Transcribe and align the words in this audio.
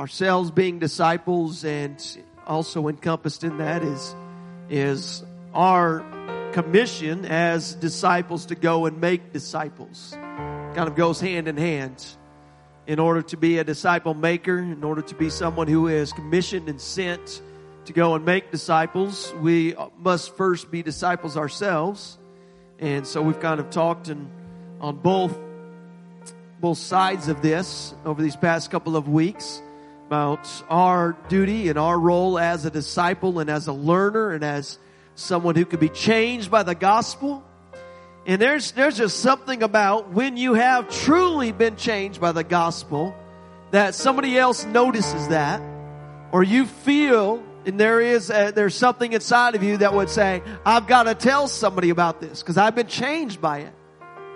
ourselves 0.00 0.50
being 0.50 0.78
disciples 0.78 1.62
and 1.62 2.02
also 2.46 2.88
encompassed 2.88 3.44
in 3.44 3.58
that 3.58 3.82
is, 3.82 4.14
is 4.70 5.22
our 5.52 6.02
commission 6.52 7.26
as 7.26 7.74
disciples 7.74 8.46
to 8.46 8.54
go 8.54 8.86
and 8.86 8.98
make 8.98 9.34
disciples. 9.34 10.12
Kind 10.14 10.88
of 10.88 10.96
goes 10.96 11.20
hand 11.20 11.48
in 11.48 11.58
hand. 11.58 12.02
In 12.86 12.98
order 12.98 13.20
to 13.20 13.36
be 13.36 13.58
a 13.58 13.64
disciple 13.64 14.14
maker, 14.14 14.58
in 14.58 14.82
order 14.82 15.02
to 15.02 15.14
be 15.14 15.28
someone 15.28 15.68
who 15.68 15.86
is 15.86 16.14
commissioned 16.14 16.70
and 16.70 16.80
sent 16.80 17.42
to 17.84 17.92
go 17.92 18.14
and 18.14 18.24
make 18.24 18.50
disciples, 18.50 19.34
we 19.42 19.74
must 19.98 20.34
first 20.34 20.70
be 20.70 20.82
disciples 20.82 21.36
ourselves. 21.36 22.16
And 22.78 23.06
so 23.06 23.20
we've 23.20 23.38
kind 23.38 23.60
of 23.60 23.68
talked 23.68 24.08
and 24.08 24.30
on 24.80 24.96
both 24.96 25.38
both 26.58 26.78
sides 26.78 27.28
of 27.28 27.42
this 27.42 27.94
over 28.06 28.22
these 28.22 28.36
past 28.36 28.70
couple 28.70 28.96
of 28.96 29.06
weeks 29.06 29.62
about 30.10 30.50
our 30.68 31.16
duty 31.28 31.68
and 31.68 31.78
our 31.78 31.96
role 31.96 32.36
as 32.36 32.64
a 32.64 32.70
disciple 32.70 33.38
and 33.38 33.48
as 33.48 33.68
a 33.68 33.72
learner 33.72 34.32
and 34.32 34.42
as 34.42 34.76
someone 35.14 35.54
who 35.54 35.64
could 35.64 35.78
be 35.78 35.88
changed 35.88 36.50
by 36.50 36.64
the 36.64 36.74
gospel. 36.74 37.44
And 38.26 38.42
there's, 38.42 38.72
there's 38.72 38.96
just 38.96 39.20
something 39.20 39.62
about 39.62 40.10
when 40.10 40.36
you 40.36 40.54
have 40.54 40.88
truly 40.88 41.52
been 41.52 41.76
changed 41.76 42.20
by 42.20 42.32
the 42.32 42.42
gospel 42.42 43.14
that 43.70 43.94
somebody 43.94 44.36
else 44.36 44.64
notices 44.64 45.28
that 45.28 45.62
or 46.32 46.42
you 46.42 46.66
feel 46.66 47.40
and 47.64 47.78
there 47.78 48.00
is 48.00 48.30
a, 48.30 48.50
there's 48.52 48.74
something 48.74 49.12
inside 49.12 49.54
of 49.54 49.62
you 49.62 49.76
that 49.76 49.94
would 49.94 50.10
say, 50.10 50.42
I've 50.66 50.88
got 50.88 51.04
to 51.04 51.14
tell 51.14 51.46
somebody 51.46 51.90
about 51.90 52.20
this 52.20 52.42
because 52.42 52.56
I've 52.56 52.74
been 52.74 52.88
changed 52.88 53.40
by 53.40 53.58
it. 53.58 53.72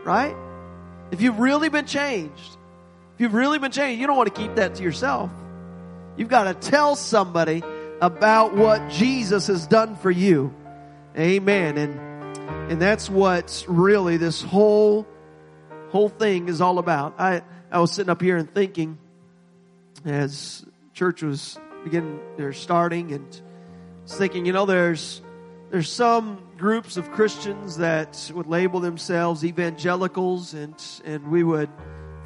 Right? 0.05 0.37
If 1.11 1.21
you've 1.21 1.41
really 1.41 1.69
been 1.69 1.87
changed, 1.87 2.59
if 3.17 3.21
you've 3.21 3.35
really 3.35 3.59
been 3.59 3.73
changed, 3.73 4.01
you 4.01 4.07
don't 4.07 4.17
want 4.17 4.33
to 4.33 4.41
keep 4.41 4.55
that 4.55 4.77
to 4.77 4.83
yourself. 4.85 5.31
You've 6.17 6.29
got 6.29 6.45
to 6.45 6.71
tell 6.71 6.97
somebody 6.97 7.63
about 8.01 8.55
what 8.55 8.89
Jesus 8.91 9.47
has 9.49 9.67
done 9.67 9.97
for 9.97 10.11
you. 10.11 10.55
Amen. 11.19 11.79
And 11.79 12.01
and 12.71 12.81
that's 12.81 13.11
what 13.11 13.65
really 13.69 14.17
this 14.17 14.43
whole 14.43 15.07
whole 15.91 16.09
thing 16.09 16.49
is 16.49 16.61
all 16.61 16.79
about. 16.79 17.15
I 17.19 17.43
I 17.71 17.81
was 17.81 17.93
sitting 17.93 18.11
up 18.11 18.21
here 18.21 18.37
and 18.37 18.53
thinking 18.53 18.99
as 20.05 20.65
church 20.93 21.23
was 21.23 21.59
beginning 21.83 22.21
they're 22.37 22.53
starting 22.53 23.13
and 23.13 23.41
thinking, 24.07 24.47
you 24.47 24.53
know, 24.53 24.67
there's 24.67 25.23
there's 25.71 25.91
some 25.91 26.43
groups 26.57 26.97
of 26.97 27.11
Christians 27.11 27.79
that 27.79 28.31
would 28.35 28.47
label 28.47 28.81
themselves 28.81 29.45
evangelicals 29.45 30.55
and 30.55 30.75
and 31.05 31.29
we 31.29 31.43
would 31.43 31.71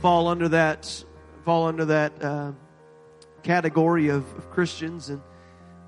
fall 0.01 0.29
under 0.29 0.49
that 0.49 1.05
fall 1.45 1.67
under 1.67 1.87
that 1.87 2.13
uh, 2.23 2.53
category 3.43 4.09
of, 4.09 4.25
of 4.37 4.51
Christians 4.51 5.09
and 5.09 5.21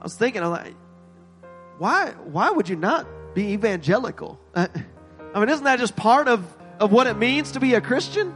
I 0.00 0.02
was 0.02 0.14
thinking, 0.14 0.42
I'm 0.42 0.50
like, 0.50 0.74
why 1.78 2.10
why 2.24 2.50
would 2.50 2.68
you 2.68 2.76
not 2.76 3.06
be 3.34 3.52
evangelical? 3.52 4.40
Uh, 4.54 4.68
I 5.34 5.40
mean, 5.40 5.48
isn't 5.48 5.64
that 5.64 5.78
just 5.78 5.94
part 5.94 6.26
of, 6.26 6.44
of 6.80 6.90
what 6.90 7.06
it 7.06 7.16
means 7.16 7.52
to 7.52 7.60
be 7.60 7.74
a 7.74 7.80
Christian? 7.80 8.34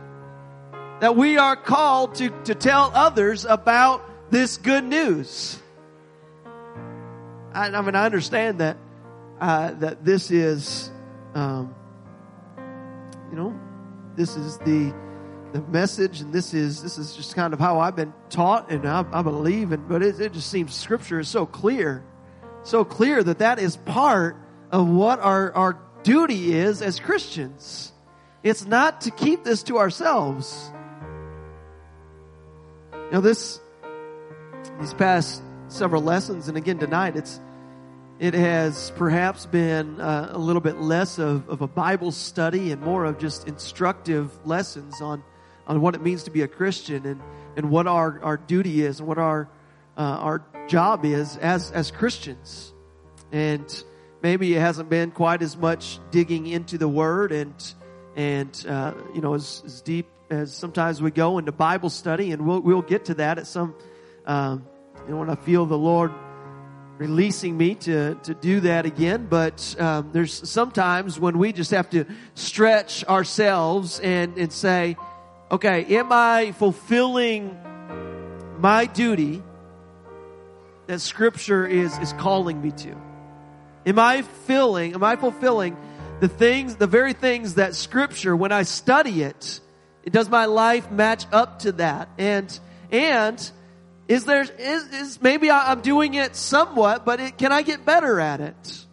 That 1.01 1.17
we 1.17 1.39
are 1.39 1.57
called 1.57 2.15
to, 2.17 2.31
to 2.45 2.55
tell 2.55 2.93
others 2.95 3.45
about 3.45 4.31
this 4.31 4.59
good 4.59 4.85
news. 4.85 5.59
I, 7.53 7.67
I 7.67 7.81
mean, 7.81 7.97
I 7.97 8.05
understand 8.05 8.61
that 8.61 8.77
uh, 9.41 9.73
that 9.75 10.05
this 10.05 10.31
is, 10.31 10.91
um, 11.35 11.75
you 13.31 13.37
know, 13.37 13.59
this 14.17 14.37
is 14.37 14.59
the 14.59 14.95
the 15.55 15.63
message, 15.63 16.21
and 16.21 16.33
this 16.33 16.53
is 16.53 16.83
this 16.83 16.99
is 16.99 17.17
just 17.17 17.35
kind 17.35 17.55
of 17.55 17.59
how 17.59 17.81
I've 17.81 17.97
been 17.97 18.13
taught, 18.29 18.71
and 18.71 18.87
I, 18.87 19.07
I 19.11 19.23
believe, 19.23 19.73
and 19.73 19.89
but 19.89 20.03
it, 20.03 20.21
it 20.21 20.35
just 20.35 20.51
seems 20.51 20.75
Scripture 20.75 21.19
is 21.21 21.29
so 21.29 21.47
clear 21.47 22.05
so 22.65 22.85
clear 22.85 23.23
that 23.23 23.39
that 23.39 23.59
is 23.59 23.77
part 23.77 24.37
of 24.73 24.89
what 24.89 25.21
our, 25.21 25.53
our 25.53 25.79
duty 26.03 26.55
is 26.55 26.83
as 26.83 26.99
Christians. 26.99 27.93
It's 28.43 28.67
not 28.67 29.03
to 29.03 29.11
keep 29.11 29.45
this 29.45 29.63
to 29.65 29.79
ourselves. 29.79 30.73
You 32.93 33.11
know, 33.13 33.21
this, 33.21 33.61
these 34.81 34.95
past 34.95 35.43
several 35.69 36.03
lessons, 36.03 36.49
and 36.49 36.57
again 36.57 36.79
tonight, 36.79 37.17
it's, 37.17 37.39
it 38.19 38.35
has 38.35 38.93
perhaps 38.97 39.47
been 39.47 40.01
uh, 40.01 40.31
a 40.33 40.39
little 40.39 40.63
bit 40.63 40.79
less 40.79 41.19
of, 41.19 41.49
of 41.49 41.61
a 41.61 41.69
Bible 41.69 42.13
study 42.13 42.73
and 42.73 42.81
more 42.81 43.05
of 43.05 43.19
just 43.19 43.47
instructive 43.47 44.31
lessons 44.47 45.01
on, 45.03 45.23
on 45.67 45.81
what 45.81 45.95
it 45.95 46.03
means 46.03 46.25
to 46.25 46.31
be 46.31 46.43
a 46.43 46.49
Christian 46.49 47.07
and, 47.07 47.21
and 47.57 47.71
what 47.71 47.87
our, 47.87 48.21
our 48.23 48.37
duty 48.37 48.83
is 48.83 49.01
and 49.01 49.09
what 49.09 49.19
our, 49.19 49.49
uh, 49.97 50.01
our 50.01 50.45
job 50.69 51.05
is 51.05 51.37
as, 51.39 51.71
as 51.71 51.91
Christians. 51.91 52.73
And 53.33 53.85
maybe 54.23 54.55
it 54.55 54.61
hasn't 54.61 54.89
been 54.89 55.11
quite 55.11 55.43
as 55.43 55.57
much 55.57 55.99
digging 56.11 56.47
into 56.47 56.79
the 56.79 56.89
Word 56.89 57.33
and, 57.33 57.75
and, 58.17 58.67
uh, 58.69 58.95
you 59.15 59.21
know, 59.21 59.35
as, 59.35 59.63
as, 59.65 59.83
deep 59.83 60.07
as 60.31 60.55
sometimes 60.55 61.03
we 61.03 61.11
go 61.11 61.39
into 61.39 61.53
Bible 61.53 61.91
study 61.91 62.33
and 62.33 62.47
we'll, 62.47 62.61
we'll 62.61 62.83
get 62.83 63.07
to 63.07 63.15
that 63.15 63.39
at 63.39 63.47
some, 63.47 63.75
um, 64.27 64.67
you 65.05 65.13
know, 65.13 65.21
when 65.21 65.31
I 65.31 65.35
feel 65.35 65.67
the 65.67 65.79
Lord 65.79 66.13
releasing 66.97 67.57
me 67.57 67.75
to, 67.75 68.15
to 68.15 68.35
do 68.35 68.61
that 68.61 68.87
again. 68.87 69.27
But, 69.29 69.77
um, 69.79 70.11
there's 70.13 70.49
sometimes 70.49 71.19
when 71.19 71.39
we 71.39 71.53
just 71.53 71.73
have 71.73 71.91
to 71.91 72.05
stretch 72.35 73.05
ourselves 73.05 74.01
and, 74.01 74.39
and 74.39 74.53
say, 74.53 74.97
okay, 75.51 75.97
am 75.97 76.09
I 76.11 76.53
fulfilling 76.53 77.59
my 78.59 78.87
duty 78.87 79.43
that 80.87 81.01
scripture 81.01 81.67
is, 81.67 81.97
is 81.99 82.13
calling 82.15 82.61
me 82.61 82.71
to? 82.71 82.97
Am 83.87 83.99
I 83.99 84.23
filling, 84.23 84.95
am 84.95 85.05
I 85.05 85.17
fulfilling 85.17 85.77
the 86.21 86.29
things, 86.29 86.77
the 86.77 86.87
very 86.87 87.13
things 87.13 87.57
that 87.57 87.75
scripture, 87.75 88.35
when 88.35 88.53
I 88.53 88.63
study 88.63 89.23
it, 89.23 89.61
it 90.03 90.13
does 90.13 90.29
my 90.29 90.47
life 90.47 90.91
match 90.91 91.27
up 91.33 91.61
to 91.61 91.73
that? 91.73 92.09
And, 92.19 92.59
and, 92.91 93.51
is 94.07 94.25
there, 94.25 94.43
is, 94.43 94.89
is 94.89 95.23
maybe 95.23 95.51
I'm 95.51 95.81
doing 95.81 96.15
it 96.15 96.37
somewhat, 96.37 97.05
but 97.05 97.21
it, 97.21 97.39
can 97.39 97.53
I 97.53 97.63
get 97.63 97.85
better 97.85 98.21
at 98.21 98.41
it? 98.41 98.85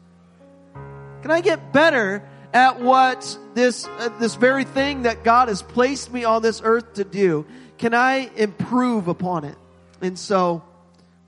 Can 1.21 1.31
I 1.31 1.41
get 1.41 1.73
better 1.73 2.27
at 2.53 2.79
what 2.79 3.37
this, 3.53 3.87
uh, 3.87 4.09
this 4.19 4.35
very 4.35 4.63
thing 4.63 5.03
that 5.03 5.23
God 5.23 5.47
has 5.47 5.61
placed 5.61 6.11
me 6.11 6.23
on 6.23 6.41
this 6.41 6.61
earth 6.63 6.93
to 6.95 7.03
do? 7.03 7.45
Can 7.77 7.93
I 7.93 8.29
improve 8.35 9.07
upon 9.07 9.45
it? 9.45 9.57
And 10.01 10.17
so, 10.17 10.63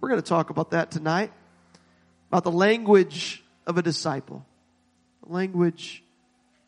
we're 0.01 0.09
going 0.09 0.21
to 0.21 0.27
talk 0.27 0.49
about 0.49 0.71
that 0.71 0.91
tonight. 0.91 1.31
About 2.29 2.43
the 2.43 2.51
language 2.51 3.43
of 3.65 3.77
a 3.77 3.81
disciple. 3.81 4.45
The 5.25 5.33
language 5.33 6.03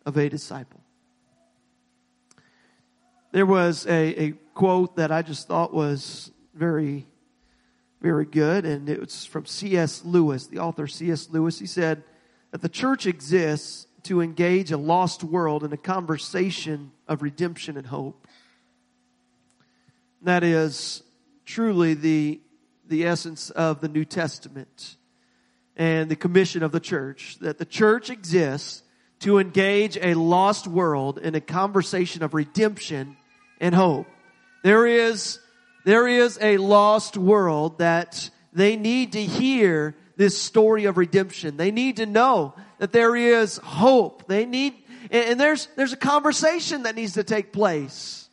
of 0.06 0.16
a 0.16 0.30
disciple. 0.30 0.80
There 3.32 3.46
was 3.46 3.86
a, 3.88 4.24
a 4.24 4.32
quote 4.54 4.96
that 4.96 5.12
I 5.12 5.22
just 5.22 5.48
thought 5.48 5.74
was 5.74 6.32
very, 6.54 7.06
very 8.02 8.26
good, 8.26 8.66
and 8.66 8.88
it 8.88 9.00
was 9.02 9.26
from 9.26 9.46
C.S. 9.46 10.06
Lewis, 10.06 10.48
the 10.48 10.60
author 10.60 10.88
C.S. 10.88 11.30
Lewis. 11.30 11.60
He 11.60 11.66
said 11.66 12.04
that 12.52 12.62
the 12.62 12.70
church 12.70 13.06
exists 13.06 13.88
to 14.06 14.22
engage 14.22 14.72
a 14.72 14.78
lost 14.78 15.24
world 15.24 15.64
in 15.64 15.74
a 15.74 15.78
conversation 15.78 16.92
of 17.08 17.22
redemption 17.22 17.78
and 17.78 17.88
hope. 17.88 18.28
That 20.22 20.44
is 20.44 21.04
truly 21.46 21.94
the, 21.94 22.40
the 22.88 23.06
essence 23.06 23.50
of 23.50 23.82
the 23.82 23.88
New 23.88 24.06
Testament 24.06 24.98
and 25.76 26.10
the 26.10 26.16
commission 26.16 26.64
of 26.64 26.72
the 26.72 26.80
church 26.80 27.38
that 27.42 27.58
the 27.58 27.66
church 27.66 28.10
exists 28.10 28.84
to 29.20 29.40
engage 29.40 29.98
a 29.98 30.14
lost 30.14 30.68
world 30.68 31.18
in 31.18 31.36
a 31.36 31.42
conversation 31.42 32.24
of 32.24 32.34
redemption 32.34 33.18
and 33.60 33.74
hope. 33.74 34.08
There 34.64 34.86
is, 34.86 35.40
there 35.84 36.08
is 36.08 36.38
a 36.42 36.58
lost 36.58 37.18
world 37.18 37.80
that 37.80 38.30
they 38.54 38.76
need 38.76 39.14
to 39.14 39.24
hear 39.24 39.96
this 40.16 40.38
story 40.38 40.86
of 40.86 40.98
redemption. 40.98 41.58
They 41.58 41.72
need 41.72 41.98
to 41.98 42.06
know 42.06 42.56
that 42.80 42.92
there 42.92 43.16
is 43.16 43.58
hope. 43.58 44.28
They 44.28 44.46
need, 44.46 44.74
and 45.12 45.40
there's, 45.40 45.68
there's 45.76 45.94
a 45.94 45.98
conversation 45.98 46.84
that 46.84 46.96
needs 46.96 47.14
to 47.14 47.24
take 47.24 47.52
place. 47.52 48.30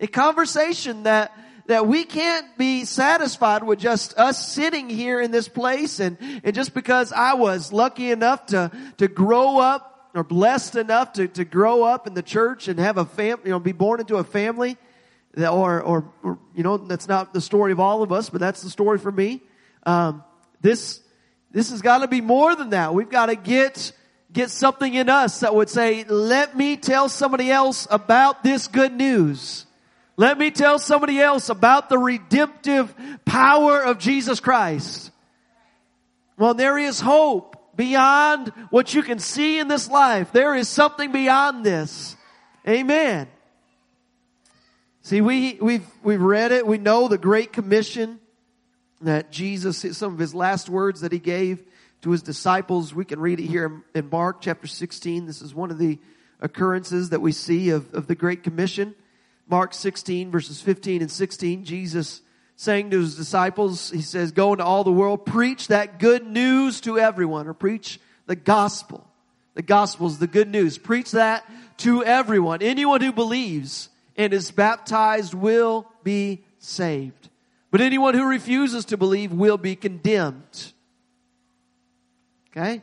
A 0.00 0.06
conversation 0.06 1.04
that, 1.04 1.36
that 1.66 1.86
we 1.86 2.04
can't 2.04 2.58
be 2.58 2.84
satisfied 2.84 3.62
with 3.62 3.78
just 3.78 4.18
us 4.18 4.46
sitting 4.52 4.90
here 4.90 5.20
in 5.20 5.30
this 5.30 5.48
place 5.48 6.00
and, 6.00 6.18
and 6.42 6.54
just 6.54 6.74
because 6.74 7.12
I 7.12 7.34
was 7.34 7.72
lucky 7.72 8.10
enough 8.10 8.46
to, 8.46 8.70
to 8.98 9.08
grow 9.08 9.58
up 9.58 10.10
or 10.14 10.24
blessed 10.24 10.76
enough 10.76 11.14
to, 11.14 11.28
to 11.28 11.44
grow 11.44 11.84
up 11.84 12.06
in 12.06 12.14
the 12.14 12.22
church 12.22 12.68
and 12.68 12.78
have 12.78 12.98
a 12.98 13.04
fam, 13.04 13.38
you 13.44 13.50
know, 13.50 13.60
be 13.60 13.72
born 13.72 14.00
into 14.00 14.16
a 14.16 14.24
family 14.24 14.76
that, 15.34 15.50
or, 15.50 15.80
or, 15.80 16.12
or, 16.22 16.38
you 16.54 16.62
know, 16.62 16.76
that's 16.76 17.08
not 17.08 17.32
the 17.32 17.40
story 17.40 17.72
of 17.72 17.80
all 17.80 18.02
of 18.02 18.12
us, 18.12 18.28
but 18.28 18.40
that's 18.40 18.62
the 18.62 18.70
story 18.70 18.98
for 18.98 19.10
me. 19.10 19.40
Um, 19.86 20.22
this, 20.60 21.00
this 21.52 21.70
has 21.70 21.82
got 21.82 21.98
to 21.98 22.08
be 22.08 22.20
more 22.20 22.56
than 22.56 22.70
that. 22.70 22.94
We've 22.94 23.10
got 23.10 23.26
to 23.26 23.36
get, 23.36 23.92
get 24.32 24.50
something 24.50 24.92
in 24.92 25.08
us 25.08 25.40
that 25.40 25.54
would 25.54 25.68
say, 25.68 26.04
let 26.04 26.56
me 26.56 26.76
tell 26.76 27.08
somebody 27.08 27.50
else 27.50 27.86
about 27.90 28.42
this 28.42 28.68
good 28.68 28.92
news. 28.92 29.66
Let 30.16 30.38
me 30.38 30.50
tell 30.50 30.78
somebody 30.78 31.20
else 31.20 31.48
about 31.48 31.88
the 31.88 31.98
redemptive 31.98 32.94
power 33.24 33.82
of 33.82 33.98
Jesus 33.98 34.40
Christ. 34.40 35.10
Well, 36.38 36.54
there 36.54 36.78
is 36.78 37.00
hope 37.00 37.76
beyond 37.76 38.48
what 38.70 38.94
you 38.94 39.02
can 39.02 39.18
see 39.18 39.58
in 39.58 39.68
this 39.68 39.88
life. 39.88 40.32
There 40.32 40.54
is 40.54 40.68
something 40.68 41.12
beyond 41.12 41.64
this. 41.64 42.16
Amen. 42.66 43.28
See, 45.02 45.20
we, 45.20 45.58
we've, 45.60 45.86
we've 46.02 46.22
read 46.22 46.52
it. 46.52 46.66
We 46.66 46.78
know 46.78 47.08
the 47.08 47.18
Great 47.18 47.52
Commission 47.52 48.20
that 49.02 49.30
Jesus, 49.30 49.84
some 49.96 50.12
of 50.12 50.18
his 50.18 50.34
last 50.34 50.68
words 50.68 51.00
that 51.00 51.12
he 51.12 51.18
gave 51.18 51.62
to 52.02 52.10
his 52.10 52.22
disciples. 52.22 52.94
We 52.94 53.04
can 53.04 53.20
read 53.20 53.40
it 53.40 53.46
here 53.46 53.82
in 53.94 54.10
Mark 54.10 54.40
chapter 54.40 54.66
16. 54.66 55.26
This 55.26 55.40
is 55.40 55.54
one 55.54 55.70
of 55.70 55.78
the 55.78 55.98
occurrences 56.40 57.10
that 57.10 57.20
we 57.20 57.32
see 57.32 57.70
of, 57.70 57.94
of 57.94 58.06
the 58.08 58.14
Great 58.14 58.42
Commission. 58.42 58.94
Mark 59.48 59.74
16 59.74 60.30
verses 60.30 60.60
15 60.60 61.02
and 61.02 61.10
16, 61.10 61.64
Jesus 61.64 62.22
saying 62.56 62.90
to 62.90 63.00
his 63.00 63.16
disciples, 63.16 63.90
he 63.90 64.02
says, 64.02 64.32
go 64.32 64.52
into 64.52 64.64
all 64.64 64.84
the 64.84 64.92
world, 64.92 65.26
preach 65.26 65.68
that 65.68 65.98
good 65.98 66.26
news 66.26 66.80
to 66.82 66.98
everyone, 66.98 67.48
or 67.48 67.54
preach 67.54 67.98
the 68.26 68.36
gospel. 68.36 69.06
The 69.54 69.62
gospel 69.62 70.06
is 70.06 70.18
the 70.18 70.26
good 70.26 70.48
news. 70.48 70.78
Preach 70.78 71.10
that 71.12 71.44
to 71.78 72.04
everyone. 72.04 72.62
Anyone 72.62 73.00
who 73.00 73.12
believes 73.12 73.88
and 74.16 74.32
is 74.32 74.50
baptized 74.50 75.34
will 75.34 75.86
be 76.04 76.44
saved. 76.58 77.28
But 77.72 77.80
anyone 77.80 78.12
who 78.12 78.28
refuses 78.28 78.84
to 78.86 78.98
believe 78.98 79.32
will 79.32 79.56
be 79.56 79.74
condemned. 79.76 80.72
Okay? 82.50 82.82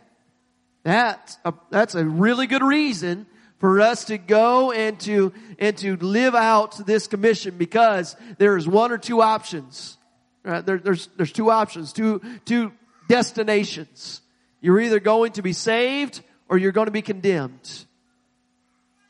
That's 0.83 1.37
a, 1.45 1.53
that's 1.69 1.93
a 1.93 2.03
really 2.03 2.47
good 2.47 2.63
reason 2.63 3.27
for 3.59 3.81
us 3.81 4.05
to 4.05 4.17
go 4.17 4.71
and 4.71 4.99
to, 5.01 5.31
and 5.59 5.77
to 5.77 5.95
live 5.97 6.33
out 6.33 6.85
this 6.87 7.05
commission 7.05 7.55
because 7.55 8.15
there 8.39 8.57
is 8.57 8.67
one 8.67 8.91
or 8.91 8.97
two 8.97 9.21
options. 9.21 9.95
Right? 10.43 10.65
There, 10.65 10.79
there's, 10.79 11.07
there's 11.15 11.31
two 11.31 11.51
options, 11.51 11.93
two, 11.93 12.21
two 12.45 12.71
destinations. 13.07 14.21
You're 14.59 14.81
either 14.81 14.99
going 14.99 15.33
to 15.33 15.43
be 15.43 15.53
saved 15.53 16.21
or 16.47 16.57
you're 16.57 16.71
going 16.71 16.87
to 16.87 16.91
be 16.91 17.03
condemned. 17.03 17.85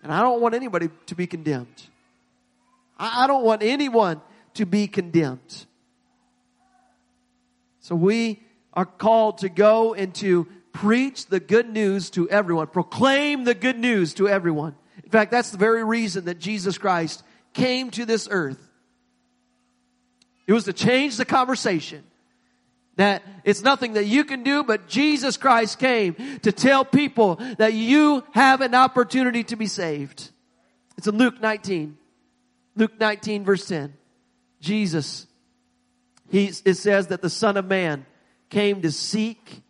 And 0.03 0.11
I 0.11 0.21
don't 0.21 0.41
want 0.41 0.55
anybody 0.55 0.89
to 1.05 1.15
be 1.15 1.25
condemned. 1.25 1.83
I, 2.97 3.23
I 3.23 3.27
don't 3.27 3.45
want 3.45 3.63
anyone 3.63 4.21
to 4.55 4.65
be 4.65 4.87
condemned. 4.87 5.67
So 7.89 7.95
we 7.95 8.43
are 8.71 8.85
called 8.85 9.39
to 9.39 9.49
go 9.49 9.95
and 9.95 10.13
to 10.15 10.45
preach 10.73 11.25
the 11.25 11.39
good 11.39 11.67
news 11.67 12.11
to 12.11 12.29
everyone. 12.29 12.67
Proclaim 12.67 13.45
the 13.45 13.55
good 13.55 13.79
news 13.79 14.13
to 14.13 14.29
everyone. 14.29 14.75
In 15.03 15.09
fact, 15.09 15.31
that's 15.31 15.49
the 15.49 15.57
very 15.57 15.83
reason 15.83 16.25
that 16.25 16.37
Jesus 16.37 16.77
Christ 16.77 17.23
came 17.53 17.89
to 17.89 18.05
this 18.05 18.27
earth. 18.29 18.59
It 20.45 20.53
was 20.53 20.65
to 20.65 20.73
change 20.73 21.17
the 21.17 21.25
conversation. 21.25 22.03
That 22.97 23.23
it's 23.43 23.63
nothing 23.63 23.93
that 23.93 24.05
you 24.05 24.23
can 24.23 24.43
do, 24.43 24.63
but 24.63 24.87
Jesus 24.87 25.35
Christ 25.35 25.79
came 25.79 26.13
to 26.43 26.51
tell 26.51 26.85
people 26.85 27.37
that 27.57 27.73
you 27.73 28.23
have 28.33 28.61
an 28.61 28.75
opportunity 28.75 29.43
to 29.45 29.55
be 29.55 29.65
saved. 29.65 30.29
It's 30.95 31.07
in 31.07 31.17
Luke 31.17 31.41
19. 31.41 31.97
Luke 32.75 32.99
19 32.99 33.45
verse 33.45 33.67
10. 33.67 33.95
Jesus, 34.61 35.25
he, 36.29 36.51
it 36.65 36.75
says 36.75 37.07
that 37.07 37.21
the 37.21 37.29
Son 37.29 37.57
of 37.57 37.65
Man 37.65 38.05
came 38.49 38.81
to 38.81 38.91
seek 38.91 39.63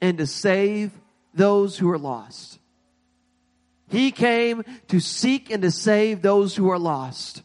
and 0.00 0.18
to 0.18 0.26
save 0.26 0.92
those 1.34 1.78
who 1.78 1.90
are 1.90 1.98
lost. 1.98 2.58
He 3.88 4.10
came 4.10 4.64
to 4.88 5.00
seek 5.00 5.50
and 5.50 5.62
to 5.62 5.70
save 5.70 6.22
those 6.22 6.56
who 6.56 6.70
are 6.70 6.78
lost. 6.78 7.42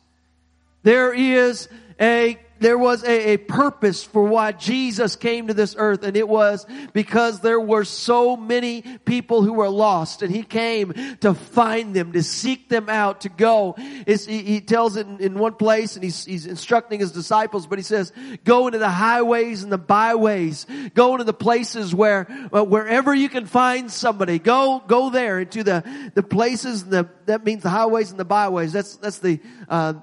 There 0.83 1.13
is 1.13 1.67
a 1.99 2.39
there 2.59 2.77
was 2.77 3.03
a, 3.03 3.33
a, 3.33 3.37
purpose 3.37 4.03
for 4.03 4.23
why 4.23 4.51
Jesus 4.51 5.15
came 5.15 5.47
to 5.47 5.53
this 5.53 5.75
earth 5.77 6.03
and 6.03 6.17
it 6.17 6.27
was 6.27 6.65
because 6.93 7.39
there 7.39 7.59
were 7.59 7.83
so 7.83 8.35
many 8.35 8.81
people 9.05 9.41
who 9.41 9.53
were 9.53 9.69
lost 9.69 10.21
and 10.21 10.33
he 10.33 10.43
came 10.43 10.93
to 11.21 11.33
find 11.33 11.95
them, 11.95 12.13
to 12.13 12.23
seek 12.23 12.69
them 12.69 12.89
out, 12.89 13.21
to 13.21 13.29
go. 13.29 13.75
He, 13.77 14.41
he, 14.43 14.61
tells 14.61 14.97
it 14.97 15.07
in, 15.07 15.19
in, 15.19 15.39
one 15.39 15.53
place 15.53 15.95
and 15.95 16.03
he's, 16.03 16.25
he's 16.25 16.45
instructing 16.45 16.99
his 16.99 17.11
disciples, 17.11 17.67
but 17.67 17.79
he 17.79 17.83
says, 17.83 18.11
go 18.43 18.67
into 18.67 18.79
the 18.79 18.89
highways 18.89 19.63
and 19.63 19.71
the 19.71 19.77
byways, 19.77 20.65
go 20.93 21.13
into 21.13 21.23
the 21.23 21.33
places 21.33 21.93
where, 21.93 22.27
uh, 22.53 22.63
wherever 22.63 23.13
you 23.13 23.29
can 23.29 23.45
find 23.45 23.91
somebody, 23.91 24.39
go, 24.39 24.83
go 24.87 25.09
there 25.09 25.39
into 25.39 25.63
the, 25.63 26.11
the 26.15 26.23
places, 26.23 26.85
the, 26.85 27.07
that 27.25 27.45
means 27.45 27.63
the 27.63 27.69
highways 27.69 28.11
and 28.11 28.19
the 28.19 28.25
byways. 28.25 28.73
That's, 28.73 28.97
that's 28.97 29.19
the, 29.19 29.39
uh, 29.69 29.93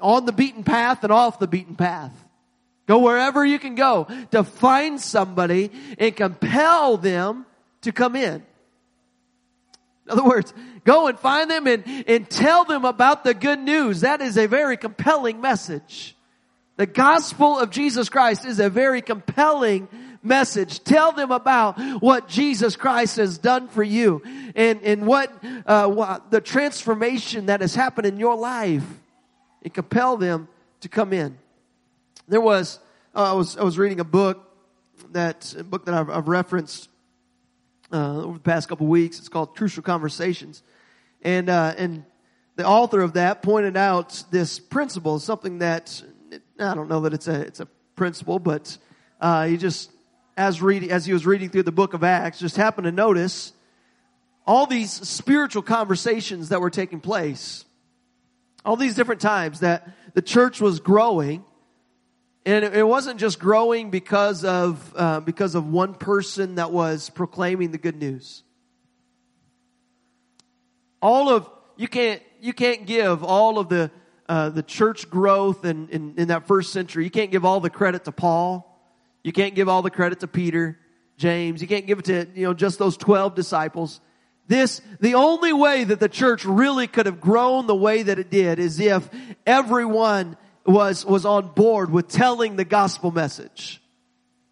on 0.00 0.26
the 0.26 0.32
beaten 0.32 0.64
path 0.64 1.02
and 1.04 1.12
off 1.12 1.38
the 1.38 1.46
beaten 1.46 1.76
path. 1.76 2.12
Go 2.86 3.00
wherever 3.00 3.44
you 3.44 3.58
can 3.58 3.74
go 3.74 4.06
to 4.30 4.44
find 4.44 5.00
somebody 5.00 5.70
and 5.98 6.14
compel 6.14 6.96
them 6.96 7.44
to 7.82 7.92
come 7.92 8.14
in. 8.14 8.44
In 10.04 10.12
other 10.12 10.24
words, 10.24 10.54
go 10.84 11.08
and 11.08 11.18
find 11.18 11.50
them 11.50 11.66
and, 11.66 11.84
and 12.06 12.30
tell 12.30 12.64
them 12.64 12.84
about 12.84 13.24
the 13.24 13.34
good 13.34 13.58
news. 13.58 14.02
That 14.02 14.20
is 14.20 14.38
a 14.38 14.46
very 14.46 14.76
compelling 14.76 15.40
message. 15.40 16.16
The 16.76 16.86
gospel 16.86 17.58
of 17.58 17.70
Jesus 17.70 18.08
Christ 18.08 18.44
is 18.44 18.60
a 18.60 18.70
very 18.70 19.02
compelling 19.02 19.88
message. 20.22 20.84
Tell 20.84 21.10
them 21.10 21.32
about 21.32 21.80
what 22.00 22.28
Jesus 22.28 22.76
Christ 22.76 23.16
has 23.16 23.38
done 23.38 23.66
for 23.66 23.82
you 23.82 24.22
and, 24.54 24.82
and 24.82 25.06
what, 25.06 25.32
uh, 25.64 25.88
what 25.88 26.30
the 26.30 26.40
transformation 26.40 27.46
that 27.46 27.62
has 27.62 27.74
happened 27.74 28.06
in 28.06 28.18
your 28.18 28.36
life 28.36 28.84
and 29.66 29.74
compel 29.74 30.16
them 30.16 30.46
to 30.78 30.88
come 30.88 31.12
in. 31.12 31.36
There 32.28 32.40
was, 32.40 32.78
uh, 33.16 33.32
I 33.32 33.32
was, 33.32 33.56
I 33.56 33.64
was 33.64 33.76
reading 33.78 33.98
a 33.98 34.04
book 34.04 34.48
that, 35.10 35.56
a 35.58 35.64
book 35.64 35.86
that 35.86 35.94
I've, 35.94 36.08
I've 36.08 36.28
referenced, 36.28 36.88
uh, 37.92 38.22
over 38.22 38.34
the 38.34 38.44
past 38.44 38.68
couple 38.68 38.86
weeks. 38.86 39.18
It's 39.18 39.28
called 39.28 39.56
Crucial 39.56 39.82
Conversations. 39.82 40.62
And, 41.22 41.50
uh, 41.50 41.74
and 41.76 42.04
the 42.54 42.64
author 42.64 43.00
of 43.00 43.14
that 43.14 43.42
pointed 43.42 43.76
out 43.76 44.22
this 44.30 44.60
principle, 44.60 45.18
something 45.18 45.58
that, 45.58 46.00
I 46.60 46.74
don't 46.76 46.88
know 46.88 47.00
that 47.00 47.12
it's 47.12 47.26
a, 47.26 47.40
it's 47.40 47.58
a 47.58 47.66
principle, 47.96 48.38
but, 48.38 48.78
uh, 49.20 49.46
he 49.46 49.56
just, 49.56 49.90
as 50.36 50.62
reading, 50.62 50.92
as 50.92 51.04
he 51.06 51.12
was 51.12 51.26
reading 51.26 51.48
through 51.48 51.64
the 51.64 51.72
book 51.72 51.92
of 51.92 52.04
Acts, 52.04 52.38
just 52.38 52.56
happened 52.56 52.84
to 52.84 52.92
notice 52.92 53.52
all 54.46 54.66
these 54.66 54.92
spiritual 54.92 55.62
conversations 55.62 56.50
that 56.50 56.60
were 56.60 56.70
taking 56.70 57.00
place 57.00 57.64
all 58.66 58.76
these 58.76 58.96
different 58.96 59.20
times 59.20 59.60
that 59.60 59.88
the 60.14 60.20
church 60.20 60.60
was 60.60 60.80
growing. 60.80 61.44
And 62.44 62.64
it 62.64 62.86
wasn't 62.86 63.18
just 63.18 63.38
growing 63.38 63.90
because 63.90 64.44
of 64.44 64.92
uh, 64.96 65.20
because 65.20 65.54
of 65.54 65.66
one 65.66 65.94
person 65.94 66.56
that 66.56 66.70
was 66.70 67.10
proclaiming 67.10 67.72
the 67.72 67.78
good 67.78 67.96
news. 67.96 68.44
All 71.02 71.28
of 71.28 71.50
you 71.76 71.88
can't 71.88 72.22
you 72.40 72.52
can't 72.52 72.86
give 72.86 73.24
all 73.24 73.58
of 73.58 73.68
the 73.68 73.90
uh, 74.28 74.50
the 74.50 74.62
church 74.62 75.10
growth 75.10 75.64
in, 75.64 75.88
in, 75.88 76.14
in 76.18 76.28
that 76.28 76.46
first 76.46 76.72
century. 76.72 77.04
You 77.04 77.10
can't 77.10 77.32
give 77.32 77.44
all 77.44 77.60
the 77.60 77.70
credit 77.70 78.04
to 78.04 78.12
paul. 78.12 78.80
You 79.24 79.32
can't 79.32 79.56
give 79.56 79.68
all 79.68 79.82
the 79.82 79.90
credit 79.90 80.20
to 80.20 80.28
peter 80.28 80.78
james. 81.16 81.60
You 81.60 81.66
can't 81.66 81.86
give 81.86 81.98
it 81.98 82.04
to 82.04 82.28
you 82.32 82.44
know 82.44 82.54
just 82.54 82.78
those 82.78 82.96
12 82.96 83.34
disciples 83.34 84.00
this, 84.48 84.80
the 85.00 85.14
only 85.14 85.52
way 85.52 85.84
that 85.84 86.00
the 86.00 86.08
church 86.08 86.44
really 86.44 86.86
could 86.86 87.06
have 87.06 87.20
grown 87.20 87.66
the 87.66 87.74
way 87.74 88.02
that 88.04 88.18
it 88.18 88.30
did 88.30 88.58
is 88.58 88.78
if 88.78 89.08
everyone 89.44 90.36
was, 90.64 91.04
was 91.04 91.24
on 91.24 91.48
board 91.48 91.90
with 91.90 92.08
telling 92.08 92.56
the 92.56 92.64
gospel 92.64 93.10
message. 93.10 93.80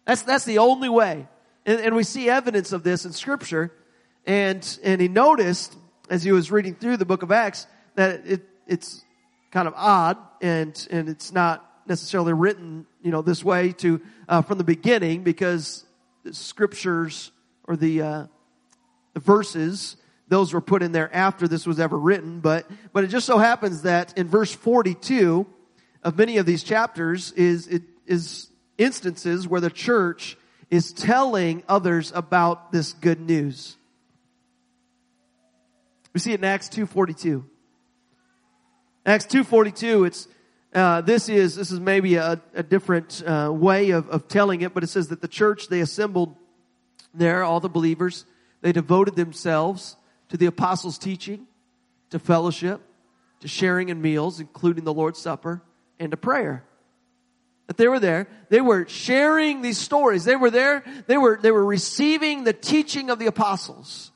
That's, 0.05 0.21
that's 0.23 0.45
the 0.45 0.59
only 0.59 0.89
way. 0.89 1.27
And, 1.65 1.79
and 1.79 1.95
we 1.95 2.03
see 2.03 2.29
evidence 2.29 2.73
of 2.73 2.83
this 2.83 3.05
in 3.05 3.13
scripture. 3.13 3.71
And, 4.25 4.79
and 4.83 4.99
he 4.99 5.07
noticed 5.07 5.75
as 6.09 6.23
he 6.23 6.31
was 6.31 6.51
reading 6.51 6.75
through 6.75 6.97
the 6.97 7.05
book 7.05 7.23
of 7.23 7.31
Acts 7.31 7.65
that 7.95 8.21
it, 8.25 8.41
it's 8.67 9.03
kind 9.51 9.67
of 9.67 9.73
odd 9.77 10.17
and, 10.41 10.87
and 10.91 11.09
it's 11.09 11.31
not 11.31 11.65
necessarily 11.87 12.33
written, 12.33 12.85
you 13.01 13.11
know, 13.11 13.21
this 13.21 13.43
way 13.43 13.71
to, 13.71 14.01
uh, 14.27 14.41
from 14.41 14.57
the 14.57 14.63
beginning 14.63 15.23
because 15.23 15.85
the 16.23 16.33
scriptures 16.33 17.31
or 17.63 17.75
the, 17.75 18.01
uh, 18.01 18.25
verses, 19.15 19.97
those 20.27 20.53
were 20.53 20.61
put 20.61 20.81
in 20.81 20.91
there 20.91 21.13
after 21.13 21.47
this 21.47 21.65
was 21.65 21.79
ever 21.79 21.97
written, 21.97 22.39
but, 22.39 22.69
but 22.93 23.03
it 23.03 23.07
just 23.07 23.25
so 23.25 23.37
happens 23.37 23.83
that 23.83 24.17
in 24.17 24.27
verse 24.27 24.53
42 24.53 25.45
of 26.03 26.17
many 26.17 26.37
of 26.37 26.45
these 26.45 26.63
chapters 26.63 27.31
is, 27.33 27.67
it 27.67 27.83
is 28.05 28.47
instances 28.77 29.47
where 29.47 29.61
the 29.61 29.69
church 29.69 30.37
is 30.69 30.93
telling 30.93 31.63
others 31.69 32.11
about 32.15 32.71
this 32.71 32.93
good 32.93 33.19
news. 33.19 33.77
We 36.13 36.19
see 36.19 36.31
it 36.31 36.39
in 36.39 36.45
Acts 36.45 36.69
2.42. 36.69 37.43
Acts 39.05 39.25
2.42, 39.27 40.07
it's, 40.07 40.27
uh, 40.73 41.01
this 41.01 41.29
is, 41.29 41.55
this 41.55 41.71
is 41.71 41.79
maybe 41.79 42.15
a, 42.15 42.41
a 42.55 42.63
different, 42.63 43.21
uh, 43.25 43.51
way 43.53 43.91
of, 43.91 44.09
of 44.09 44.27
telling 44.27 44.61
it, 44.61 44.73
but 44.73 44.83
it 44.83 44.87
says 44.87 45.09
that 45.09 45.21
the 45.21 45.27
church, 45.27 45.67
they 45.67 45.81
assembled 45.81 46.35
there, 47.13 47.43
all 47.43 47.59
the 47.59 47.69
believers, 47.69 48.25
they 48.65 48.71
devoted 48.71 49.15
themselves 49.15 49.95
to 50.29 50.37
the 50.37 50.47
apostles' 50.47 50.97
teaching, 50.97 51.45
to 52.09 52.17
fellowship, 52.17 52.81
to 53.41 53.47
sharing 53.47 53.89
in 53.89 54.01
meals, 54.01 54.39
including 54.39 54.85
the 54.85 54.93
Lord's 54.93 55.19
Supper, 55.19 55.61
and 55.99 56.09
to 56.09 56.17
prayer. 56.17 56.65
That 57.67 57.77
they 57.77 57.87
were 57.87 57.99
there. 57.99 58.27
They 58.49 58.61
were 58.61 58.87
sharing 58.87 59.61
these 59.61 59.77
stories. 59.77 60.25
They 60.25 60.35
were 60.35 60.49
there. 60.49 60.83
They 61.05 61.15
were, 61.15 61.37
they 61.39 61.51
were 61.51 61.63
receiving 61.63 62.43
the 62.43 62.53
teaching 62.53 63.11
of 63.11 63.19
the 63.19 63.27
apostles. 63.27 64.11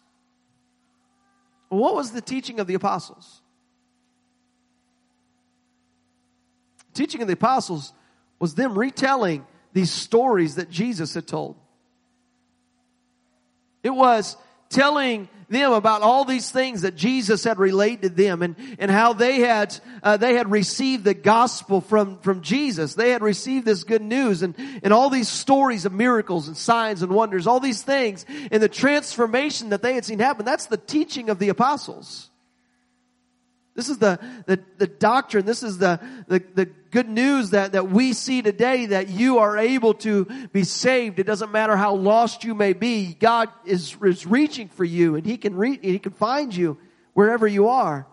what 1.67 1.93
was 1.93 2.09
the 2.09 2.19
teaching 2.19 2.59
of 2.59 2.65
the 2.65 2.73
apostles? 2.73 3.43
teaching 6.95 7.21
of 7.21 7.27
the 7.27 7.35
apostles 7.35 7.93
was 8.39 8.55
them 8.55 8.75
retelling 8.75 9.45
these 9.73 9.91
stories 9.91 10.55
that 10.55 10.71
Jesus 10.71 11.13
had 11.13 11.27
told. 11.27 11.55
It 13.83 13.91
was 13.91 14.37
telling 14.69 15.27
them 15.49 15.73
about 15.73 16.03
all 16.03 16.25
these 16.25 16.51
things 16.51 16.83
that 16.83 16.95
Jesus 16.95 17.43
had 17.43 17.57
relayed 17.57 18.03
to 18.03 18.09
them 18.09 18.43
and, 18.43 18.55
and 18.77 18.91
how 18.91 19.13
they 19.13 19.39
had, 19.39 19.75
uh, 20.03 20.17
they 20.17 20.35
had 20.35 20.51
received 20.51 21.03
the 21.03 21.15
gospel 21.15 21.81
from, 21.81 22.19
from 22.19 22.41
Jesus. 22.41 22.93
They 22.93 23.09
had 23.09 23.23
received 23.23 23.65
this 23.65 23.83
good 23.83 24.01
news 24.01 24.43
and, 24.43 24.55
and 24.83 24.93
all 24.93 25.09
these 25.09 25.27
stories 25.27 25.85
of 25.85 25.91
miracles 25.91 26.47
and 26.47 26.55
signs 26.55 27.01
and 27.01 27.11
wonders, 27.11 27.47
all 27.47 27.59
these 27.59 27.81
things 27.81 28.25
and 28.51 28.61
the 28.61 28.69
transformation 28.69 29.69
that 29.69 29.81
they 29.81 29.95
had 29.95 30.05
seen 30.05 30.19
happen. 30.19 30.45
That's 30.45 30.67
the 30.67 30.77
teaching 30.77 31.29
of 31.29 31.39
the 31.39 31.49
apostles. 31.49 32.28
This 33.75 33.89
is 33.89 33.97
the, 33.97 34.19
the, 34.45 34.59
the 34.77 34.87
doctrine. 34.87 35.45
This 35.45 35.63
is 35.63 35.77
the, 35.77 35.99
the, 36.27 36.43
the 36.53 36.65
good 36.65 37.07
news 37.07 37.51
that, 37.51 37.73
that 37.73 37.89
we 37.89 38.13
see 38.13 38.41
today 38.41 38.87
that 38.87 39.09
you 39.09 39.39
are 39.39 39.57
able 39.57 39.93
to 39.95 40.25
be 40.51 40.63
saved. 40.63 41.19
It 41.19 41.25
doesn't 41.25 41.51
matter 41.51 41.77
how 41.77 41.95
lost 41.95 42.43
you 42.43 42.55
may 42.55 42.73
be. 42.73 43.13
God 43.13 43.49
is, 43.65 43.95
is 44.03 44.25
reaching 44.25 44.69
for 44.69 44.83
you 44.83 45.15
and 45.15 45.25
He 45.25 45.37
can 45.37 45.55
reach, 45.55 45.79
He 45.81 45.99
can 45.99 46.11
find 46.11 46.53
you 46.53 46.77
wherever 47.13 47.47
you 47.47 47.69
are. 47.69 48.05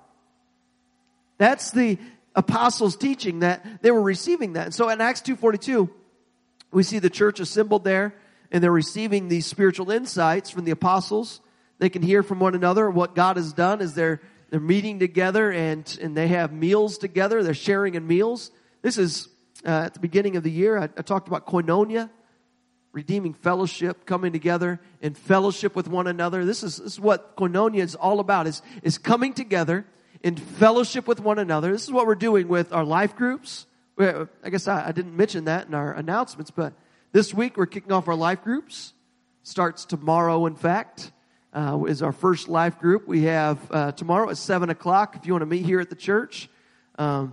That's 1.38 1.70
the 1.70 1.98
apostles 2.34 2.96
teaching 2.96 3.40
that 3.40 3.82
they 3.82 3.90
were 3.90 4.02
receiving 4.02 4.52
that. 4.54 4.66
And 4.66 4.74
so 4.74 4.88
in 4.88 5.00
Acts 5.00 5.22
2.42, 5.22 5.90
we 6.70 6.82
see 6.82 6.98
the 6.98 7.10
church 7.10 7.40
assembled 7.40 7.84
there 7.84 8.14
and 8.52 8.62
they're 8.62 8.70
receiving 8.70 9.28
these 9.28 9.46
spiritual 9.46 9.90
insights 9.90 10.50
from 10.50 10.64
the 10.64 10.70
apostles. 10.70 11.40
They 11.78 11.88
can 11.88 12.02
hear 12.02 12.22
from 12.22 12.40
one 12.40 12.54
another 12.54 12.88
what 12.90 13.14
God 13.14 13.36
has 13.36 13.52
done 13.52 13.80
as 13.80 13.94
they're 13.94 14.20
they're 14.50 14.60
meeting 14.60 14.98
together 14.98 15.50
and, 15.50 15.98
and 16.00 16.16
they 16.16 16.28
have 16.28 16.52
meals 16.52 16.98
together. 16.98 17.42
They're 17.42 17.54
sharing 17.54 17.94
in 17.94 18.06
meals. 18.06 18.50
This 18.82 18.98
is 18.98 19.28
uh, 19.64 19.86
at 19.86 19.94
the 19.94 20.00
beginning 20.00 20.36
of 20.36 20.42
the 20.42 20.50
year. 20.50 20.78
I, 20.78 20.84
I 20.84 21.02
talked 21.02 21.26
about 21.26 21.46
koinonia, 21.46 22.10
redeeming 22.92 23.34
fellowship, 23.34 24.06
coming 24.06 24.32
together 24.32 24.80
in 25.00 25.14
fellowship 25.14 25.74
with 25.74 25.88
one 25.88 26.06
another. 26.06 26.44
This 26.44 26.62
is, 26.62 26.76
this 26.76 26.92
is 26.92 27.00
what 27.00 27.36
koinonia 27.36 27.80
is 27.80 27.94
all 27.96 28.20
about, 28.20 28.46
is, 28.46 28.62
is 28.82 28.98
coming 28.98 29.34
together 29.34 29.84
in 30.22 30.36
fellowship 30.36 31.08
with 31.08 31.20
one 31.20 31.38
another. 31.38 31.72
This 31.72 31.84
is 31.84 31.92
what 31.92 32.06
we're 32.06 32.14
doing 32.14 32.46
with 32.46 32.72
our 32.72 32.84
life 32.84 33.16
groups. 33.16 33.66
I 33.98 34.26
guess 34.50 34.68
I, 34.68 34.88
I 34.88 34.92
didn't 34.92 35.16
mention 35.16 35.46
that 35.46 35.66
in 35.66 35.74
our 35.74 35.92
announcements, 35.92 36.50
but 36.50 36.74
this 37.12 37.34
week 37.34 37.56
we're 37.56 37.66
kicking 37.66 37.92
off 37.92 38.08
our 38.08 38.14
life 38.14 38.42
groups. 38.44 38.92
Starts 39.42 39.84
tomorrow, 39.84 40.46
in 40.46 40.54
fact 40.54 41.12
uh, 41.56 41.82
is 41.84 42.02
our 42.02 42.12
first 42.12 42.48
life 42.48 42.78
group. 42.78 43.08
We 43.08 43.22
have 43.22 43.58
uh, 43.70 43.92
tomorrow 43.92 44.28
at 44.28 44.36
seven 44.36 44.68
o'clock. 44.68 45.16
If 45.16 45.26
you 45.26 45.32
want 45.32 45.40
to 45.42 45.46
meet 45.46 45.64
here 45.64 45.80
at 45.80 45.88
the 45.88 45.96
church, 45.96 46.50
um, 46.98 47.32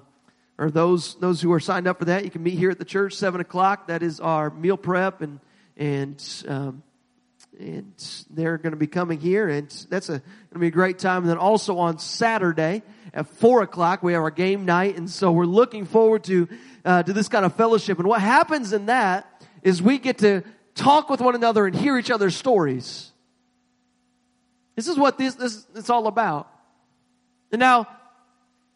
or 0.58 0.72
those 0.72 1.16
those 1.16 1.42
who 1.42 1.52
are 1.52 1.60
signed 1.60 1.88
up 1.88 2.00
for 2.00 2.06
that, 2.06 2.24
you 2.24 2.32
can 2.32 2.42
meet 2.42 2.58
here 2.58 2.70
at 2.70 2.80
the 2.80 2.86
church 2.86 3.16
seven 3.16 3.42
o'clock. 3.42 3.88
That 3.88 4.02
is 4.02 4.22
our 4.22 4.50
meal 4.50 4.78
prep, 4.78 5.22
and 5.22 5.42
and 5.76 6.44
um, 6.48 6.84
and 7.60 7.94
they're 8.30 8.58
going 8.58 8.72
to 8.72 8.78
be 8.78 8.88
coming 8.88 9.20
here, 9.20 9.50
and 9.50 9.70
that's 9.90 10.08
a 10.08 10.20
going 10.20 10.54
to 10.54 10.60
be 10.60 10.68
a 10.68 10.72
great 10.72 11.00
time. 11.00 11.24
And 11.24 11.30
then 11.30 11.38
also 11.38 11.78
on 11.78 12.00
Saturday 12.00 12.82
at 13.14 13.28
four 13.28 13.62
o'clock, 13.62 14.04
we 14.04 14.14
have 14.14 14.22
our 14.22 14.32
game 14.32 14.64
night, 14.64 14.96
and 14.96 15.10
so 15.10 15.34
we're 15.34 15.46
looking 15.46 15.84
forward 15.84 16.24
to 16.26 16.48
uh, 16.86 17.04
to 17.04 17.12
this 17.12 17.28
kind 17.28 17.44
of 17.44 17.56
fellowship. 17.56 18.00
And 18.00 18.08
what 18.08 18.22
happens 18.22 18.72
in 18.72 18.86
that 18.86 19.44
is 19.64 19.82
we 19.82 19.98
get 19.98 20.20
to 20.20 20.44
talk 20.76 21.10
with 21.10 21.20
one 21.20 21.36
another 21.36 21.68
and 21.68 21.76
hear 21.76 21.98
each 21.98 22.10
other's 22.10 22.38
stories. 22.38 23.13
This 24.76 24.88
is 24.88 24.98
what 24.98 25.18
this, 25.18 25.36
this 25.36 25.66
it's 25.76 25.90
all 25.90 26.08
about. 26.08 26.50
And 27.52 27.60
now, 27.60 27.88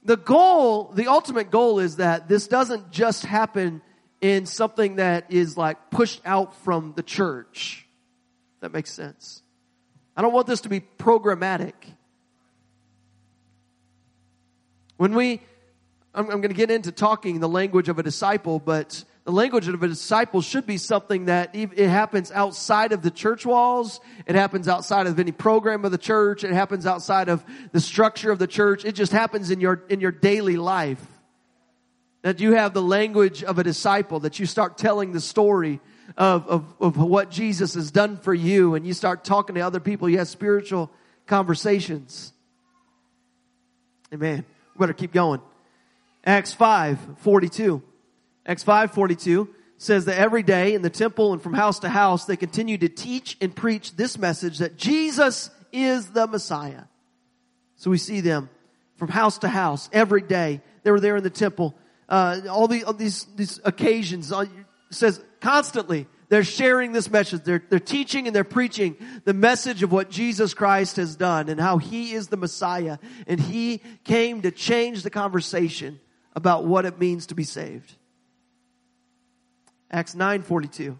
the 0.04 0.18
goal, 0.18 0.92
the 0.94 1.08
ultimate 1.08 1.52
goal 1.52 1.80
is 1.80 1.98
that 1.98 2.28
this 2.28 2.48
doesn't 2.48 2.92
just 2.92 3.26
happen 3.26 3.82
in 4.22 4.46
something 4.46 4.98
that 4.98 5.32
is 5.32 5.58
like 5.58 5.92
pushed 5.92 6.22
out 6.26 6.56
from 6.64 6.94
the 6.96 7.04
church. 7.04 7.88
That 8.62 8.72
makes 8.72 8.92
sense. 8.92 9.42
I 10.16 10.22
don't 10.22 10.34
want 10.34 10.48
this 10.48 10.62
to 10.62 10.70
be 10.70 10.80
programmatic. 10.80 11.74
When 14.98 15.14
we, 15.14 15.42
I'm, 16.14 16.26
I'm 16.26 16.42
going 16.42 16.50
to 16.50 16.56
get 16.56 16.72
into 16.72 16.92
talking 16.92 17.40
the 17.40 17.50
language 17.50 17.90
of 17.90 18.00
a 18.00 18.04
disciple, 18.04 18.60
but 18.60 19.04
the 19.28 19.34
language 19.34 19.68
of 19.68 19.84
a 19.84 19.88
disciple 19.90 20.42
should 20.42 20.66
be 20.66 20.78
something 20.78 21.26
that 21.26 21.50
it 21.54 21.90
happens 21.90 22.32
outside 22.32 22.94
of 22.94 23.02
the 23.02 23.12
church 23.12 23.46
walls. 23.46 24.00
It 24.26 24.36
happens 24.36 24.70
outside 24.70 25.06
of 25.06 25.20
any 25.20 25.34
program 25.34 25.84
of 25.84 25.92
the 25.92 25.98
church. 25.98 26.46
It 26.46 26.54
happens 26.54 26.86
outside 26.86 27.28
of 27.28 27.44
the 27.74 27.82
structure 27.82 28.32
of 28.32 28.40
the 28.40 28.48
church. 28.48 28.86
It 28.86 28.94
just 28.94 29.12
happens 29.12 29.52
in 29.52 29.60
your, 29.60 29.84
in 29.90 30.00
your 30.00 30.14
daily 30.14 30.56
life. 30.56 31.06
That 32.22 32.40
you 32.40 32.54
have 32.54 32.74
the 32.74 32.82
language 32.82 33.44
of 33.44 33.60
a 33.60 33.66
disciple, 33.66 34.22
that 34.22 34.40
you 34.40 34.46
start 34.46 34.78
telling 34.78 35.12
the 35.12 35.20
story 35.20 35.82
of, 36.16 36.48
of, 36.48 36.74
of 36.80 36.96
what 36.96 37.30
Jesus 37.30 37.74
has 37.74 37.92
done 37.92 38.16
for 38.16 38.34
you 38.34 38.76
and 38.76 38.88
you 38.88 38.94
start 38.94 39.26
talking 39.26 39.56
to 39.56 39.62
other 39.62 39.82
people. 39.82 40.08
You 40.08 40.20
have 40.20 40.30
spiritual 40.30 40.90
conversations. 41.26 42.32
Amen. 44.14 44.46
We 44.74 44.80
better 44.80 44.94
keep 44.94 45.12
going. 45.12 45.42
Acts 46.24 46.54
5, 46.54 47.18
42. 47.18 47.84
Acts 48.48 48.64
5:42 48.64 49.50
says 49.78 50.06
that 50.06 50.18
every 50.18 50.42
day 50.42 50.74
in 50.74 50.82
the 50.82 50.90
temple 50.90 51.34
and 51.34 51.42
from 51.42 51.54
house 51.54 51.80
to 51.80 51.90
house 51.90 52.26
they 52.26 52.38
continued 52.38 52.82
to 52.82 52.90
teach 52.90 53.38
and 53.42 53.56
preach 53.56 53.96
this 53.96 54.18
message 54.18 54.58
that 54.60 54.78
Jesus 54.78 55.52
is 55.72 56.08
the 56.08 56.26
Messiah. 56.26 56.84
So 57.76 57.92
we 57.92 57.98
see 57.98 58.22
them 58.22 58.50
from 58.96 59.10
house 59.10 59.38
to 59.40 59.48
house 59.48 59.90
every 59.94 60.22
day. 60.22 60.62
They 60.84 60.92
were 60.92 61.00
there 61.00 61.18
in 61.18 61.24
the 61.24 61.30
temple. 61.30 61.76
Uh, 62.10 62.42
all, 62.50 62.68
the, 62.68 62.86
all 62.86 62.94
these 62.94 63.26
these 63.36 63.60
occasions 63.66 64.32
uh, 64.32 64.46
says 64.90 65.22
constantly 65.42 66.08
they're 66.30 66.44
sharing 66.44 66.92
this 66.92 67.10
message. 67.10 67.44
They're, 67.44 67.64
they're 67.70 67.80
teaching 67.80 68.28
and 68.28 68.36
they're 68.36 68.44
preaching 68.44 68.98
the 69.24 69.34
message 69.34 69.84
of 69.84 69.92
what 69.92 70.10
Jesus 70.10 70.54
Christ 70.54 70.98
has 70.98 71.16
done 71.16 71.50
and 71.50 71.60
how 71.60 71.78
He 71.78 72.14
is 72.14 72.28
the 72.28 72.38
Messiah. 72.38 72.98
And 73.28 73.40
He 73.40 73.82
came 74.04 74.42
to 74.42 74.52
change 74.52 75.04
the 75.04 75.10
conversation 75.10 76.00
about 76.36 76.66
what 76.66 76.86
it 76.86 77.00
means 77.00 77.28
to 77.28 77.36
be 77.36 77.44
saved. 77.44 77.96
Acts 79.92 80.16
9:42. 80.16 80.98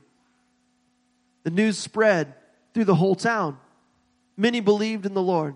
The 1.44 1.52
news 1.52 1.78
spread 1.78 2.34
through 2.74 2.86
the 2.86 2.96
whole 2.96 3.16
town. 3.16 3.58
Many 4.36 4.60
believed 4.60 5.06
in 5.06 5.14
the 5.14 5.22
Lord. 5.22 5.56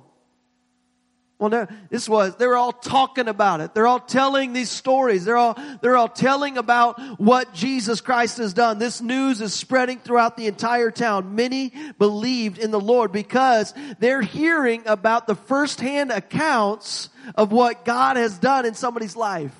Well, 1.41 1.67
this 1.89 2.07
was, 2.07 2.35
they 2.35 2.45
were 2.45 2.55
all 2.55 2.71
talking 2.71 3.27
about 3.27 3.61
it. 3.61 3.73
They're 3.73 3.87
all 3.87 3.99
telling 3.99 4.53
these 4.53 4.69
stories. 4.69 5.25
They're 5.25 5.37
all, 5.37 5.57
they're 5.81 5.97
all 5.97 6.07
telling 6.07 6.59
about 6.59 7.19
what 7.19 7.51
Jesus 7.51 7.99
Christ 7.99 8.37
has 8.37 8.53
done. 8.53 8.77
This 8.77 9.01
news 9.01 9.41
is 9.41 9.51
spreading 9.51 9.97
throughout 9.97 10.37
the 10.37 10.45
entire 10.45 10.91
town. 10.91 11.33
Many 11.33 11.73
believed 11.97 12.59
in 12.59 12.69
the 12.69 12.79
Lord 12.79 13.11
because 13.11 13.73
they're 13.97 14.21
hearing 14.21 14.83
about 14.85 15.25
the 15.25 15.33
firsthand 15.33 16.11
accounts 16.11 17.09
of 17.33 17.51
what 17.51 17.85
God 17.85 18.17
has 18.17 18.37
done 18.37 18.67
in 18.67 18.75
somebody's 18.75 19.15
life. 19.15 19.55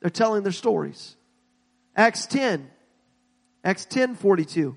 They're 0.00 0.10
telling 0.10 0.42
their 0.42 0.50
stories. 0.50 1.14
Acts 1.96 2.26
10, 2.26 2.70
Acts 3.64 3.84
10 3.84 4.14
42 4.16 4.76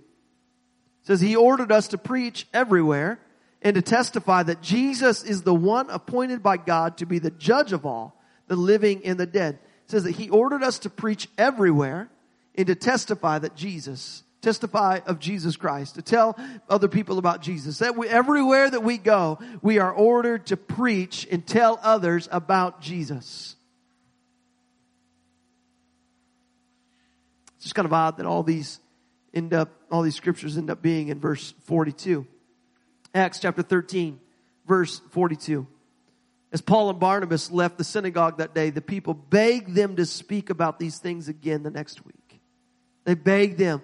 says, 1.04 1.22
He 1.22 1.36
ordered 1.36 1.72
us 1.72 1.90
to 1.90 1.98
preach 1.98 2.48
everywhere 2.54 3.20
and 3.62 3.76
to 3.76 3.82
testify 3.82 4.44
that 4.44 4.62
Jesus 4.62 5.24
is 5.24 5.44
the 5.44 5.56
one 5.56 5.90
appointed 5.90 6.44
by 6.44 6.58
God 6.58 6.98
to 6.98 7.06
be 7.06 7.20
the 7.20 7.32
judge 7.32 7.74
of 7.74 7.86
all, 7.86 8.22
the 8.48 8.56
living 8.56 9.02
and 9.06 9.20
the 9.20 9.26
dead. 9.26 9.60
It 9.86 9.92
says 9.92 10.04
that 10.04 10.12
He 10.12 10.30
ordered 10.30 10.64
us 10.64 10.80
to 10.80 10.90
preach 10.90 11.28
everywhere 11.38 12.10
and 12.56 12.68
to 12.68 12.76
testify 12.76 13.40
that 13.40 13.56
Jesus, 13.56 14.24
testify 14.42 15.00
of 15.06 15.20
Jesus 15.20 15.56
Christ, 15.56 15.96
to 15.96 16.02
tell 16.02 16.38
other 16.70 16.88
people 16.88 17.18
about 17.18 17.42
Jesus. 17.42 17.80
That 17.80 17.96
we, 17.96 18.08
everywhere 18.08 18.70
that 18.70 18.84
we 18.84 18.98
go, 18.98 19.40
we 19.62 19.80
are 19.80 19.92
ordered 19.92 20.48
to 20.48 20.58
preach 20.58 21.28
and 21.32 21.46
tell 21.46 21.80
others 21.82 22.28
about 22.32 22.82
Jesus. 22.82 23.56
It's 27.55 27.55
just 27.66 27.74
kind 27.74 27.88
of 27.88 27.94
odd 27.94 28.18
that 28.18 28.28
all 28.28 28.44
these 28.44 28.80
end 29.34 29.52
up, 29.52 29.72
all 29.90 30.04
these 30.04 30.14
scriptures 30.14 30.56
end 30.56 30.70
up 30.70 30.84
being 30.84 31.08
in 31.08 31.20
verse 31.20 31.56
42. 31.64 32.28
Acts 33.16 33.40
chapter 33.40 33.64
13, 33.64 34.20
verse 34.68 35.02
42. 35.10 35.66
As 36.52 36.62
Paul 36.62 36.92
and 36.92 37.00
Barnabas 37.00 37.50
left 37.50 37.80
the 37.80 37.84
synagogue 37.84 38.38
that 38.38 38.54
day, 38.54 38.70
the 38.70 38.82
people 38.82 39.16
begged 39.16 39.74
them 39.74 39.96
to 39.96 40.06
speak 40.06 40.52
about 40.52 40.78
these 40.78 41.00
things 41.00 41.28
again 41.28 41.64
the 41.64 41.72
next 41.72 42.06
week. 42.06 42.40
They 43.04 43.16
begged 43.16 43.58
them, 43.58 43.82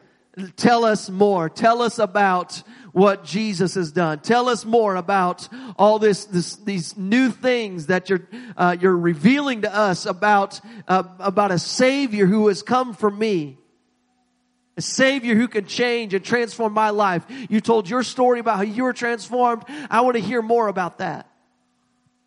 tell 0.58 0.86
us 0.86 1.10
more. 1.10 1.50
Tell 1.50 1.82
us 1.82 1.98
about 1.98 2.62
what 2.92 3.24
Jesus 3.24 3.74
has 3.74 3.92
done. 3.92 4.20
Tell 4.20 4.48
us 4.48 4.64
more 4.64 4.96
about 4.96 5.50
all 5.76 5.98
this, 5.98 6.26
this 6.26 6.56
these 6.58 6.96
new 6.96 7.32
things 7.32 7.88
that 7.88 8.12
you're 8.12 8.28
uh, 8.56 8.78
you're 8.80 8.96
revealing 8.96 9.64
to 9.64 9.76
us 9.76 10.06
about 10.06 10.62
uh, 10.88 11.02
about 11.18 11.50
a 11.50 11.58
Savior 11.58 12.28
who 12.28 12.48
has 12.48 12.62
come 12.62 12.94
for 12.94 13.10
me. 13.10 13.58
A 14.82 14.84
Savior 14.84 15.36
who 15.36 15.48
can 15.48 15.66
change 15.68 16.16
and 16.16 16.26
transform 16.26 16.74
my 16.74 16.90
life. 16.90 17.24
You 17.52 17.62
told 17.62 17.88
your 17.88 18.02
story 18.02 18.40
about 18.40 18.58
how 18.58 18.64
you 18.64 18.82
were 18.82 18.94
transformed. 18.94 19.64
I 19.92 20.02
want 20.02 20.16
to 20.16 20.22
hear 20.22 20.42
more 20.42 20.68
about 20.68 20.98
that. 20.98 21.30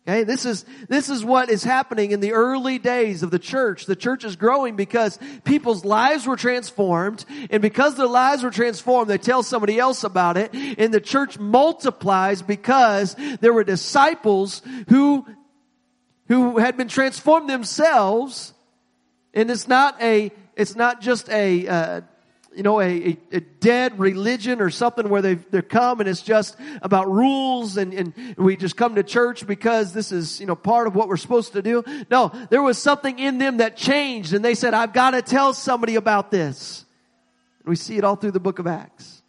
Okay, 0.07 0.23
this 0.23 0.45
is, 0.45 0.63
this 0.87 1.09
is 1.09 1.25
what 1.25 1.49
is 1.49 1.65
happening 1.65 2.11
in 2.11 2.21
the 2.21 2.31
early 2.31 2.79
days 2.79 3.23
of 3.23 3.31
the 3.31 3.39
church. 3.39 3.87
The 3.87 3.95
church 3.97 4.23
is 4.23 4.37
growing 4.37 4.77
because 4.77 5.19
people's 5.43 5.83
lives 5.83 6.25
were 6.25 6.37
transformed, 6.37 7.25
and 7.49 7.61
because 7.61 7.95
their 7.95 8.07
lives 8.07 8.41
were 8.41 8.51
transformed, 8.51 9.09
they 9.09 9.17
tell 9.17 9.43
somebody 9.43 9.77
else 9.77 10.05
about 10.05 10.37
it, 10.37 10.53
and 10.53 10.93
the 10.93 11.01
church 11.01 11.37
multiplies 11.37 12.41
because 12.41 13.17
there 13.41 13.51
were 13.51 13.65
disciples 13.65 14.61
who, 14.87 15.25
who 16.29 16.57
had 16.57 16.77
been 16.77 16.87
transformed 16.87 17.49
themselves, 17.49 18.53
and 19.33 19.51
it's 19.51 19.67
not 19.67 20.01
a, 20.01 20.31
it's 20.55 20.77
not 20.77 21.01
just 21.01 21.27
a, 21.29 21.67
uh, 21.67 22.01
you 22.55 22.63
know, 22.63 22.79
a, 22.79 22.85
a, 22.85 23.17
a, 23.33 23.39
dead 23.39 23.99
religion 23.99 24.61
or 24.61 24.69
something 24.69 25.09
where 25.09 25.21
they 25.21 25.35
they 25.35 25.61
come 25.61 25.99
and 25.99 26.07
it's 26.07 26.21
just 26.21 26.55
about 26.81 27.11
rules 27.11 27.77
and, 27.77 27.93
and 27.93 28.13
we 28.37 28.55
just 28.55 28.77
come 28.77 28.95
to 28.95 29.03
church 29.03 29.45
because 29.45 29.93
this 29.93 30.11
is, 30.11 30.39
you 30.39 30.45
know, 30.45 30.55
part 30.55 30.87
of 30.87 30.95
what 30.95 31.07
we're 31.07 31.17
supposed 31.17 31.53
to 31.53 31.61
do. 31.61 31.83
No, 32.09 32.31
there 32.49 32.61
was 32.61 32.77
something 32.77 33.19
in 33.19 33.37
them 33.37 33.57
that 33.57 33.75
changed 33.75 34.33
and 34.33 34.43
they 34.43 34.55
said, 34.55 34.73
I've 34.73 34.93
got 34.93 35.11
to 35.11 35.21
tell 35.21 35.53
somebody 35.53 35.95
about 35.95 36.31
this. 36.31 36.85
And 37.59 37.69
we 37.69 37.75
see 37.75 37.97
it 37.97 38.03
all 38.03 38.15
through 38.15 38.31
the 38.31 38.39
book 38.39 38.59
of 38.59 38.67
Acts. 38.67 39.21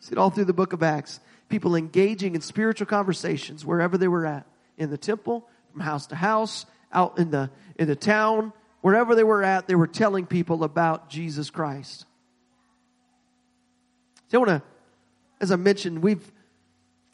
See 0.00 0.12
it 0.12 0.18
all 0.18 0.30
through 0.30 0.46
the 0.46 0.52
book 0.52 0.72
of 0.72 0.82
Acts. 0.82 1.20
People 1.48 1.76
engaging 1.76 2.34
in 2.34 2.40
spiritual 2.40 2.86
conversations 2.86 3.66
wherever 3.66 3.98
they 3.98 4.08
were 4.08 4.26
at. 4.26 4.46
In 4.78 4.90
the 4.90 4.98
temple, 4.98 5.46
from 5.72 5.82
house 5.82 6.06
to 6.06 6.16
house, 6.16 6.64
out 6.92 7.18
in 7.18 7.30
the, 7.30 7.50
in 7.76 7.88
the 7.88 7.96
town, 7.96 8.52
wherever 8.80 9.14
they 9.14 9.24
were 9.24 9.42
at, 9.42 9.66
they 9.66 9.74
were 9.74 9.86
telling 9.86 10.26
people 10.26 10.64
about 10.64 11.10
Jesus 11.10 11.50
Christ. 11.50 12.06
So 14.32 14.38
I 14.38 14.46
want 14.46 14.62
to, 14.62 14.68
as 15.42 15.52
I 15.52 15.56
mentioned, 15.56 16.02
we've 16.02 16.32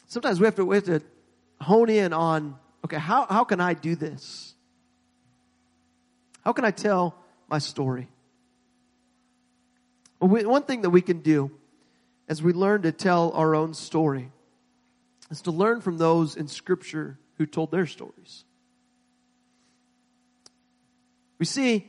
sometimes 0.07 0.39
we 0.39 0.45
have 0.45 0.55
to 0.55 0.63
we 0.63 0.77
have 0.77 0.85
to 0.85 1.01
hone 1.59 1.89
in 1.89 2.13
on 2.13 2.55
okay, 2.85 2.97
how 2.97 3.25
how 3.25 3.43
can 3.43 3.59
I 3.59 3.73
do 3.73 3.97
this? 3.97 4.55
How 6.45 6.53
can 6.53 6.63
I 6.63 6.71
tell 6.71 7.17
my 7.49 7.57
story? 7.57 8.07
Well, 10.21 10.29
we, 10.29 10.45
one 10.45 10.63
thing 10.63 10.83
that 10.83 10.91
we 10.91 11.01
can 11.01 11.19
do 11.19 11.51
as 12.29 12.41
we 12.41 12.53
learn 12.53 12.83
to 12.83 12.93
tell 12.93 13.33
our 13.33 13.53
own 13.53 13.73
story 13.73 14.31
is 15.29 15.41
to 15.41 15.51
learn 15.51 15.81
from 15.81 15.97
those 15.97 16.37
in 16.37 16.47
Scripture 16.47 17.17
who 17.37 17.45
told 17.45 17.69
their 17.69 17.85
stories. 17.85 18.45
We 21.37 21.45
see 21.45 21.85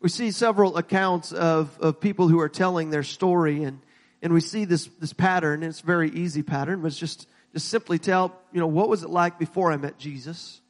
we 0.00 0.10
see 0.10 0.30
several 0.30 0.76
accounts 0.76 1.32
of, 1.32 1.74
of 1.80 2.00
people 2.00 2.28
who 2.28 2.38
are 2.40 2.50
telling 2.50 2.90
their 2.90 3.02
story 3.02 3.64
and 3.64 3.80
and 4.22 4.32
we 4.32 4.40
see 4.40 4.64
this, 4.64 4.86
this 4.98 5.12
pattern, 5.12 5.62
it's 5.62 5.80
a 5.80 5.86
very 5.86 6.10
easy 6.10 6.42
pattern, 6.42 6.82
but 6.82 6.88
it's 6.88 6.98
just, 6.98 7.28
just 7.52 7.68
simply 7.68 7.98
tell, 7.98 8.36
you 8.52 8.60
know, 8.60 8.66
what 8.66 8.88
was 8.88 9.02
it 9.02 9.10
like 9.10 9.38
before 9.38 9.70
I 9.72 9.76
met 9.76 9.98
Jesus? 9.98 10.60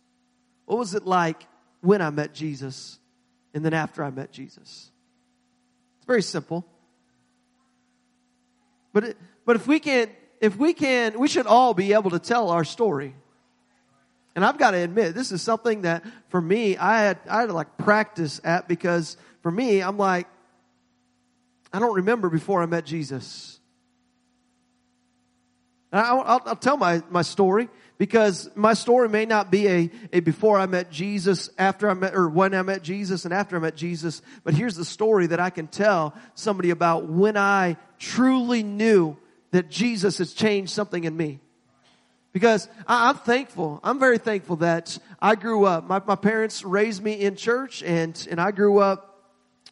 What 0.66 0.78
was 0.78 0.94
it 0.94 1.06
like 1.06 1.46
when 1.80 2.02
I 2.02 2.10
met 2.10 2.34
Jesus? 2.34 2.98
And 3.54 3.64
then 3.64 3.72
after 3.72 4.04
I 4.04 4.10
met 4.10 4.32
Jesus? 4.32 4.90
It's 5.98 6.06
very 6.06 6.22
simple. 6.22 6.66
But, 8.92 9.04
it, 9.04 9.16
but 9.46 9.56
if 9.56 9.66
we 9.66 9.80
can, 9.80 10.10
if 10.40 10.56
we 10.56 10.74
can, 10.74 11.18
we 11.18 11.28
should 11.28 11.46
all 11.46 11.72
be 11.72 11.94
able 11.94 12.10
to 12.10 12.18
tell 12.18 12.50
our 12.50 12.64
story. 12.64 13.14
And 14.36 14.44
I've 14.44 14.58
got 14.58 14.72
to 14.72 14.78
admit, 14.78 15.14
this 15.14 15.32
is 15.32 15.42
something 15.42 15.82
that 15.82 16.04
for 16.28 16.40
me, 16.40 16.76
I 16.76 17.00
had, 17.00 17.18
I 17.28 17.40
had 17.40 17.46
to 17.46 17.54
like 17.54 17.78
practice 17.78 18.40
at 18.44 18.68
because 18.68 19.16
for 19.42 19.50
me, 19.50 19.80
I'm 19.80 19.96
like, 19.98 20.28
I 21.72 21.78
don't 21.78 21.96
remember 21.96 22.30
before 22.30 22.62
I 22.62 22.66
met 22.66 22.84
Jesus. 22.84 23.58
I'll, 25.92 26.42
I'll, 26.46 26.56
tell 26.56 26.76
my, 26.76 27.02
my 27.08 27.22
story 27.22 27.68
because 27.96 28.50
my 28.54 28.74
story 28.74 29.08
may 29.08 29.24
not 29.24 29.50
be 29.50 29.68
a, 29.68 29.90
a 30.12 30.20
before 30.20 30.58
I 30.58 30.66
met 30.66 30.90
Jesus, 30.90 31.48
after 31.56 31.88
I 31.88 31.94
met, 31.94 32.14
or 32.14 32.28
when 32.28 32.54
I 32.54 32.62
met 32.62 32.82
Jesus 32.82 33.24
and 33.24 33.32
after 33.32 33.56
I 33.56 33.58
met 33.58 33.74
Jesus, 33.74 34.20
but 34.44 34.52
here's 34.52 34.76
the 34.76 34.84
story 34.84 35.28
that 35.28 35.40
I 35.40 35.48
can 35.50 35.66
tell 35.66 36.14
somebody 36.34 36.70
about 36.70 37.06
when 37.06 37.36
I 37.38 37.76
truly 37.98 38.62
knew 38.62 39.16
that 39.50 39.70
Jesus 39.70 40.18
has 40.18 40.34
changed 40.34 40.72
something 40.72 41.04
in 41.04 41.16
me. 41.16 41.40
Because 42.32 42.68
I, 42.86 43.08
am 43.08 43.16
thankful. 43.16 43.80
I'm 43.82 43.98
very 43.98 44.18
thankful 44.18 44.56
that 44.56 44.98
I 45.20 45.34
grew 45.34 45.64
up. 45.64 45.88
My, 45.88 46.02
my 46.06 46.14
parents 46.14 46.62
raised 46.62 47.02
me 47.02 47.14
in 47.14 47.34
church 47.34 47.82
and, 47.82 48.28
and 48.30 48.38
I 48.38 48.50
grew 48.50 48.78
up, 48.78 49.24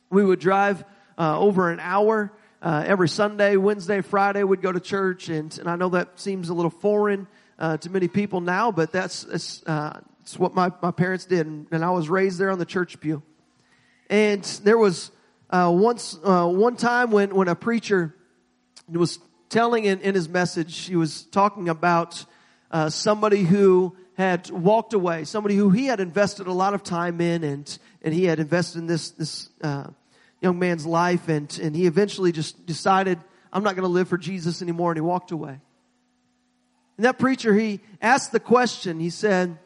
we 0.08 0.24
would 0.24 0.40
drive 0.40 0.82
uh, 1.18 1.38
over 1.38 1.70
an 1.70 1.80
hour 1.80 2.32
uh, 2.62 2.84
every 2.86 3.08
Sunday, 3.08 3.56
Wednesday, 3.56 4.00
Friday. 4.00 4.42
We'd 4.42 4.62
go 4.62 4.72
to 4.72 4.80
church, 4.80 5.28
and, 5.28 5.56
and 5.58 5.68
I 5.68 5.76
know 5.76 5.90
that 5.90 6.18
seems 6.18 6.48
a 6.48 6.54
little 6.54 6.70
foreign 6.70 7.26
uh, 7.58 7.76
to 7.78 7.90
many 7.90 8.08
people 8.08 8.40
now, 8.40 8.70
but 8.70 8.92
that's 8.92 9.24
that's, 9.24 9.62
uh, 9.66 10.00
that's 10.18 10.38
what 10.38 10.54
my, 10.54 10.70
my 10.82 10.90
parents 10.90 11.24
did, 11.24 11.46
and, 11.46 11.66
and, 11.70 11.84
I 11.84 11.90
was 11.90 12.08
raised 12.08 12.38
there 12.38 12.50
on 12.50 12.58
the 12.58 12.66
church 12.66 13.00
pew. 13.00 13.22
And 14.10 14.42
there 14.62 14.78
was 14.78 15.10
uh, 15.50 15.72
once 15.74 16.18
uh, 16.22 16.48
one 16.48 16.76
time 16.76 17.10
when 17.10 17.34
when 17.34 17.48
a 17.48 17.54
preacher 17.54 18.14
was 18.88 19.18
telling 19.48 19.84
in, 19.84 20.00
in 20.00 20.14
his 20.14 20.28
message, 20.28 20.86
he 20.86 20.96
was 20.96 21.22
talking 21.24 21.68
about 21.68 22.24
somebody 22.88 23.42
who 23.42 23.96
had 24.16 24.50
walked 24.50 24.92
away, 24.92 25.24
somebody 25.24 25.56
who 25.56 25.70
he 25.70 25.86
had 25.86 26.00
invested 26.00 26.46
a 26.46 26.52
lot 26.52 26.74
of 26.74 26.82
time 26.82 27.20
in, 27.20 27.44
and 27.44 27.78
and 28.02 28.12
he 28.12 28.24
had 28.24 28.38
invested 28.38 28.78
in 28.78 28.86
this 28.86 29.10
this 29.10 29.48
uh, 29.62 29.86
young 30.40 30.58
man's 30.58 30.86
life 30.86 31.28
and, 31.28 31.58
and 31.62 31.74
he 31.74 31.86
eventually 31.86 32.32
just 32.32 32.66
decided, 32.66 33.18
I'm 33.52 33.62
not 33.62 33.74
going 33.74 33.82
to 33.86 33.92
live 33.92 34.08
for 34.08 34.18
Jesus 34.18 34.62
anymore 34.62 34.90
and 34.92 34.96
he 34.96 35.02
walked 35.02 35.30
away. 35.30 35.60
And 36.96 37.04
that 37.04 37.18
preacher, 37.18 37.54
he 37.54 37.80
asked 38.00 38.32
the 38.32 38.40
question, 38.40 39.00
he 39.00 39.10
said, 39.10 39.58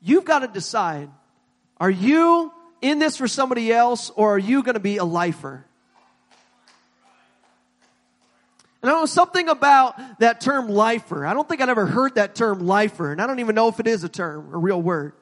you've 0.00 0.24
got 0.24 0.40
to 0.40 0.48
decide, 0.48 1.10
are 1.78 1.90
you 1.90 2.52
in 2.80 2.98
this 2.98 3.16
for 3.16 3.28
somebody 3.28 3.72
else 3.72 4.10
or 4.10 4.34
are 4.34 4.38
you 4.38 4.62
going 4.62 4.74
to 4.74 4.80
be 4.80 4.96
a 4.96 5.04
lifer? 5.04 5.64
And 8.82 8.90
I 8.90 8.94
know 8.94 9.06
something 9.06 9.48
about 9.48 10.20
that 10.20 10.40
term 10.40 10.68
lifer. 10.68 11.26
I 11.26 11.34
don't 11.34 11.46
think 11.46 11.60
I'd 11.60 11.68
ever 11.68 11.84
heard 11.84 12.14
that 12.14 12.34
term 12.34 12.60
lifer, 12.60 13.12
and 13.12 13.20
I 13.20 13.26
don't 13.26 13.40
even 13.40 13.54
know 13.54 13.68
if 13.68 13.78
it 13.78 13.86
is 13.86 14.04
a 14.04 14.08
term, 14.08 14.54
a 14.54 14.56
real 14.56 14.80
word. 14.80 15.12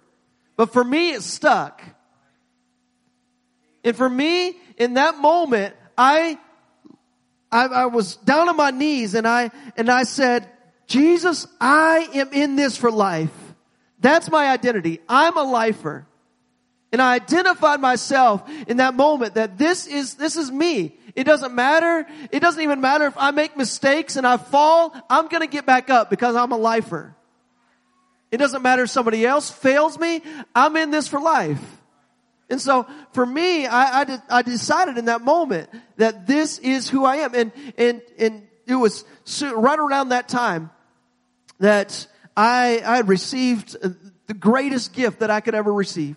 But 0.56 0.72
for 0.72 0.84
me, 0.84 1.10
it 1.10 1.22
stuck. 1.22 1.82
And 3.88 3.96
for 3.96 4.08
me, 4.08 4.54
in 4.76 4.94
that 4.94 5.16
moment, 5.16 5.74
I, 5.96 6.38
I, 7.50 7.64
I 7.64 7.86
was 7.86 8.16
down 8.16 8.50
on 8.50 8.56
my 8.58 8.70
knees 8.70 9.14
and 9.14 9.26
I, 9.26 9.50
and 9.78 9.88
I 9.88 10.02
said, 10.02 10.46
Jesus, 10.86 11.46
I 11.58 12.06
am 12.12 12.30
in 12.34 12.56
this 12.56 12.76
for 12.76 12.90
life. 12.90 13.32
That's 13.98 14.30
my 14.30 14.50
identity. 14.50 15.00
I'm 15.08 15.38
a 15.38 15.42
lifer. 15.42 16.06
And 16.92 17.00
I 17.00 17.14
identified 17.14 17.80
myself 17.80 18.42
in 18.66 18.76
that 18.76 18.92
moment 18.92 19.36
that 19.36 19.56
this 19.56 19.86
is, 19.86 20.16
this 20.16 20.36
is 20.36 20.52
me. 20.52 20.94
It 21.16 21.24
doesn't 21.24 21.54
matter. 21.54 22.06
It 22.30 22.40
doesn't 22.40 22.62
even 22.62 22.82
matter 22.82 23.06
if 23.06 23.14
I 23.16 23.30
make 23.30 23.56
mistakes 23.56 24.16
and 24.16 24.26
I 24.26 24.36
fall. 24.36 24.94
I'm 25.08 25.28
going 25.28 25.40
to 25.40 25.46
get 25.46 25.64
back 25.64 25.88
up 25.88 26.10
because 26.10 26.36
I'm 26.36 26.52
a 26.52 26.58
lifer. 26.58 27.16
It 28.30 28.36
doesn't 28.36 28.60
matter 28.60 28.82
if 28.82 28.90
somebody 28.90 29.24
else 29.24 29.50
fails 29.50 29.98
me. 29.98 30.20
I'm 30.54 30.76
in 30.76 30.90
this 30.90 31.08
for 31.08 31.20
life. 31.20 31.77
And 32.50 32.60
so 32.60 32.86
for 33.12 33.26
me, 33.26 33.66
I, 33.66 34.02
I, 34.02 34.22
I, 34.30 34.42
decided 34.42 34.96
in 34.96 35.04
that 35.06 35.20
moment 35.20 35.68
that 35.96 36.26
this 36.26 36.58
is 36.58 36.88
who 36.88 37.04
I 37.04 37.16
am. 37.16 37.34
And, 37.34 37.52
and, 37.76 38.02
and 38.18 38.48
it 38.66 38.74
was 38.74 39.04
right 39.42 39.78
around 39.78 40.10
that 40.10 40.28
time 40.28 40.70
that 41.58 42.06
I, 42.36 42.78
I 42.78 43.00
received 43.00 43.76
uh, 43.82 43.90
the 44.26 44.34
greatest 44.34 44.94
gift 44.94 45.20
that 45.20 45.30
I 45.30 45.40
could 45.40 45.54
ever 45.54 45.72
receive. 45.72 46.16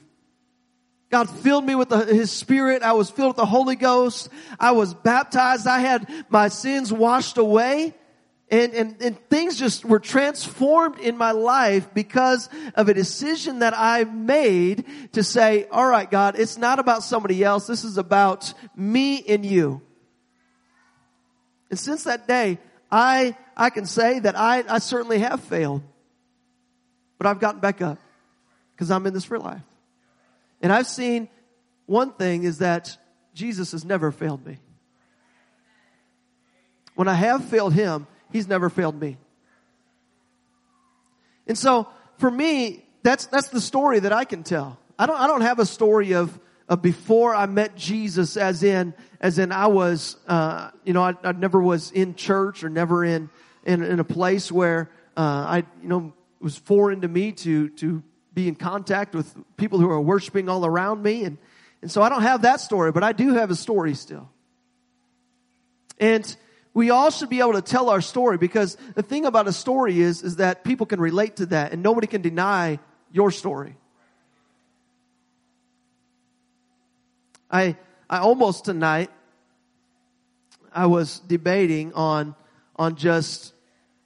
God 1.10 1.30
filled 1.30 1.66
me 1.66 1.76
with 1.76 1.90
the, 1.90 2.06
His 2.06 2.32
Spirit. 2.32 2.84
I 2.84 2.94
was 2.94 3.10
filled 3.10 3.32
with 3.32 3.38
the 3.38 3.46
Holy 3.46 3.76
Ghost. 3.76 4.30
I 4.58 4.72
was 4.72 4.94
baptized. 4.94 5.68
I 5.68 5.80
had 5.80 6.08
my 6.30 6.48
sins 6.48 6.94
washed 6.94 7.38
away. 7.38 7.94
And, 8.52 8.74
and, 8.74 9.02
and 9.02 9.30
things 9.30 9.58
just 9.58 9.86
were 9.86 10.00
transformed 10.00 11.00
in 11.00 11.18
my 11.18 11.32
life 11.32 11.94
because 11.94 12.50
of 12.76 12.90
a 12.90 12.94
decision 12.94 13.60
that 13.60 13.74
I 13.76 14.04
made 14.04 14.86
to 15.14 15.24
say, 15.24 15.68
all 15.72 15.88
right, 15.88 16.12
God, 16.12 16.38
it's 16.38 16.58
not 16.58 16.78
about 16.78 17.02
somebody 17.04 17.42
else. 17.46 17.66
This 17.66 17.86
is 17.86 17.98
about 17.98 18.54
me 18.76 19.24
and 19.26 19.46
you. 19.46 19.82
And 21.70 21.80
since 21.80 22.04
that 22.04 22.28
day, 22.28 22.58
I, 22.92 23.38
I 23.56 23.70
can 23.70 23.86
say 23.86 24.20
that 24.20 24.38
I, 24.38 24.66
I 24.68 24.80
certainly 24.80 25.20
have 25.20 25.40
failed, 25.40 25.82
but 27.18 27.28
I've 27.28 27.40
gotten 27.40 27.62
back 27.62 27.82
up 27.82 28.00
because 28.76 28.92
I'm 28.92 29.08
in 29.08 29.14
this 29.14 29.24
for 29.24 29.40
life. 29.40 29.62
And 30.62 30.74
I've 30.74 30.88
seen 30.88 31.30
one 31.86 32.12
thing 32.12 32.44
is 32.44 32.58
that 32.58 32.98
Jesus 33.34 33.72
has 33.72 33.86
never 33.86 34.12
failed 34.12 34.46
me. 34.46 34.58
when 36.96 37.08
I 37.08 37.14
have 37.14 37.46
failed 37.46 37.74
him, 37.74 38.08
he's 38.32 38.48
never 38.48 38.70
failed 38.70 39.00
me. 39.00 39.18
And 41.48 41.58
so 41.58 41.88
for 42.18 42.30
me, 42.30 42.86
that's, 43.04 43.26
that's 43.28 43.50
the 43.50 43.62
story 43.62 44.00
that 44.00 44.14
I 44.14 44.26
can 44.26 44.44
tell. 44.44 44.80
I 44.98 45.06
don't, 45.06 45.20
I 45.20 45.28
don't 45.28 45.42
have 45.42 45.60
a 45.60 45.66
story 45.66 46.14
of, 46.14 46.40
of 46.70 46.82
before 46.82 47.36
I 47.36 47.46
met 47.48 47.76
Jesus 47.76 48.38
as 48.38 48.64
in, 48.64 48.94
as 49.20 49.40
in 49.40 49.52
I 49.52 49.68
was, 49.68 50.18
uh, 50.28 50.72
you 50.84 50.94
know, 50.94 51.04
I, 51.04 51.16
I 51.24 51.32
never 51.32 51.60
was 51.60 51.92
in 51.92 52.16
church 52.16 52.64
or 52.64 52.70
never 52.70 53.04
in, 53.04 53.30
in, 53.66 53.84
in 53.84 54.00
a 54.00 54.04
place 54.04 54.52
where, 54.52 54.90
uh, 55.18 55.22
I, 55.22 55.58
you 55.82 55.90
know, 55.90 56.14
it 56.40 56.44
was 56.44 56.58
foreign 56.58 57.02
to 57.02 57.08
me 57.08 57.32
to, 57.34 57.70
to 57.70 58.04
be 58.34 58.48
in 58.48 58.56
contact 58.56 59.14
with 59.14 59.36
people 59.58 59.80
who 59.80 59.90
are 59.90 60.02
worshiping 60.02 60.48
all 60.50 60.66
around 60.66 61.04
me. 61.04 61.26
And, 61.26 61.38
and 61.82 61.92
so 61.92 62.02
I 62.02 62.10
don't 62.10 62.22
have 62.22 62.44
that 62.44 62.62
story, 62.62 62.92
but 62.92 63.04
I 63.04 63.12
do 63.12 63.34
have 63.34 63.52
a 63.52 63.56
story 63.56 63.96
still. 63.96 64.30
And 66.00 66.36
we 66.74 66.90
all 66.90 67.12
should 67.12 67.30
be 67.30 67.40
able 67.40 67.54
to 67.54 67.62
tell 67.62 67.90
our 67.90 68.02
story 68.02 68.38
because 68.38 68.78
the 68.96 69.04
thing 69.04 69.26
about 69.26 69.48
a 69.48 69.54
story 69.54 70.00
is, 70.00 70.24
is 70.24 70.38
that 70.38 70.64
people 70.64 70.86
can 70.86 71.02
relate 71.02 71.38
to 71.38 71.46
that 71.48 71.74
and 71.74 71.84
nobody 71.84 72.08
can 72.08 72.22
deny 72.22 72.80
your 73.12 73.32
story. 73.32 73.76
I, 77.50 77.76
I 78.10 78.20
almost 78.20 78.64
tonight, 78.64 79.10
I 80.74 80.86
was 80.86 81.20
debating 81.20 81.92
on, 81.94 82.36
on 82.78 82.96
just 82.96 83.54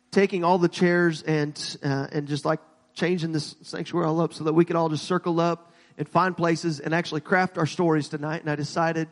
taking 0.10 0.44
all 0.44 0.58
the 0.58 0.70
chairs 0.70 1.22
and, 1.22 1.78
uh, 1.84 2.08
and 2.12 2.28
just 2.28 2.46
like 2.46 2.60
changing 2.96 3.32
this 3.32 3.56
sanctuary 3.62 4.08
all 4.08 4.22
up 4.22 4.34
so 4.34 4.46
that 4.46 4.54
we 4.54 4.66
could 4.66 4.76
all 4.76 4.90
just 4.90 5.04
circle 5.04 5.40
up 5.40 5.74
and 6.00 6.10
find 6.10 6.36
places 6.36 6.80
and 6.80 6.96
actually 6.96 7.22
craft 7.22 7.60
our 7.60 7.68
stories 7.68 8.10
tonight. 8.10 8.42
And 8.42 8.50
I 8.50 8.56
decided 8.56 9.10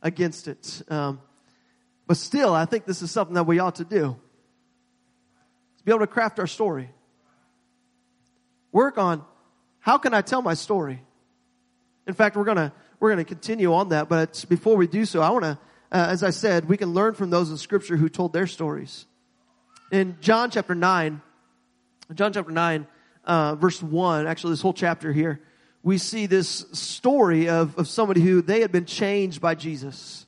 against 0.00 0.48
it. 0.48 0.82
Um, 0.88 1.20
but 2.06 2.16
still, 2.16 2.54
I 2.54 2.64
think 2.64 2.84
this 2.84 3.02
is 3.02 3.10
something 3.10 3.34
that 3.34 3.44
we 3.44 3.58
ought 3.58 3.76
to 3.76 3.84
do. 3.84 4.16
To 5.78 5.84
be 5.84 5.90
able 5.90 6.00
to 6.00 6.06
craft 6.06 6.38
our 6.38 6.46
story. 6.46 6.90
Work 8.72 8.98
on 8.98 9.24
how 9.80 9.98
can 9.98 10.14
I 10.14 10.20
tell 10.20 10.42
my 10.42 10.54
story? 10.54 11.00
In 12.06 12.14
fact, 12.14 12.36
we're 12.36 12.44
gonna, 12.44 12.72
we're 12.98 13.10
gonna 13.10 13.24
continue 13.24 13.72
on 13.72 13.90
that, 13.90 14.08
but 14.08 14.44
before 14.48 14.76
we 14.76 14.86
do 14.86 15.04
so, 15.04 15.22
I 15.22 15.30
wanna, 15.30 15.58
uh, 15.92 16.06
as 16.10 16.22
I 16.22 16.30
said, 16.30 16.68
we 16.68 16.76
can 16.76 16.92
learn 16.92 17.14
from 17.14 17.30
those 17.30 17.50
in 17.50 17.56
scripture 17.56 17.96
who 17.96 18.08
told 18.08 18.32
their 18.32 18.46
stories. 18.46 19.06
In 19.92 20.16
John 20.20 20.50
chapter 20.50 20.74
9, 20.74 21.22
John 22.14 22.32
chapter 22.32 22.50
9, 22.50 22.86
uh, 23.24 23.54
verse 23.54 23.82
1, 23.82 24.26
actually 24.26 24.52
this 24.52 24.60
whole 24.60 24.72
chapter 24.72 25.12
here, 25.12 25.40
we 25.82 25.98
see 25.98 26.26
this 26.26 26.66
story 26.72 27.48
of, 27.48 27.78
of 27.78 27.86
somebody 27.86 28.20
who 28.20 28.42
they 28.42 28.60
had 28.60 28.72
been 28.72 28.86
changed 28.86 29.40
by 29.40 29.54
Jesus. 29.54 30.25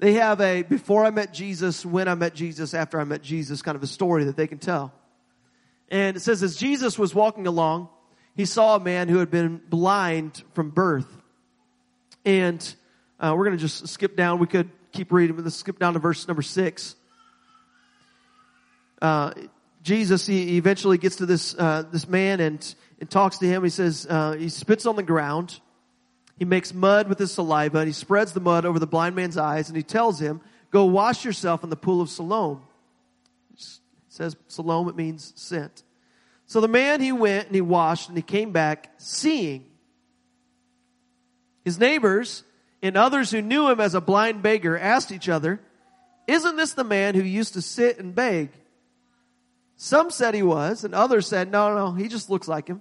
They 0.00 0.14
have 0.14 0.40
a 0.40 0.62
before 0.62 1.04
I 1.04 1.10
met 1.10 1.34
Jesus, 1.34 1.84
when 1.84 2.08
I 2.08 2.14
met 2.14 2.34
Jesus, 2.34 2.72
after 2.72 2.98
I 2.98 3.04
met 3.04 3.20
Jesus 3.20 3.60
kind 3.60 3.76
of 3.76 3.82
a 3.82 3.86
story 3.86 4.24
that 4.24 4.36
they 4.36 4.46
can 4.46 4.58
tell. 4.58 4.94
And 5.90 6.16
it 6.16 6.20
says, 6.20 6.42
as 6.42 6.56
Jesus 6.56 6.98
was 6.98 7.14
walking 7.14 7.46
along, 7.46 7.90
he 8.34 8.46
saw 8.46 8.76
a 8.76 8.80
man 8.80 9.08
who 9.08 9.18
had 9.18 9.30
been 9.30 9.60
blind 9.68 10.42
from 10.54 10.70
birth. 10.70 11.06
And 12.24 12.74
uh, 13.18 13.34
we're 13.36 13.44
going 13.44 13.58
to 13.58 13.62
just 13.62 13.88
skip 13.88 14.16
down. 14.16 14.38
We 14.38 14.46
could 14.46 14.70
keep 14.92 15.12
reading, 15.12 15.36
but 15.36 15.44
let's 15.44 15.56
skip 15.56 15.78
down 15.78 15.92
to 15.92 15.98
verse 15.98 16.26
number 16.26 16.42
six. 16.42 16.96
Uh, 19.02 19.32
Jesus, 19.82 20.26
he 20.26 20.56
eventually 20.56 20.96
gets 20.96 21.16
to 21.16 21.26
this, 21.26 21.54
uh, 21.58 21.82
this 21.92 22.08
man 22.08 22.40
and, 22.40 22.74
and 23.00 23.10
talks 23.10 23.36
to 23.38 23.46
him. 23.46 23.62
He 23.64 23.70
says, 23.70 24.06
uh, 24.08 24.32
he 24.32 24.48
spits 24.48 24.86
on 24.86 24.96
the 24.96 25.02
ground 25.02 25.60
he 26.40 26.46
makes 26.46 26.72
mud 26.72 27.06
with 27.06 27.18
his 27.18 27.30
saliva 27.32 27.80
and 27.80 27.86
he 27.86 27.92
spreads 27.92 28.32
the 28.32 28.40
mud 28.40 28.64
over 28.64 28.78
the 28.78 28.86
blind 28.86 29.14
man's 29.14 29.36
eyes 29.36 29.68
and 29.68 29.76
he 29.76 29.82
tells 29.82 30.18
him, 30.18 30.40
go 30.70 30.86
wash 30.86 31.22
yourself 31.22 31.62
in 31.62 31.68
the 31.68 31.76
pool 31.76 32.00
of 32.00 32.08
Siloam. 32.08 32.62
It 33.52 33.62
says 34.08 34.36
Siloam, 34.48 34.88
it 34.88 34.96
means 34.96 35.34
sent. 35.36 35.82
So 36.46 36.62
the 36.62 36.66
man, 36.66 37.02
he 37.02 37.12
went 37.12 37.48
and 37.48 37.54
he 37.54 37.60
washed 37.60 38.08
and 38.08 38.16
he 38.16 38.22
came 38.22 38.52
back 38.52 38.90
seeing. 38.96 39.66
His 41.62 41.78
neighbors 41.78 42.42
and 42.82 42.96
others 42.96 43.30
who 43.30 43.42
knew 43.42 43.68
him 43.68 43.78
as 43.78 43.94
a 43.94 44.00
blind 44.00 44.42
beggar 44.42 44.78
asked 44.78 45.12
each 45.12 45.28
other, 45.28 45.60
isn't 46.26 46.56
this 46.56 46.72
the 46.72 46.84
man 46.84 47.14
who 47.14 47.22
used 47.22 47.52
to 47.52 47.60
sit 47.60 47.98
and 47.98 48.14
beg? 48.14 48.48
Some 49.76 50.10
said 50.10 50.34
he 50.34 50.42
was 50.42 50.84
and 50.84 50.94
others 50.94 51.26
said, 51.26 51.52
no, 51.52 51.74
no, 51.74 51.92
he 51.92 52.08
just 52.08 52.30
looks 52.30 52.48
like 52.48 52.66
him. 52.66 52.80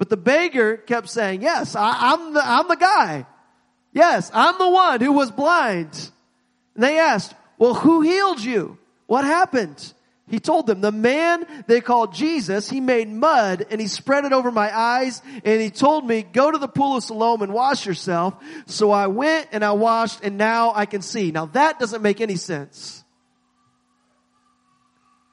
But 0.00 0.08
the 0.08 0.16
beggar 0.16 0.78
kept 0.78 1.10
saying, 1.10 1.42
yes, 1.42 1.76
I, 1.76 2.14
am 2.14 2.32
the, 2.32 2.40
I'm 2.42 2.66
the 2.68 2.76
guy. 2.76 3.26
Yes, 3.92 4.30
I'm 4.32 4.56
the 4.56 4.70
one 4.70 4.98
who 5.02 5.12
was 5.12 5.30
blind. 5.30 6.10
And 6.74 6.82
they 6.82 6.98
asked, 6.98 7.34
well, 7.58 7.74
who 7.74 8.00
healed 8.00 8.40
you? 8.40 8.78
What 9.08 9.26
happened? 9.26 9.92
He 10.26 10.40
told 10.40 10.66
them, 10.66 10.80
the 10.80 10.90
man 10.90 11.46
they 11.66 11.82
called 11.82 12.14
Jesus, 12.14 12.70
he 12.70 12.80
made 12.80 13.10
mud 13.10 13.66
and 13.68 13.78
he 13.78 13.88
spread 13.88 14.24
it 14.24 14.32
over 14.32 14.50
my 14.50 14.74
eyes 14.74 15.20
and 15.44 15.60
he 15.60 15.68
told 15.68 16.06
me, 16.06 16.22
go 16.22 16.50
to 16.50 16.56
the 16.56 16.66
pool 16.66 16.96
of 16.96 17.04
Siloam 17.04 17.42
and 17.42 17.52
wash 17.52 17.84
yourself. 17.84 18.32
So 18.64 18.92
I 18.92 19.08
went 19.08 19.48
and 19.52 19.62
I 19.62 19.72
washed 19.72 20.24
and 20.24 20.38
now 20.38 20.72
I 20.74 20.86
can 20.86 21.02
see. 21.02 21.30
Now 21.30 21.44
that 21.44 21.78
doesn't 21.78 22.00
make 22.00 22.22
any 22.22 22.36
sense. 22.36 23.04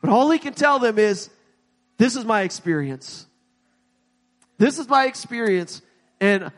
But 0.02 0.10
all 0.10 0.30
he 0.30 0.40
can 0.40 0.56
tell 0.56 0.80
them 0.80 1.00
is, 1.00 1.30
this 1.98 2.18
is 2.18 2.26
my 2.26 2.42
experience. 2.42 3.28
This 4.58 4.80
is 4.80 4.88
my 4.88 5.06
experience. 5.06 5.82
And 6.20 6.52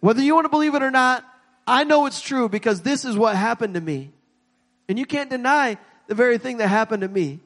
whether 0.00 0.22
you 0.22 0.34
want 0.34 0.44
to 0.44 0.50
believe 0.50 0.74
it 0.74 0.82
or 0.82 0.90
not, 0.90 1.24
I 1.66 1.84
know 1.84 2.06
it's 2.06 2.20
true 2.20 2.48
because 2.48 2.82
this 2.82 3.04
is 3.04 3.16
what 3.16 3.36
happened 3.36 3.74
to 3.74 3.80
me. 3.80 4.10
And 4.88 4.98
you 4.98 5.06
can't 5.06 5.30
deny 5.30 5.78
the 6.08 6.14
very 6.14 6.38
thing 6.38 6.58
that 6.58 6.68
happened 6.68 7.02
to 7.02 7.08
me. 7.08 7.40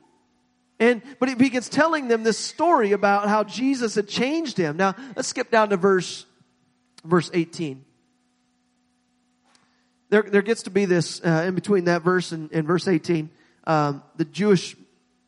And, 0.78 1.02
but 1.18 1.28
he 1.28 1.34
begins 1.34 1.68
telling 1.68 2.08
them 2.08 2.22
this 2.22 2.38
story 2.38 2.92
about 2.92 3.28
how 3.28 3.44
Jesus 3.44 3.94
had 3.94 4.08
changed 4.08 4.58
him. 4.58 4.76
Now, 4.76 4.94
let's 5.14 5.28
skip 5.28 5.50
down 5.50 5.70
to 5.70 5.76
verse, 5.76 6.26
verse 7.04 7.30
18. 7.32 7.84
There, 10.08 10.22
there 10.22 10.42
gets 10.42 10.64
to 10.64 10.70
be 10.70 10.84
this, 10.84 11.20
uh, 11.24 11.44
in 11.48 11.54
between 11.54 11.84
that 11.84 12.02
verse 12.02 12.32
and, 12.32 12.50
and 12.52 12.66
verse 12.66 12.86
18. 12.88 13.30
Um, 13.66 14.02
the 14.16 14.24
Jewish 14.24 14.76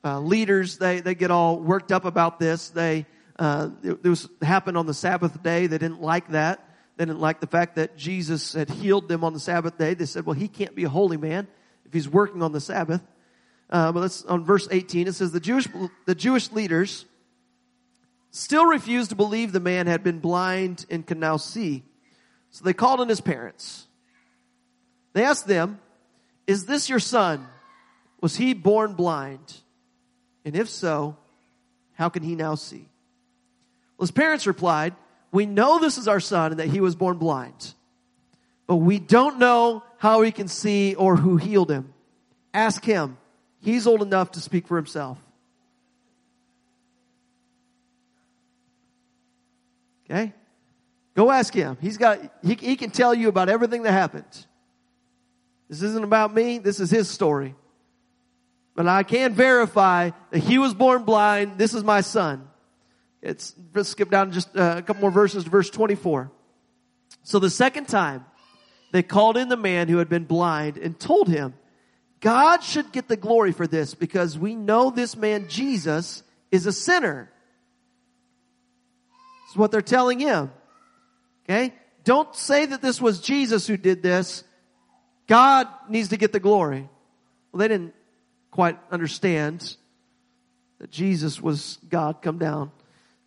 uh, 0.05 0.21
leaders, 0.21 0.79
they, 0.79 1.01
they 1.01 1.15
get 1.15 1.31
all 1.31 1.59
worked 1.59 1.93
up 1.93 2.05
about 2.05 2.39
this. 2.39 2.69
They, 2.69 3.07
uh, 3.39 3.71
it, 3.83 3.99
it 4.03 4.09
was 4.09 4.29
happened 4.43 4.77
on 4.77 4.87
the 4.87 4.95
Sabbath 4.95 5.43
day. 5.43 5.67
They 5.67 5.79
didn't 5.79 6.03
like 6.03 6.29
that. 6.31 6.65
They 6.97 7.05
didn't 7.05 7.21
like 7.21 7.41
the 7.41 7.47
fact 7.47 7.77
that 7.77 7.97
Jesus 7.97 8.53
had 8.53 8.69
healed 8.69 9.09
them 9.09 9.23
on 9.23 9.33
the 9.33 9.41
Sabbath 9.41 9.79
day. 9.79 9.95
They 9.95 10.07
said, 10.07 10.27
well, 10.27 10.35
he 10.35 10.49
can't 10.49 10.75
be 10.75 10.85
a 10.85 10.89
holy 10.89 11.17
man 11.17 11.47
if 11.85 11.93
he's 11.93 12.09
working 12.09 12.43
on 12.43 12.53
the 12.53 12.61
Sabbath. 12.61 13.01
Uh, 13.71 13.93
but 13.93 14.01
let's, 14.01 14.25
on 14.25 14.45
verse 14.45 14.67
18, 14.71 15.07
it 15.07 15.15
says 15.15 15.31
the 15.31 15.41
Jewish, 15.41 15.69
the 16.07 16.15
Jewish 16.15 16.51
leaders 16.51 17.05
still 18.31 18.67
refused 18.67 19.11
to 19.11 19.17
believe 19.17 19.53
the 19.53 19.61
man 19.61 19.87
had 19.87 20.03
been 20.03 20.19
blind 20.19 20.87
and 20.91 21.07
could 21.07 21.19
now 21.19 21.37
see. 21.37 21.85
So 22.51 22.65
they 22.65 22.73
called 22.73 23.01
in 23.01 23.09
his 23.09 23.21
parents. 23.21 23.87
They 25.13 25.23
asked 25.23 25.47
them, 25.47 25.81
is 26.47 26.65
this 26.65 26.89
your 26.89 26.99
son? 26.99 27.47
Was 28.21 28.37
he 28.37 28.55
born 28.55 28.95
blind? 28.95 29.55
And 30.45 30.57
if 30.57 30.69
so, 30.69 31.17
how 31.93 32.09
can 32.09 32.23
he 32.23 32.35
now 32.35 32.55
see? 32.55 32.89
Well, 33.99 34.05
his 34.05 34.13
parents 34.13 34.47
replied, 34.47 34.95
we 35.33 35.45
know 35.45 35.79
this 35.79 35.99
is 35.99 36.09
our 36.09 36.21
son 36.21 36.53
and 36.53 36.61
that 36.61 36.69
he 36.69 36.81
was 36.81 36.95
born 36.95 37.19
blind, 37.19 37.75
but 38.67 38.77
we 38.77 38.99
don't 38.99 39.39
know 39.39 39.83
how 39.99 40.23
he 40.23 40.31
can 40.31 40.49
see 40.49 40.95
or 40.95 41.17
who 41.17 41.37
healed 41.37 41.71
him. 41.71 41.93
Ask 42.55 42.85
him. 42.85 43.19
He's 43.61 43.87
old 43.87 44.01
enough 44.01 44.33
to 44.33 44.41
speak 44.41 44.69
for 44.69 44.77
himself. 44.77 45.19
Okay? 50.09 50.33
Go 51.15 51.31
ask 51.31 51.53
him. 51.53 51.77
He's 51.81 51.99
got, 51.99 52.21
he, 52.43 52.55
he 52.55 52.77
can 52.77 52.91
tell 52.91 53.13
you 53.13 53.29
about 53.29 53.49
everything 53.49 53.83
that 53.83 53.93
happened. 53.93 54.47
This 55.69 55.83
isn't 55.83 56.05
about 56.05 56.33
me. 56.33 56.59
This 56.59 56.81
is 56.81 56.91
his 56.91 57.11
story. 57.11 57.55
But 58.75 58.87
I 58.87 59.03
can 59.03 59.35
verify 59.35 60.11
that 60.31 60.39
he 60.39 60.57
was 60.59 60.73
born 60.73 61.03
blind. 61.03 61.59
This 61.59 61.75
is 61.75 61.83
my 61.83 62.01
son. 62.01 62.48
It's, 63.23 63.55
let's 63.75 63.89
skip 63.89 64.11
down 64.11 64.33
just 64.33 64.57
uh, 64.57 64.77
a 64.79 64.83
couple 64.83 65.03
more 65.03 65.11
verses 65.11 65.45
to 65.45 65.51
verse 65.51 65.71
24. 65.71 66.31
So 67.23 67.39
the 67.39 67.51
second 67.51 67.89
time, 67.89 68.25
they 68.93 69.03
called 69.03 69.37
in 69.37 69.49
the 69.49 69.57
man 69.57 69.89
who 69.89 69.99
had 69.99 70.09
been 70.09 70.25
blind 70.25 70.79
and 70.79 70.99
told 70.99 71.29
him, 71.29 71.55
God 72.21 72.63
should 72.63 72.93
get 72.93 73.09
the 73.09 73.17
glory 73.17 73.53
for 73.53 73.67
this 73.67 73.95
because 73.95 74.39
we 74.39 74.55
know 74.55 74.91
this 74.91 75.17
man 75.17 75.49
Jesus 75.49 76.23
is 76.51 76.67
a 76.67 76.73
sinner. 76.73 77.31
That's 79.47 79.57
what 79.57 79.71
they're 79.71 79.83
telling 79.83 80.21
him. 80.21 80.51
Okay? 81.45 81.75
Don't 82.05 82.35
say 82.35 82.67
that 82.67 82.83
this 82.83 83.01
was 83.01 83.21
Jesus 83.21 83.67
who 83.67 83.77
did 83.77 84.03
this. 84.03 84.45
God 85.27 85.69
needs 85.89 86.09
to 86.09 86.17
get 86.17 86.33
the 86.33 86.41
glory. 86.41 86.89
Well, 87.53 87.59
they 87.59 87.69
didn't 87.69 87.95
quite 88.51 88.79
understand 88.91 89.77
that 90.79 90.91
Jesus 90.91 91.41
was 91.41 91.79
God 91.89 92.23
come 92.23 92.39
down. 92.39 92.73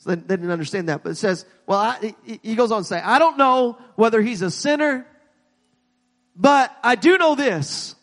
So 0.01 0.09
they, 0.09 0.15
they, 0.15 0.35
didn't 0.35 0.49
understand 0.49 0.89
that. 0.89 1.03
But 1.03 1.11
it 1.11 1.15
says, 1.15 1.45
well, 1.67 1.77
I, 1.77 2.15
he 2.41 2.55
goes 2.55 2.71
on 2.71 2.81
to 2.81 2.87
say, 2.87 2.99
I 2.99 3.19
don't 3.19 3.37
know 3.37 3.77
whether 3.95 4.19
he's 4.19 4.41
a 4.41 4.49
sinner, 4.49 5.05
but 6.35 6.75
I 6.83 6.95
do 6.95 7.19
know 7.19 7.35
this. 7.35 7.95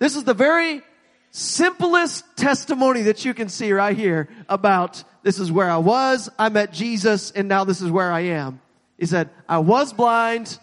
This 0.00 0.16
is 0.16 0.24
the 0.24 0.34
very 0.34 0.82
simplest 1.30 2.24
testimony 2.36 3.02
that 3.02 3.24
you 3.24 3.34
can 3.34 3.48
see 3.48 3.72
right 3.72 3.96
here 3.96 4.28
about 4.48 5.04
this 5.22 5.38
is 5.38 5.52
where 5.52 5.70
I 5.70 5.76
was, 5.76 6.28
I 6.36 6.48
met 6.48 6.72
Jesus, 6.72 7.30
and 7.30 7.46
now 7.46 7.62
this 7.62 7.80
is 7.80 7.88
where 7.88 8.10
I 8.10 8.20
am. 8.20 8.60
He 8.98 9.06
said, 9.06 9.30
I 9.48 9.58
was 9.58 9.92
blind, 9.92 10.58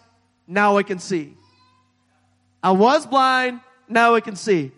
now 0.46 0.76
I 0.76 0.82
can 0.82 0.98
see. 0.98 1.32
I 2.62 2.72
was 2.72 3.06
blind, 3.06 3.60
now 3.88 4.14
I 4.14 4.20
can 4.20 4.36
see. 4.36 4.72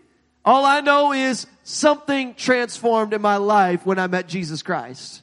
All 0.45 0.65
I 0.65 0.81
know 0.81 1.13
is 1.13 1.49
something 1.65 2.35
transformed 2.35 3.13
in 3.13 3.23
my 3.23 3.37
life 3.37 3.87
when 3.87 3.99
I 3.99 4.07
met 4.07 4.29
Jesus 4.29 4.63
Christ. 4.63 5.23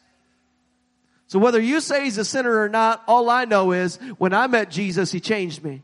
So 1.28 1.38
whether 1.38 1.62
you 1.62 1.80
say 1.80 2.06
he's 2.06 2.18
a 2.18 2.26
sinner 2.26 2.62
or 2.62 2.70
not, 2.70 3.04
all 3.08 3.30
I 3.30 3.46
know 3.46 3.72
is 3.72 3.98
when 4.18 4.34
I 4.34 4.48
met 4.48 4.72
Jesus, 4.72 5.12
he 5.12 5.20
changed 5.20 5.64
me. 5.64 5.84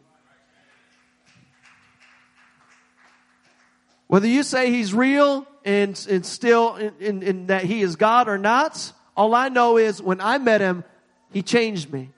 Whether 4.07 4.27
you 4.27 4.43
say 4.43 4.71
he's 4.71 4.93
real 4.93 5.47
and, 5.63 6.03
and 6.09 6.25
still 6.25 6.75
in, 6.75 6.93
in, 6.99 7.23
in 7.23 7.45
that 7.47 7.63
he 7.63 7.81
is 7.81 7.95
God 7.95 8.27
or 8.27 8.37
not, 8.37 8.91
all 9.15 9.35
I 9.35 9.49
know 9.49 9.77
is 9.77 10.01
when 10.01 10.21
I 10.21 10.37
met 10.37 10.61
him, 10.61 10.83
he 11.31 11.41
changed 11.41 11.91
me. 11.91 12.09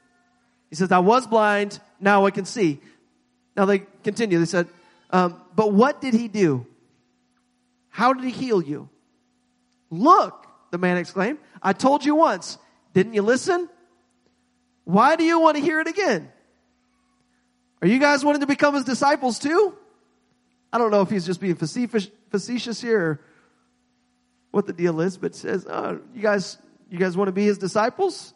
He 0.69 0.75
says, 0.75 0.91
I 0.91 0.99
was 0.99 1.27
blind, 1.27 1.79
now 1.99 2.25
I 2.25 2.31
can 2.31 2.45
see. 2.45 2.79
Now 3.55 3.65
they 3.65 3.79
continue. 4.03 4.39
They 4.39 4.45
said, 4.45 4.67
um, 5.09 5.41
but 5.55 5.71
what 5.73 6.01
did 6.01 6.13
he 6.13 6.27
do? 6.27 6.65
How 7.97 8.13
did 8.13 8.23
he 8.23 8.29
heal 8.29 8.61
you? 8.61 8.89
Look, 9.89 10.45
the 10.69 10.77
man 10.77 10.97
exclaimed, 10.97 11.39
I 11.63 11.73
told 11.73 12.05
you 12.05 12.13
once. 12.13 12.59
Didn't 12.93 13.15
you 13.15 13.23
listen? 13.23 13.67
Why 14.83 15.15
do 15.15 15.23
you 15.23 15.39
want 15.39 15.57
to 15.57 15.63
hear 15.63 15.79
it 15.79 15.87
again? 15.87 16.29
Are 17.81 17.87
you 17.87 17.97
guys 17.97 18.23
wanting 18.23 18.41
to 18.41 18.45
become 18.45 18.75
his 18.75 18.83
disciples 18.83 19.39
too? 19.39 19.75
I 20.71 20.77
don't 20.77 20.91
know 20.91 21.01
if 21.01 21.09
he's 21.09 21.25
just 21.25 21.41
being 21.41 21.55
facetious, 21.55 22.79
here 22.79 23.01
or 23.01 23.21
what 24.51 24.67
the 24.67 24.73
deal 24.73 25.01
is, 25.01 25.17
but 25.17 25.33
says, 25.33 25.65
oh, 25.67 25.99
you 26.13 26.21
guys, 26.21 26.59
you 26.91 26.99
guys 26.99 27.17
want 27.17 27.29
to 27.29 27.31
be 27.31 27.45
his 27.45 27.57
disciples? 27.57 28.31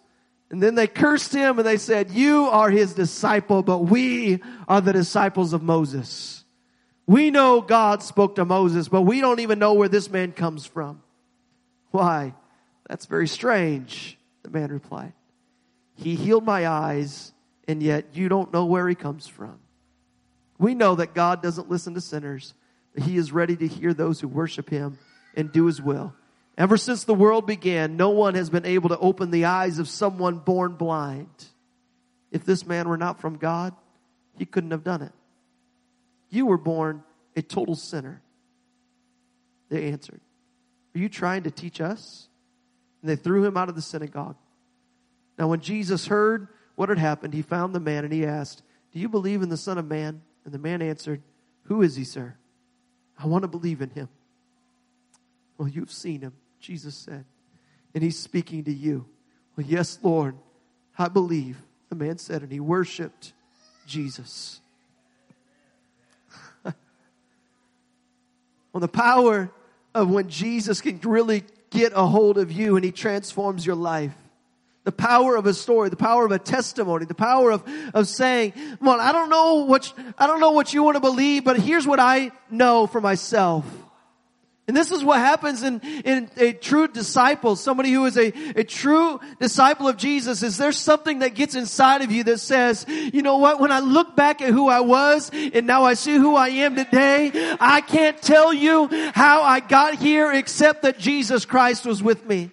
And 0.50 0.60
then 0.64 0.74
they 0.74 0.88
cursed 0.88 1.36
him 1.36 1.60
and 1.60 1.68
they 1.68 1.78
said, 1.78 2.10
you 2.10 2.46
are 2.46 2.72
his 2.72 2.96
disciple, 2.96 3.62
but 3.62 3.78
we 3.78 4.42
are 4.68 4.82
the 4.82 4.92
disciples 4.92 5.54
of 5.54 5.62
Moses. 5.62 6.41
We 7.12 7.30
know 7.30 7.60
God 7.60 8.02
spoke 8.02 8.36
to 8.36 8.46
Moses, 8.46 8.88
but 8.88 9.02
we 9.02 9.20
don't 9.20 9.42
even 9.42 9.60
know 9.60 9.74
where 9.74 9.90
this 9.90 10.10
man 10.10 10.32
comes 10.32 10.66
from. 10.66 11.04
Why? 11.90 12.34
That's 12.88 13.06
very 13.06 13.28
strange, 13.28 14.18
the 14.44 14.50
man 14.50 14.72
replied. 14.72 15.12
He 15.96 16.16
healed 16.16 16.46
my 16.46 16.66
eyes, 16.66 17.34
and 17.68 17.84
yet 17.84 18.06
you 18.14 18.30
don't 18.30 18.54
know 18.54 18.64
where 18.64 18.88
he 18.88 18.96
comes 18.96 19.28
from. 19.28 19.60
We 20.58 20.74
know 20.74 20.96
that 20.96 21.14
God 21.14 21.44
doesn't 21.44 21.70
listen 21.70 21.96
to 21.96 22.02
sinners, 22.02 22.54
but 22.94 23.04
he 23.04 23.18
is 23.18 23.34
ready 23.34 23.58
to 23.58 23.68
hear 23.68 23.94
those 23.94 24.22
who 24.22 24.30
worship 24.30 24.70
him 24.70 24.98
and 25.36 25.52
do 25.52 25.66
his 25.66 25.82
will. 25.82 26.14
Ever 26.58 26.78
since 26.78 27.04
the 27.04 27.14
world 27.14 27.46
began, 27.46 27.98
no 27.98 28.12
one 28.12 28.36
has 28.36 28.50
been 28.50 28.66
able 28.66 28.88
to 28.88 29.00
open 29.00 29.32
the 29.32 29.44
eyes 29.44 29.80
of 29.80 29.90
someone 29.90 30.38
born 30.38 30.76
blind. 30.76 31.48
If 32.32 32.46
this 32.46 32.66
man 32.66 32.88
were 32.88 32.96
not 32.96 33.20
from 33.20 33.36
God, 33.36 33.76
he 34.38 34.46
couldn't 34.46 34.72
have 34.72 34.86
done 34.86 35.02
it. 35.02 35.12
You 36.32 36.48
were 36.48 36.58
born 36.58 37.04
a 37.36 37.44
total 37.44 37.76
sinner. 37.76 38.22
They 39.70 39.90
answered, 39.92 40.22
Are 40.96 41.00
you 41.00 41.10
trying 41.10 41.44
to 41.44 41.52
teach 41.52 41.80
us? 41.80 42.28
And 43.02 43.10
they 43.10 43.16
threw 43.16 43.46
him 43.46 43.58
out 43.58 43.70
of 43.70 43.76
the 43.76 43.82
synagogue. 43.82 44.38
Now, 45.38 45.48
when 45.48 45.60
Jesus 45.60 46.08
heard 46.08 46.48
what 46.76 46.90
had 46.90 46.98
happened, 46.98 47.34
he 47.34 47.42
found 47.42 47.76
the 47.76 47.80
man 47.80 48.04
and 48.04 48.14
he 48.14 48.26
asked, 48.26 48.64
Do 48.92 49.00
you 49.00 49.10
believe 49.10 49.42
in 49.44 49.50
the 49.50 49.58
Son 49.58 49.78
of 49.78 49.86
Man? 49.86 50.22
And 50.46 50.54
the 50.54 50.60
man 50.60 50.82
answered, 50.82 51.22
Who 51.64 51.82
is 51.82 51.96
he, 51.96 52.04
sir? 52.04 52.36
I 53.18 53.28
want 53.28 53.44
to 53.44 53.48
believe 53.48 53.82
in 53.82 53.90
him. 53.90 54.10
Well, 55.58 55.68
you've 55.68 55.92
seen 55.92 56.22
him, 56.22 56.34
Jesus 56.60 56.96
said. 56.96 57.26
And 57.94 58.04
he's 58.04 58.18
speaking 58.18 58.64
to 58.64 58.74
you. 58.74 59.06
Well, 59.56 59.66
yes, 59.68 60.00
Lord, 60.02 60.36
I 60.98 61.08
believe. 61.08 61.58
The 61.90 61.96
man 61.96 62.18
said, 62.18 62.42
and 62.42 62.52
he 62.52 62.60
worshiped 62.60 63.34
Jesus. 63.86 64.62
The 68.80 68.88
power 68.88 69.52
of 69.94 70.10
when 70.10 70.30
Jesus 70.30 70.82
can 70.82 71.00
really 71.02 71.44
get 71.70 71.92
a 71.96 72.06
hold 72.06 72.38
of 72.38 72.52
you 72.52 72.76
and 72.76 72.86
he 72.86 72.92
transforms 72.92 73.66
your 73.66 73.76
life. 73.76 74.14
The 74.84 74.92
power 74.92 75.36
of 75.36 75.46
a 75.46 75.54
story, 75.54 75.90
the 75.90 75.96
power 75.96 76.26
of 76.26 76.32
a 76.32 76.40
testimony, 76.40 77.06
the 77.06 77.14
power 77.14 77.52
of, 77.52 77.64
of 77.94 78.08
saying, 78.08 78.54
well, 78.80 79.00
I 79.00 79.12
don't 79.12 79.30
know 79.30 79.66
what, 79.66 79.94
I 80.18 80.26
don't 80.26 80.40
know 80.40 80.52
what 80.52 80.74
you 80.74 80.84
want 80.84 80.96
to 80.96 81.02
believe, 81.02 81.44
but 81.44 81.60
here's 81.60 81.86
what 81.86 82.00
I 82.00 82.32
know 82.50 82.88
for 82.88 83.00
myself. 83.00 83.66
And 84.72 84.78
this 84.78 84.94
is 84.94 85.04
what 85.04 85.20
happens 85.20 85.64
in, 85.64 85.82
in 86.06 86.30
a 86.38 86.54
true 86.54 86.88
disciple, 86.88 87.58
somebody 87.58 87.92
who 87.92 88.06
is 88.06 88.16
a, 88.16 88.32
a 88.56 88.64
true 88.64 89.20
disciple 89.38 89.90
of 89.90 89.98
Jesus, 89.98 90.44
is 90.44 90.58
there 90.58 90.72
something 90.72 91.20
that 91.20 91.36
gets 91.36 91.56
inside 91.56 92.02
of 92.04 92.10
you 92.10 92.24
that 92.24 92.40
says, 92.40 92.86
you 92.88 93.22
know 93.22 93.36
what, 93.36 93.60
when 93.60 93.74
I 93.74 93.80
look 93.80 94.16
back 94.16 94.42
at 94.42 94.52
who 94.52 94.70
I 94.70 94.80
was 94.80 95.30
and 95.34 95.68
now 95.68 95.84
I 95.84 95.96
see 95.96 96.16
who 96.16 96.38
I 96.38 96.48
am 96.48 96.78
today, 96.78 97.32
I 97.60 97.82
can't 97.82 98.22
tell 98.22 98.54
you 98.54 98.88
how 99.14 99.42
I 99.42 99.60
got 99.60 99.96
here 99.96 100.32
except 100.32 100.84
that 100.84 100.98
Jesus 100.98 101.44
Christ 101.44 101.86
was 101.86 102.02
with 102.02 102.26
me. 102.26 102.50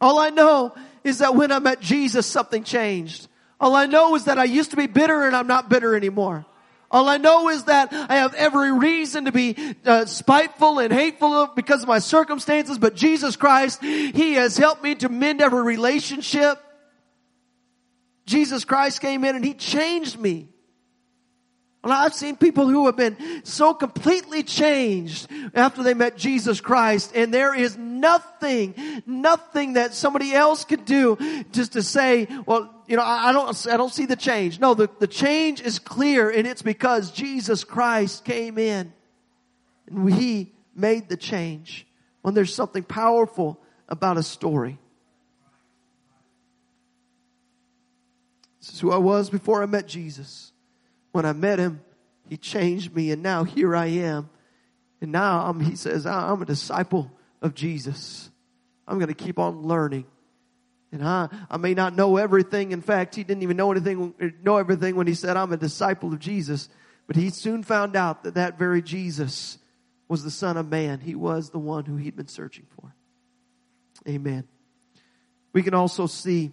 All 0.00 0.18
I 0.18 0.30
know 0.30 0.74
is 1.04 1.18
that 1.18 1.36
when 1.36 1.52
I 1.52 1.60
met 1.60 1.78
Jesus, 1.78 2.26
something 2.26 2.64
changed. 2.64 3.28
All 3.60 3.76
I 3.76 3.86
know 3.86 4.16
is 4.16 4.24
that 4.24 4.36
I 4.36 4.44
used 4.46 4.70
to 4.70 4.76
be 4.76 4.88
bitter 4.88 5.28
and 5.28 5.36
I'm 5.36 5.46
not 5.46 5.68
bitter 5.68 5.94
anymore. 5.94 6.44
All 6.90 7.08
I 7.08 7.18
know 7.18 7.48
is 7.48 7.64
that 7.64 7.92
I 7.92 8.16
have 8.16 8.34
every 8.34 8.72
reason 8.72 9.26
to 9.26 9.32
be 9.32 9.56
uh, 9.84 10.06
spiteful 10.06 10.80
and 10.80 10.92
hateful 10.92 11.46
because 11.54 11.82
of 11.82 11.88
my 11.88 12.00
circumstances, 12.00 12.78
but 12.78 12.96
Jesus 12.96 13.36
Christ, 13.36 13.80
He 13.80 14.34
has 14.34 14.56
helped 14.56 14.82
me 14.82 14.96
to 14.96 15.08
mend 15.08 15.40
every 15.40 15.62
relationship. 15.62 16.58
Jesus 18.26 18.64
Christ 18.64 19.00
came 19.00 19.24
in 19.24 19.36
and 19.36 19.44
He 19.44 19.54
changed 19.54 20.18
me. 20.18 20.48
Well, 21.82 21.94
I've 21.94 22.12
seen 22.12 22.36
people 22.36 22.68
who 22.68 22.86
have 22.86 22.96
been 22.96 23.16
so 23.42 23.72
completely 23.72 24.42
changed 24.42 25.28
after 25.54 25.82
they 25.82 25.94
met 25.94 26.18
Jesus 26.18 26.60
Christ 26.60 27.12
and 27.14 27.32
there 27.32 27.54
is 27.54 27.78
nothing, 27.78 28.74
nothing 29.06 29.74
that 29.74 29.94
somebody 29.94 30.34
else 30.34 30.64
could 30.64 30.84
do 30.84 31.16
just 31.52 31.72
to 31.72 31.82
say, 31.82 32.28
well, 32.44 32.74
you 32.86 32.96
know, 32.96 33.02
I, 33.02 33.32
don't, 33.32 33.66
I 33.66 33.78
don't 33.78 33.92
see 33.92 34.04
the 34.04 34.16
change. 34.16 34.60
No, 34.60 34.74
the, 34.74 34.90
the 34.98 35.06
change 35.06 35.62
is 35.62 35.78
clear 35.78 36.28
and 36.28 36.46
it's 36.46 36.60
because 36.60 37.12
Jesus 37.12 37.64
Christ 37.64 38.26
came 38.26 38.58
in 38.58 38.92
and 39.86 40.12
He 40.12 40.52
made 40.74 41.08
the 41.08 41.16
change. 41.16 41.86
When 42.20 42.34
there's 42.34 42.54
something 42.54 42.82
powerful 42.82 43.58
about 43.88 44.18
a 44.18 44.22
story. 44.22 44.78
This 48.60 48.74
is 48.74 48.80
who 48.80 48.92
I 48.92 48.98
was 48.98 49.30
before 49.30 49.62
I 49.62 49.66
met 49.66 49.88
Jesus. 49.88 50.49
When 51.12 51.24
I 51.24 51.32
met 51.32 51.58
him, 51.58 51.80
he 52.28 52.36
changed 52.36 52.94
me 52.94 53.10
and 53.10 53.22
now 53.22 53.44
here 53.44 53.74
I 53.74 53.86
am. 53.86 54.30
And 55.00 55.12
now 55.12 55.46
I'm, 55.46 55.60
he 55.60 55.76
says, 55.76 56.06
I'm 56.06 56.42
a 56.42 56.44
disciple 56.44 57.10
of 57.40 57.54
Jesus. 57.54 58.30
I'm 58.86 58.98
going 58.98 59.08
to 59.08 59.14
keep 59.14 59.38
on 59.38 59.62
learning. 59.62 60.06
And 60.92 61.02
I, 61.04 61.28
I 61.50 61.56
may 61.56 61.74
not 61.74 61.94
know 61.94 62.16
everything. 62.16 62.72
In 62.72 62.82
fact, 62.82 63.14
he 63.14 63.24
didn't 63.24 63.42
even 63.42 63.56
know 63.56 63.70
anything, 63.70 64.14
know 64.42 64.56
everything 64.56 64.96
when 64.96 65.06
he 65.06 65.14
said, 65.14 65.36
I'm 65.36 65.52
a 65.52 65.56
disciple 65.56 66.12
of 66.12 66.18
Jesus. 66.18 66.68
But 67.06 67.16
he 67.16 67.30
soon 67.30 67.62
found 67.62 67.96
out 67.96 68.24
that 68.24 68.34
that 68.34 68.58
very 68.58 68.82
Jesus 68.82 69.58
was 70.08 70.24
the 70.24 70.30
son 70.30 70.56
of 70.56 70.68
man. 70.68 71.00
He 71.00 71.14
was 71.14 71.50
the 71.50 71.58
one 71.58 71.84
who 71.84 71.96
he'd 71.96 72.16
been 72.16 72.28
searching 72.28 72.66
for. 72.76 72.94
Amen. 74.08 74.44
We 75.52 75.62
can 75.62 75.74
also 75.74 76.06
see 76.06 76.50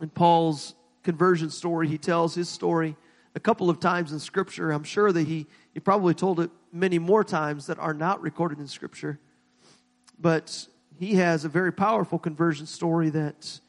in 0.00 0.08
Paul's 0.08 0.74
conversion 1.02 1.50
story, 1.50 1.88
he 1.88 1.98
tells 1.98 2.34
his 2.34 2.48
story 2.48 2.96
a 3.34 3.40
couple 3.40 3.70
of 3.70 3.80
times 3.80 4.12
in 4.12 4.18
Scripture. 4.18 4.70
I'm 4.70 4.84
sure 4.84 5.12
that 5.12 5.26
he, 5.26 5.46
he 5.72 5.80
probably 5.80 6.14
told 6.14 6.40
it 6.40 6.50
many 6.72 6.98
more 6.98 7.24
times 7.24 7.66
that 7.66 7.78
are 7.78 7.94
not 7.94 8.20
recorded 8.22 8.58
in 8.58 8.66
Scripture. 8.66 9.18
But 10.18 10.66
he 10.98 11.14
has 11.14 11.44
a 11.44 11.48
very 11.48 11.72
powerful 11.72 12.18
conversion 12.18 12.66
story 12.66 13.10
that, 13.10 13.60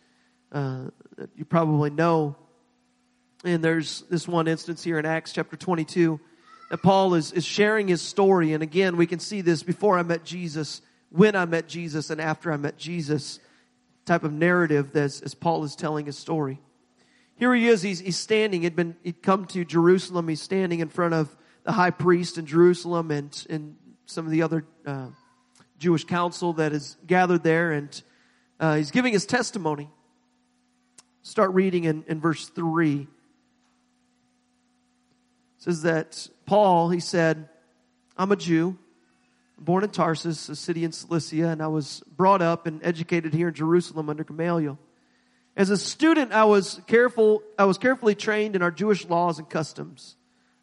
uh, 0.52 0.86
that 1.18 1.30
you 1.36 1.46
probably 1.46 1.90
know. 1.90 2.36
And 3.44 3.64
there's 3.64 4.02
this 4.10 4.28
one 4.28 4.48
instance 4.48 4.84
here 4.84 5.00
in 5.00 5.06
Acts 5.06 5.34
chapter 5.34 5.58
22 5.58 6.20
that 6.70 6.82
Paul 6.82 7.14
is, 7.14 7.32
is 7.32 7.46
sharing 7.46 7.88
his 7.88 8.02
story. 8.02 8.54
And 8.54 8.64
again, 8.64 8.98
we 8.98 9.06
can 9.06 9.20
see 9.20 9.42
this 9.42 9.64
before 9.64 9.98
I 9.98 10.04
met 10.04 10.24
Jesus, 10.24 10.82
when 11.10 11.36
I 11.36 11.46
met 11.46 11.68
Jesus, 11.68 12.10
and 12.10 12.20
after 12.22 12.52
I 12.52 12.58
met 12.58 12.78
Jesus 12.78 13.40
type 14.06 14.24
of 14.24 14.34
narrative 14.34 14.96
as, 14.96 15.22
as 15.22 15.34
Paul 15.34 15.64
is 15.64 15.76
telling 15.76 16.06
his 16.06 16.18
story. 16.18 16.60
Here 17.36 17.54
he 17.56 17.68
is, 17.68 17.82
he's, 17.82 18.00
he's 18.00 18.18
standing, 18.18 18.62
he'd 18.62 18.76
been, 18.76 18.96
he'd 19.04 19.22
come 19.22 19.46
to 19.48 19.66
Jerusalem, 19.66 20.28
he's 20.28 20.42
standing 20.42 20.80
in 20.80 20.90
front 20.90 21.14
of 21.14 21.36
the 21.64 21.72
high 21.72 21.92
priest 21.92 22.38
in 22.38 22.46
Jerusalem 22.46 23.12
and, 23.12 23.46
and 23.50 23.76
some 24.06 24.26
of 24.26 24.32
the 24.32 24.44
other, 24.44 24.66
uh, 24.86 25.08
Jewish 25.80 26.06
council 26.06 26.54
that 26.54 26.72
is 26.72 26.96
gathered 27.06 27.44
there 27.44 27.72
and, 27.72 28.02
uh, 28.60 28.76
he's 28.76 28.92
giving 28.92 29.14
his 29.14 29.26
testimony. 29.26 29.90
Start 31.22 31.54
reading 31.54 31.86
in, 31.86 32.04
in 32.08 32.22
verse 32.22 32.48
three. 32.50 33.02
It 33.02 33.08
says 35.58 35.82
that 35.82 36.28
Paul, 36.46 36.90
he 36.90 37.00
said, 37.00 37.50
I'm 38.16 38.32
a 38.32 38.36
Jew, 38.36 38.78
born 39.58 39.84
in 39.84 39.90
Tarsus, 39.90 40.50
a 40.50 40.56
city 40.56 40.84
in 40.84 40.92
Cilicia, 40.92 41.48
and 41.48 41.62
I 41.62 41.68
was 41.68 42.04
brought 42.16 42.42
up 42.42 42.68
and 42.68 42.80
educated 42.84 43.34
here 43.34 43.48
in 43.48 43.54
Jerusalem 43.54 44.10
under 44.10 44.24
Gamaliel. 44.24 44.78
As 45.56 45.70
a 45.70 45.78
student, 45.78 46.32
I 46.32 46.46
was 46.46 46.82
careful, 46.88 47.44
I 47.60 47.66
was 47.66 47.78
carefully 47.78 48.16
trained 48.16 48.56
in 48.56 48.62
our 48.62 48.72
Jewish 48.72 49.06
laws 49.06 49.38
and 49.38 49.50
customs. 49.50 50.16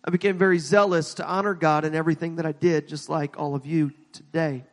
I 0.04 0.10
became 0.10 0.36
very 0.36 0.58
zealous 0.58 1.14
to 1.14 1.26
honor 1.26 1.54
God 1.54 1.84
in 1.84 1.94
everything 1.94 2.36
that 2.36 2.46
I 2.46 2.52
did, 2.52 2.88
just 2.88 3.08
like 3.08 3.38
all 3.38 3.54
of 3.54 3.66
you 3.66 3.92
today. 4.12 4.64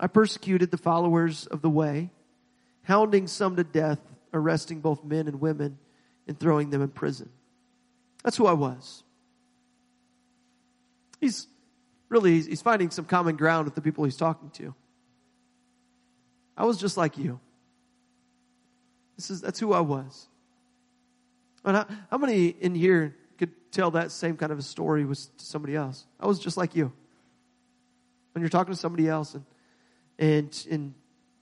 I 0.00 0.08
persecuted 0.08 0.70
the 0.70 0.78
followers 0.78 1.46
of 1.46 1.62
the 1.62 1.70
way, 1.70 2.10
hounding 2.82 3.28
some 3.28 3.56
to 3.56 3.64
death, 3.64 4.00
arresting 4.32 4.80
both 4.80 5.04
men 5.04 5.28
and 5.28 5.40
women, 5.40 5.78
and 6.26 6.38
throwing 6.38 6.70
them 6.70 6.82
in 6.82 6.88
prison. 6.88 7.30
That's 8.24 8.36
who 8.36 8.46
I 8.46 8.54
was. 8.54 9.04
He's 11.20 11.46
really, 12.08 12.40
he's 12.40 12.62
finding 12.62 12.90
some 12.90 13.04
common 13.04 13.36
ground 13.36 13.66
with 13.66 13.74
the 13.74 13.80
people 13.80 14.04
he's 14.04 14.16
talking 14.16 14.50
to. 14.50 14.74
I 16.56 16.64
was 16.64 16.78
just 16.78 16.96
like 16.96 17.18
you. 17.18 17.38
This 19.16 19.30
is, 19.30 19.40
that's 19.40 19.58
who 19.58 19.72
I 19.72 19.80
was. 19.80 20.28
And 21.64 21.76
how, 21.76 21.86
how 22.10 22.18
many 22.18 22.48
in 22.48 22.74
here 22.74 23.16
could 23.38 23.50
tell 23.72 23.90
that 23.92 24.12
same 24.12 24.36
kind 24.36 24.52
of 24.52 24.58
a 24.58 24.62
story 24.62 25.04
to 25.04 25.14
somebody 25.36 25.74
else? 25.74 26.06
I 26.20 26.26
was 26.26 26.38
just 26.38 26.56
like 26.56 26.76
you. 26.76 26.92
When 28.32 28.42
you're 28.42 28.50
talking 28.50 28.72
to 28.72 28.78
somebody 28.78 29.08
else 29.08 29.34
and, 29.34 29.44
and, 30.18 30.66
and 30.70 30.94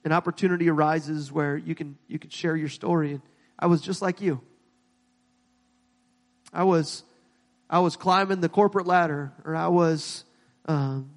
an 0.05 0.11
opportunity 0.13 0.69
arises 0.69 1.31
where 1.31 1.57
you 1.57 1.75
can, 1.75 1.97
you 2.07 2.17
can 2.17 2.29
share 2.29 2.55
your 2.55 2.69
story 2.69 3.11
and 3.11 3.21
I 3.59 3.67
was 3.67 3.81
just 3.81 4.01
like 4.01 4.21
you. 4.21 4.41
I 6.53 6.63
was, 6.63 7.03
I 7.69 7.79
was 7.79 7.97
climbing 7.97 8.39
the 8.39 8.49
corporate 8.49 8.87
ladder 8.87 9.33
or 9.43 9.55
I 9.55 9.67
was, 9.67 10.23
um, 10.67 11.09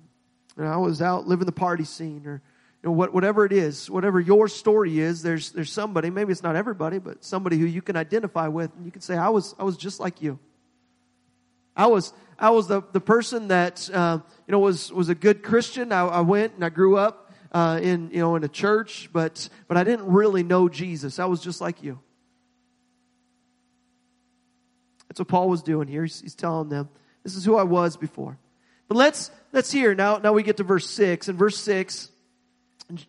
I 0.59 0.77
was 0.79 1.01
out 1.01 1.29
living 1.29 1.47
the 1.47 1.53
party 1.53 1.85
scene 1.85 2.27
or, 2.27 2.43
you 2.83 2.89
know, 2.89 2.93
what, 2.93 3.13
whatever 3.13 3.45
it 3.45 3.53
is, 3.53 3.91
whatever 3.91 4.21
your 4.21 4.47
story 4.47 5.01
is, 5.01 5.23
there's, 5.23 5.51
there's 5.51 5.73
somebody, 5.73 6.11
maybe 6.11 6.31
it's 6.31 6.43
not 6.43 6.55
everybody, 6.55 6.99
but 6.99 7.25
somebody 7.25 7.59
who 7.59 7.67
you 7.67 7.83
can 7.83 7.97
identify 7.97 8.47
with 8.47 8.75
and 8.77 8.85
you 8.85 8.93
can 8.93 9.03
say, 9.03 9.17
I 9.17 9.31
was, 9.31 9.55
I 9.59 9.65
was 9.65 9.77
just 9.77 9.99
like 9.99 10.23
you. 10.23 10.39
I 11.77 11.87
was, 11.87 12.13
I 12.39 12.51
was 12.51 12.69
the, 12.69 12.83
the 12.93 13.01
person 13.01 13.49
that, 13.49 13.91
uh, 13.93 14.21
you 14.47 14.53
know, 14.53 14.61
was, 14.61 14.93
was 14.93 15.09
a 15.09 15.15
good 15.15 15.43
Christian. 15.43 15.93
I, 15.93 16.07
I 16.07 16.21
went 16.21 16.55
and 16.55 16.65
I 16.65 16.69
grew 16.69 16.97
up, 16.97 17.33
uh, 17.51 17.81
in, 17.83 18.11
you 18.13 18.21
know, 18.21 18.37
in 18.37 18.45
a 18.45 18.49
church, 18.49 19.11
but, 19.13 19.49
but 19.67 19.77
I 19.77 19.83
didn't 19.83 20.07
really 20.07 20.43
know 20.43 20.69
Jesus. 20.69 21.19
I 21.19 21.25
was 21.25 21.41
just 21.41 21.61
like 21.61 21.83
you. 21.83 21.99
That's 25.09 25.19
what 25.19 25.29
Paul 25.29 25.49
was 25.49 25.63
doing 25.63 25.89
here. 25.89 26.03
He's, 26.03 26.21
he's 26.21 26.35
telling 26.35 26.69
them, 26.69 26.89
this 27.25 27.35
is 27.35 27.45
who 27.45 27.57
I 27.57 27.65
was 27.65 27.97
before. 27.97 28.39
But 28.87 28.97
let's, 28.97 29.31
let's 29.53 29.73
hear 29.73 29.95
now, 29.95 30.19
now 30.19 30.33
we 30.33 30.43
get 30.43 30.59
to 30.59 30.65
verse 30.65 30.89
six. 30.89 31.29
In 31.29 31.37
verse 31.37 31.59
six, 31.59 32.11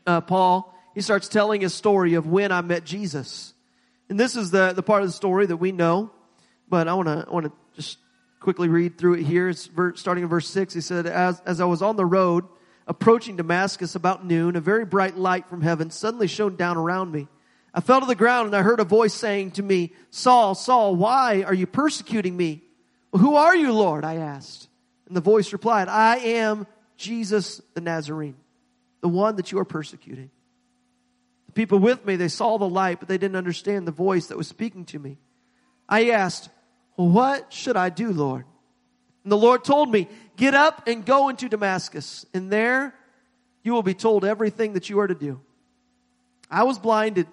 uh, 0.06 0.22
Paul, 0.22 0.74
he 0.96 1.02
starts 1.02 1.28
telling 1.28 1.62
his 1.62 1.74
story 1.74 2.16
of 2.16 2.28
when 2.28 2.52
I 2.52 2.62
met 2.62 2.84
Jesus. 2.84 3.54
And 4.10 4.20
this 4.20 4.36
is 4.36 4.52
the, 4.52 4.74
the 4.74 4.84
part 4.84 5.04
of 5.04 5.08
the 5.08 5.14
story 5.14 5.46
that 5.46 5.58
we 5.58 5.72
know, 5.72 6.12
but 6.68 6.88
I 6.88 6.94
want 6.94 7.08
to, 7.08 7.26
I 7.28 7.32
want 7.32 7.46
to 7.46 7.52
just 7.76 7.98
quickly 8.40 8.68
read 8.68 8.98
through 8.98 9.16
it 9.16 9.24
here. 9.24 9.50
It's 9.50 9.70
starting 9.96 10.24
in 10.24 10.30
verse 10.30 10.48
six. 10.48 10.74
He 10.74 10.82
said, 10.82 11.06
as, 11.06 11.42
as 11.46 11.62
I 11.62 11.66
was 11.66 11.82
on 11.82 11.96
the 11.96 12.06
road 12.06 12.46
approaching 12.88 13.36
Damascus 13.36 13.94
about 13.96 14.26
noon, 14.26 14.56
a 14.56 14.62
very 14.62 14.84
bright 14.86 15.16
light 15.16 15.48
from 15.48 15.62
heaven 15.62 15.92
suddenly 15.92 16.28
shone 16.28 16.56
down 16.56 16.76
around 16.76 17.12
me. 17.12 17.28
I 17.72 17.82
fell 17.82 18.00
to 18.00 18.08
the 18.08 18.16
ground 18.16 18.48
and 18.48 18.56
I 18.56 18.64
heard 18.64 18.80
a 18.80 18.84
voice 18.84 19.14
saying 19.14 19.52
to 19.52 19.64
me, 19.64 19.94
Saul, 20.10 20.56
Saul, 20.56 20.96
why 20.96 21.44
are 21.44 21.54
you 21.54 21.68
persecuting 21.68 22.36
me? 22.36 22.64
Well, 23.12 23.22
who 23.22 23.36
are 23.36 23.56
you, 23.56 23.74
Lord? 23.74 24.04
I 24.04 24.16
asked. 24.16 24.68
And 25.06 25.16
the 25.16 25.22
voice 25.22 25.54
replied, 25.54 25.88
I 25.88 26.18
am 26.18 26.66
Jesus 26.98 27.62
the 27.76 27.82
Nazarene, 27.82 28.38
the 29.02 29.10
one 29.10 29.36
that 29.38 29.52
you 29.52 29.60
are 29.60 29.66
persecuting. 29.66 30.30
The 31.48 31.54
people 31.54 31.80
with 31.80 32.06
me, 32.06 32.16
they 32.16 32.28
saw 32.28 32.58
the 32.58 32.70
light, 32.70 33.00
but 33.00 33.08
they 33.08 33.18
didn't 33.18 33.38
understand 33.38 33.88
the 33.88 33.92
voice 33.92 34.28
that 34.28 34.38
was 34.38 34.48
speaking 34.48 34.86
to 34.86 35.00
me. 35.00 35.18
I 35.88 36.12
asked, 36.12 36.50
well, 36.98 37.10
what 37.10 37.52
should 37.52 37.78
I 37.78 37.90
do, 37.90 38.12
Lord? 38.12 38.46
And 39.24 39.32
the 39.32 39.38
Lord 39.38 39.64
told 39.64 39.92
me, 39.92 40.08
get 40.38 40.54
up 40.54 40.88
and 40.88 41.06
go 41.06 41.30
into 41.30 41.50
Damascus, 41.50 42.26
and 42.34 42.52
there 42.52 42.94
you 43.64 43.74
will 43.74 43.84
be 43.84 43.94
told 43.94 44.24
everything 44.26 44.74
that 44.74 44.90
you 44.90 45.00
are 45.00 45.08
to 45.08 45.16
do. 45.16 45.42
I 46.50 46.64
was 46.64 46.80
blinded 46.80 47.28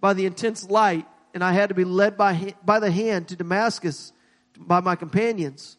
by 0.00 0.14
the 0.14 0.26
intense 0.26 0.68
light, 0.68 1.06
and 1.34 1.44
I 1.44 1.52
had 1.52 1.68
to 1.68 1.74
be 1.74 1.84
led 1.84 2.16
by, 2.16 2.54
by 2.64 2.80
the 2.80 2.90
hand 2.90 3.28
to 3.28 3.36
Damascus 3.36 4.12
by 4.58 4.80
my 4.80 4.96
companions. 4.96 5.76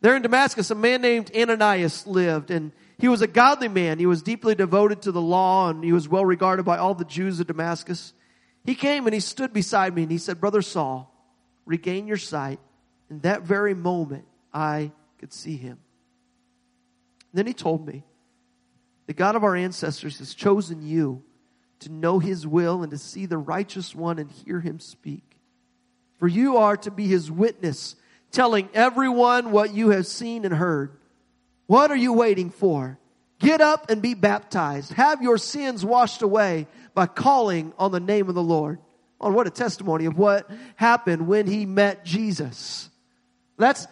There 0.00 0.16
in 0.16 0.22
Damascus, 0.22 0.70
a 0.70 0.74
man 0.74 1.02
named 1.02 1.30
Ananias 1.34 2.06
lived, 2.06 2.50
and 2.50 2.72
he 2.98 3.08
was 3.08 3.22
a 3.22 3.26
godly 3.26 3.68
man. 3.68 3.98
He 3.98 4.06
was 4.06 4.22
deeply 4.22 4.54
devoted 4.54 5.02
to 5.02 5.12
the 5.12 5.20
law, 5.20 5.68
and 5.68 5.84
he 5.84 5.92
was 5.92 6.08
well 6.08 6.24
regarded 6.24 6.64
by 6.64 6.78
all 6.78 6.94
the 6.94 7.04
Jews 7.04 7.40
of 7.40 7.46
Damascus. 7.46 8.14
He 8.64 8.74
came 8.74 9.06
and 9.06 9.14
he 9.14 9.20
stood 9.20 9.52
beside 9.52 9.94
me, 9.94 10.02
and 10.02 10.10
he 10.10 10.18
said, 10.18 10.40
Brother 10.40 10.62
Saul, 10.62 11.12
regain 11.66 12.06
your 12.06 12.16
sight. 12.16 12.58
In 13.10 13.20
that 13.20 13.42
very 13.42 13.74
moment, 13.74 14.24
I 14.52 14.92
could 15.18 15.32
see 15.32 15.56
him. 15.56 15.78
And 17.32 17.38
then 17.38 17.46
he 17.46 17.52
told 17.52 17.86
me, 17.86 18.04
the 19.06 19.12
God 19.12 19.36
of 19.36 19.44
our 19.44 19.54
ancestors 19.54 20.18
has 20.18 20.34
chosen 20.34 20.82
you 20.82 21.22
to 21.80 21.92
know 21.92 22.18
his 22.18 22.46
will 22.46 22.82
and 22.82 22.90
to 22.90 22.98
see 22.98 23.26
the 23.26 23.38
righteous 23.38 23.94
one 23.94 24.18
and 24.18 24.30
hear 24.30 24.60
him 24.60 24.80
speak. 24.80 25.38
For 26.18 26.26
you 26.26 26.56
are 26.56 26.76
to 26.78 26.90
be 26.90 27.06
his 27.06 27.30
witness, 27.30 27.94
telling 28.32 28.68
everyone 28.74 29.52
what 29.52 29.74
you 29.74 29.90
have 29.90 30.06
seen 30.06 30.44
and 30.44 30.54
heard. 30.54 30.96
What 31.66 31.90
are 31.90 31.96
you 31.96 32.12
waiting 32.12 32.50
for? 32.50 32.98
Get 33.38 33.60
up 33.60 33.90
and 33.90 34.00
be 34.00 34.14
baptized. 34.14 34.92
Have 34.92 35.22
your 35.22 35.38
sins 35.38 35.84
washed 35.84 36.22
away 36.22 36.66
by 36.94 37.06
calling 37.06 37.72
on 37.78 37.92
the 37.92 38.00
name 38.00 38.28
of 38.28 38.34
the 38.34 38.42
Lord. 38.42 38.78
On 39.20 39.32
oh, 39.32 39.34
what 39.34 39.46
a 39.46 39.50
testimony 39.50 40.04
of 40.06 40.18
what 40.18 40.50
happened 40.76 41.26
when 41.26 41.46
he 41.46 41.64
met 41.66 42.04
Jesus. 42.04 42.90
That's, 43.58 43.86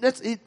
that's, 0.00 0.20
it, 0.20 0.40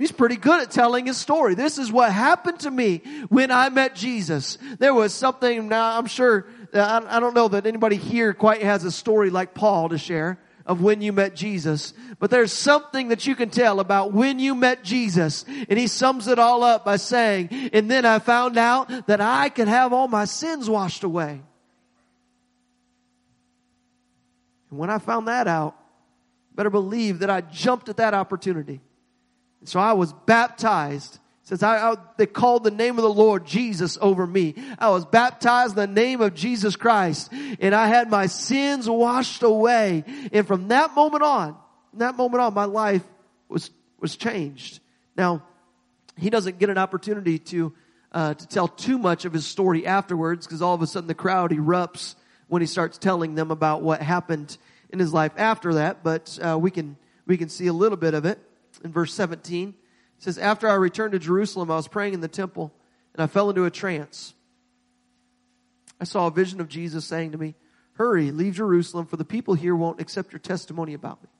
He's 0.00 0.12
pretty 0.12 0.36
good 0.36 0.62
at 0.62 0.70
telling 0.70 1.04
his 1.04 1.18
story. 1.18 1.54
This 1.54 1.76
is 1.76 1.92
what 1.92 2.10
happened 2.10 2.60
to 2.60 2.70
me 2.70 3.02
when 3.28 3.50
I 3.50 3.68
met 3.68 3.94
Jesus. 3.94 4.56
There 4.78 4.94
was 4.94 5.12
something, 5.12 5.68
now 5.68 5.98
I'm 5.98 6.06
sure, 6.06 6.46
I 6.72 7.20
don't 7.20 7.34
know 7.34 7.48
that 7.48 7.66
anybody 7.66 7.96
here 7.96 8.32
quite 8.32 8.62
has 8.62 8.82
a 8.84 8.90
story 8.90 9.28
like 9.28 9.52
Paul 9.52 9.90
to 9.90 9.98
share 9.98 10.38
of 10.66 10.80
when 10.80 11.02
you 11.02 11.12
met 11.12 11.36
Jesus. 11.36 11.94
But 12.18 12.30
there's 12.30 12.52
something 12.52 13.08
that 13.08 13.26
you 13.26 13.34
can 13.34 13.50
tell 13.50 13.80
about 13.80 14.12
when 14.12 14.38
you 14.38 14.54
met 14.54 14.82
Jesus. 14.82 15.44
And 15.68 15.78
he 15.78 15.86
sums 15.86 16.26
it 16.26 16.38
all 16.38 16.62
up 16.62 16.84
by 16.84 16.96
saying, 16.96 17.70
and 17.72 17.90
then 17.90 18.04
I 18.04 18.18
found 18.18 18.58
out 18.58 19.06
that 19.06 19.20
I 19.20 19.48
could 19.48 19.68
have 19.68 19.92
all 19.92 20.08
my 20.08 20.24
sins 20.24 20.68
washed 20.68 21.04
away. 21.04 21.42
And 24.70 24.78
when 24.78 24.90
I 24.90 24.98
found 24.98 25.28
that 25.28 25.46
out, 25.46 25.76
better 26.54 26.70
believe 26.70 27.20
that 27.20 27.30
I 27.30 27.42
jumped 27.42 27.88
at 27.88 27.98
that 27.98 28.14
opportunity. 28.14 28.80
And 29.60 29.68
so 29.68 29.78
I 29.78 29.92
was 29.92 30.12
baptized. 30.26 31.19
Says 31.50 31.64
I, 31.64 31.90
I, 31.90 31.96
they 32.16 32.26
called 32.26 32.62
the 32.62 32.70
name 32.70 32.96
of 32.96 33.02
the 33.02 33.12
Lord 33.12 33.44
Jesus 33.44 33.98
over 34.00 34.24
me. 34.24 34.54
I 34.78 34.90
was 34.90 35.04
baptized 35.04 35.76
in 35.76 35.92
the 35.92 36.00
name 36.00 36.20
of 36.20 36.32
Jesus 36.32 36.76
Christ 36.76 37.32
and 37.58 37.74
I 37.74 37.88
had 37.88 38.08
my 38.08 38.26
sins 38.26 38.88
washed 38.88 39.42
away. 39.42 40.04
And 40.32 40.46
from 40.46 40.68
that 40.68 40.94
moment 40.94 41.24
on, 41.24 41.56
that 41.94 42.16
moment 42.16 42.40
on, 42.40 42.54
my 42.54 42.66
life 42.66 43.02
was, 43.48 43.72
was 43.98 44.14
changed. 44.14 44.78
Now, 45.16 45.42
he 46.16 46.30
doesn't 46.30 46.60
get 46.60 46.70
an 46.70 46.78
opportunity 46.78 47.40
to, 47.40 47.72
uh, 48.12 48.34
to 48.34 48.46
tell 48.46 48.68
too 48.68 48.96
much 48.96 49.24
of 49.24 49.32
his 49.32 49.44
story 49.44 49.84
afterwards 49.84 50.46
because 50.46 50.62
all 50.62 50.76
of 50.76 50.82
a 50.82 50.86
sudden 50.86 51.08
the 51.08 51.14
crowd 51.14 51.50
erupts 51.50 52.14
when 52.46 52.62
he 52.62 52.66
starts 52.66 52.96
telling 52.96 53.34
them 53.34 53.50
about 53.50 53.82
what 53.82 54.00
happened 54.00 54.56
in 54.90 55.00
his 55.00 55.12
life 55.12 55.32
after 55.36 55.74
that. 55.74 56.04
But, 56.04 56.38
uh, 56.40 56.56
we 56.60 56.70
can, 56.70 56.96
we 57.26 57.36
can 57.36 57.48
see 57.48 57.66
a 57.66 57.72
little 57.72 57.98
bit 57.98 58.14
of 58.14 58.24
it 58.24 58.38
in 58.84 58.92
verse 58.92 59.12
17. 59.14 59.74
It 60.20 60.24
says, 60.24 60.36
After 60.36 60.68
I 60.68 60.74
returned 60.74 61.12
to 61.12 61.18
Jerusalem, 61.18 61.70
I 61.70 61.76
was 61.76 61.88
praying 61.88 62.12
in 62.12 62.20
the 62.20 62.28
temple 62.28 62.70
and 63.14 63.22
I 63.22 63.26
fell 63.26 63.48
into 63.48 63.64
a 63.64 63.70
trance. 63.70 64.34
I 65.98 66.04
saw 66.04 66.26
a 66.26 66.30
vision 66.30 66.60
of 66.60 66.68
Jesus 66.68 67.06
saying 67.06 67.32
to 67.32 67.38
me, 67.38 67.54
Hurry, 67.94 68.30
leave 68.30 68.56
Jerusalem, 68.56 69.06
for 69.06 69.16
the 69.16 69.24
people 69.24 69.54
here 69.54 69.74
won't 69.74 69.98
accept 69.98 70.32
your 70.32 70.38
testimony 70.38 70.92
about 70.92 71.22
me. 71.22 71.30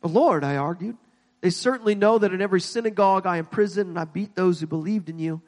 But 0.00 0.10
Lord, 0.10 0.42
I 0.42 0.56
argued, 0.56 0.96
they 1.40 1.50
certainly 1.50 1.94
know 1.94 2.18
that 2.18 2.32
in 2.32 2.42
every 2.42 2.60
synagogue 2.60 3.26
I 3.26 3.36
imprisoned 3.36 3.90
and 3.90 3.98
I 3.98 4.06
beat 4.06 4.34
those 4.34 4.60
who 4.60 4.66
believed 4.66 5.08
in 5.08 5.20
you. 5.20 5.40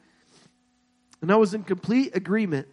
And 1.21 1.33
I 1.33 1.35
was 1.35 1.53
in 1.53 1.63
complete 1.63 2.15
agreement 2.15 2.69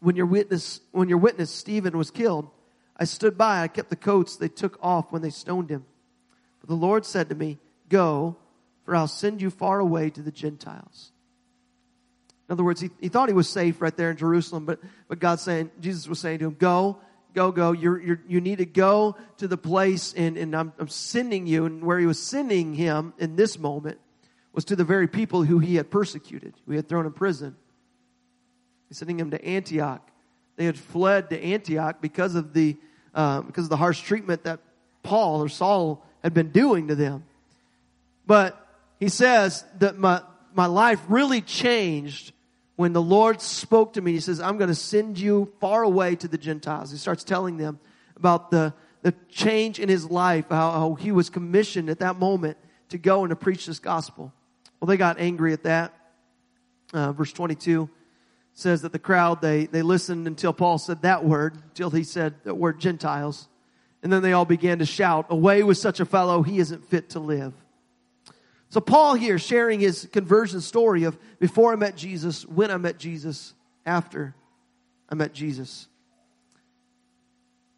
when 0.00 0.16
your 0.16 0.26
witness, 0.26 0.80
when 0.90 1.08
your 1.08 1.18
witness 1.18 1.52
Stephen 1.52 1.96
was 1.96 2.10
killed. 2.10 2.50
I 2.96 3.04
stood 3.04 3.38
by, 3.38 3.62
I 3.62 3.68
kept 3.68 3.90
the 3.90 3.94
coats 3.94 4.34
they 4.34 4.48
took 4.48 4.78
off 4.82 5.12
when 5.12 5.22
they 5.22 5.30
stoned 5.30 5.70
him. 5.70 5.84
But 6.60 6.70
the 6.70 6.74
Lord 6.74 7.06
said 7.06 7.28
to 7.28 7.36
me, 7.36 7.58
Go, 7.88 8.36
for 8.86 8.96
I'll 8.96 9.08
send 9.08 9.42
you 9.42 9.50
far 9.50 9.80
away 9.80 10.08
to 10.10 10.22
the 10.22 10.30
Gentiles. 10.30 11.10
In 12.48 12.52
other 12.52 12.64
words, 12.64 12.80
he, 12.80 12.90
he 13.00 13.08
thought 13.08 13.28
he 13.28 13.34
was 13.34 13.48
safe 13.48 13.82
right 13.82 13.94
there 13.94 14.10
in 14.10 14.16
Jerusalem, 14.16 14.64
but, 14.64 14.78
but 15.08 15.18
God 15.18 15.40
saying, 15.40 15.70
Jesus 15.80 16.08
was 16.08 16.20
saying 16.20 16.38
to 16.38 16.46
him, 16.46 16.56
Go, 16.58 16.98
go, 17.34 17.50
go. 17.50 17.72
You're, 17.72 18.00
you're, 18.00 18.20
you 18.28 18.40
need 18.40 18.58
to 18.58 18.66
go 18.66 19.16
to 19.38 19.48
the 19.48 19.56
place 19.56 20.14
and, 20.14 20.38
and 20.38 20.54
I'm, 20.54 20.72
I'm 20.78 20.88
sending 20.88 21.48
you. 21.48 21.66
And 21.66 21.82
where 21.82 21.98
he 21.98 22.06
was 22.06 22.22
sending 22.22 22.74
him 22.74 23.12
in 23.18 23.34
this 23.34 23.58
moment 23.58 23.98
was 24.52 24.64
to 24.66 24.76
the 24.76 24.84
very 24.84 25.08
people 25.08 25.42
who 25.42 25.58
he 25.58 25.74
had 25.74 25.90
persecuted, 25.90 26.54
who 26.64 26.72
he 26.72 26.76
had 26.76 26.88
thrown 26.88 27.04
in 27.04 27.12
prison. 27.12 27.56
He's 28.88 28.98
sending 28.98 29.18
him 29.18 29.32
to 29.32 29.44
Antioch. 29.44 30.08
They 30.54 30.64
had 30.64 30.78
fled 30.78 31.30
to 31.30 31.42
Antioch 31.42 32.00
because 32.00 32.36
of 32.36 32.52
the, 32.52 32.76
uh, 33.12 33.42
because 33.42 33.64
of 33.64 33.70
the 33.70 33.76
harsh 33.76 34.00
treatment 34.00 34.44
that 34.44 34.60
Paul 35.02 35.42
or 35.42 35.48
Saul 35.48 36.06
had 36.22 36.32
been 36.32 36.50
doing 36.50 36.88
to 36.88 36.94
them. 36.94 37.24
But 38.24 38.65
he 38.98 39.08
says 39.08 39.64
that 39.78 39.98
my, 39.98 40.22
my 40.54 40.66
life 40.66 41.00
really 41.08 41.40
changed 41.40 42.32
when 42.76 42.92
the 42.92 43.02
Lord 43.02 43.40
spoke 43.40 43.94
to 43.94 44.00
me. 44.00 44.12
He 44.12 44.20
says, 44.20 44.40
I'm 44.40 44.58
going 44.58 44.68
to 44.68 44.74
send 44.74 45.18
you 45.18 45.52
far 45.60 45.82
away 45.82 46.16
to 46.16 46.28
the 46.28 46.38
Gentiles. 46.38 46.90
He 46.90 46.98
starts 46.98 47.24
telling 47.24 47.56
them 47.56 47.78
about 48.16 48.50
the, 48.50 48.74
the 49.02 49.14
change 49.28 49.78
in 49.78 49.88
his 49.88 50.10
life, 50.10 50.46
how, 50.50 50.70
how 50.70 50.94
he 50.94 51.12
was 51.12 51.30
commissioned 51.30 51.90
at 51.90 51.98
that 51.98 52.18
moment 52.18 52.56
to 52.90 52.98
go 52.98 53.24
and 53.24 53.30
to 53.30 53.36
preach 53.36 53.66
this 53.66 53.78
gospel. 53.78 54.32
Well, 54.80 54.86
they 54.86 54.96
got 54.96 55.18
angry 55.18 55.52
at 55.52 55.64
that. 55.64 55.92
Uh, 56.92 57.12
verse 57.12 57.32
22 57.32 57.90
says 58.52 58.82
that 58.82 58.92
the 58.92 58.98
crowd, 58.98 59.42
they, 59.42 59.66
they 59.66 59.82
listened 59.82 60.26
until 60.26 60.52
Paul 60.52 60.78
said 60.78 61.02
that 61.02 61.24
word, 61.24 61.56
until 61.56 61.90
he 61.90 62.04
said 62.04 62.34
that 62.44 62.54
word 62.54 62.80
Gentiles. 62.80 63.48
And 64.02 64.10
then 64.12 64.22
they 64.22 64.32
all 64.32 64.44
began 64.44 64.78
to 64.78 64.86
shout, 64.86 65.26
away 65.28 65.62
with 65.62 65.76
such 65.78 66.00
a 66.00 66.06
fellow, 66.06 66.42
he 66.42 66.58
isn't 66.58 66.84
fit 66.86 67.10
to 67.10 67.18
live. 67.18 67.52
So 68.70 68.80
Paul 68.80 69.14
here 69.14 69.38
sharing 69.38 69.80
his 69.80 70.08
conversion 70.12 70.60
story 70.60 71.04
of 71.04 71.18
before 71.38 71.72
I 71.72 71.76
met 71.76 71.96
Jesus, 71.96 72.44
when 72.46 72.70
I 72.70 72.76
met 72.76 72.98
Jesus, 72.98 73.54
after 73.84 74.34
I 75.08 75.14
met 75.14 75.32
Jesus. 75.32 75.88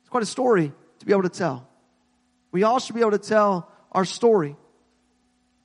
It's 0.01 0.09
quite 0.09 0.23
a 0.23 0.27
story 0.27 0.73
to 0.99 1.07
be 1.07 1.13
able 1.13 1.23
to 1.23 1.29
tell. 1.29 1.69
We 2.51 2.63
all 2.63 2.79
should 2.79 2.95
be 2.95 3.03
able 3.03 3.11
to 3.13 3.19
tell 3.19 3.71
our 3.93 4.07
story. 4.07 4.57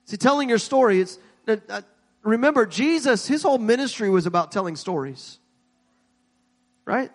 See, 0.05 0.17
telling 0.17 0.49
your 0.49 0.57
story, 0.57 0.99
it's, 0.99 1.17
uh, 1.47 1.82
remember, 2.24 2.65
Jesus, 2.65 3.26
his 3.26 3.41
whole 3.41 3.57
ministry 3.57 4.09
was 4.09 4.26
about 4.26 4.51
telling 4.51 4.76
stories. 4.76 5.39
Right? 6.86 7.09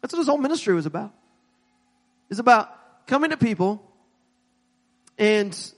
That's 0.00 0.12
what 0.12 0.20
his 0.20 0.28
whole 0.28 0.38
ministry 0.38 0.74
was 0.74 0.86
about. 0.86 1.12
It's 2.30 2.38
about 2.38 3.06
coming 3.08 3.30
to 3.30 3.36
people 3.36 3.84
and 5.18 5.72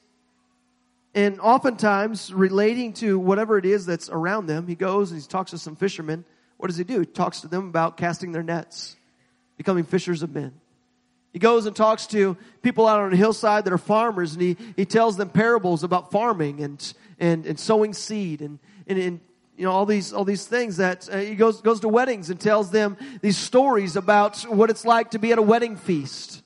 and 1.15 1.41
oftentimes 1.41 2.33
relating 2.33 2.93
to 2.93 3.19
whatever 3.19 3.59
it 3.59 3.65
is 3.65 3.85
that's 3.85 4.09
around 4.09 4.47
them. 4.47 4.69
He 4.69 4.77
goes 4.77 5.11
and 5.11 5.21
he 5.21 5.27
talks 5.27 5.51
to 5.51 5.59
some 5.59 5.75
fishermen. 5.75 6.25
What 6.57 6.69
does 6.69 6.77
he 6.77 6.85
do? 6.85 7.01
He 7.01 7.07
talks 7.07 7.41
to 7.41 7.49
them 7.49 7.69
about 7.69 7.97
casting 7.97 8.31
their 8.31 8.45
nets, 8.45 8.97
becoming 9.57 9.85
fishers 9.85 10.23
of 10.23 10.33
men. 10.33 10.53
He 11.33 11.39
goes 11.39 11.67
and 11.67 11.75
talks 11.75 12.07
to 12.09 12.37
people 12.63 12.87
out 12.87 13.01
on 13.01 13.13
a 13.13 13.17
hillside 13.17 13.65
that 13.65 13.73
are 13.73 13.79
farmers 13.79 14.35
and 14.35 14.43
he, 14.43 14.57
he 14.77 14.85
tells 14.85 15.17
them 15.17 15.31
parables 15.31 15.85
about 15.85 16.11
farming 16.11 16.61
and, 16.61 16.95
and, 17.19 17.47
and 17.47 17.59
sowing 17.59 17.93
seed 17.93 18.41
and, 18.41 18.59
and, 18.87 18.99
and 18.99 19.21
you 19.57 19.65
know, 19.65 19.73
all 19.73 19.87
these, 19.87 20.13
all 20.13 20.25
these 20.25 20.47
things 20.47 20.79
that 20.79 21.09
uh, 21.13 21.19
he 21.19 21.35
goes, 21.35 21.61
goes 21.61 21.81
to 21.81 21.89
weddings 21.89 22.31
and 22.31 22.41
tells 22.41 22.71
them 22.71 22.97
these 23.21 23.37
stories 23.37 23.95
about 23.95 24.41
what 24.43 24.71
it's 24.71 24.85
like 24.85 25.11
to 25.11 25.19
be 25.19 25.33
at 25.33 25.39
a 25.39 25.43
wedding 25.43 25.77
feast. 25.77 26.40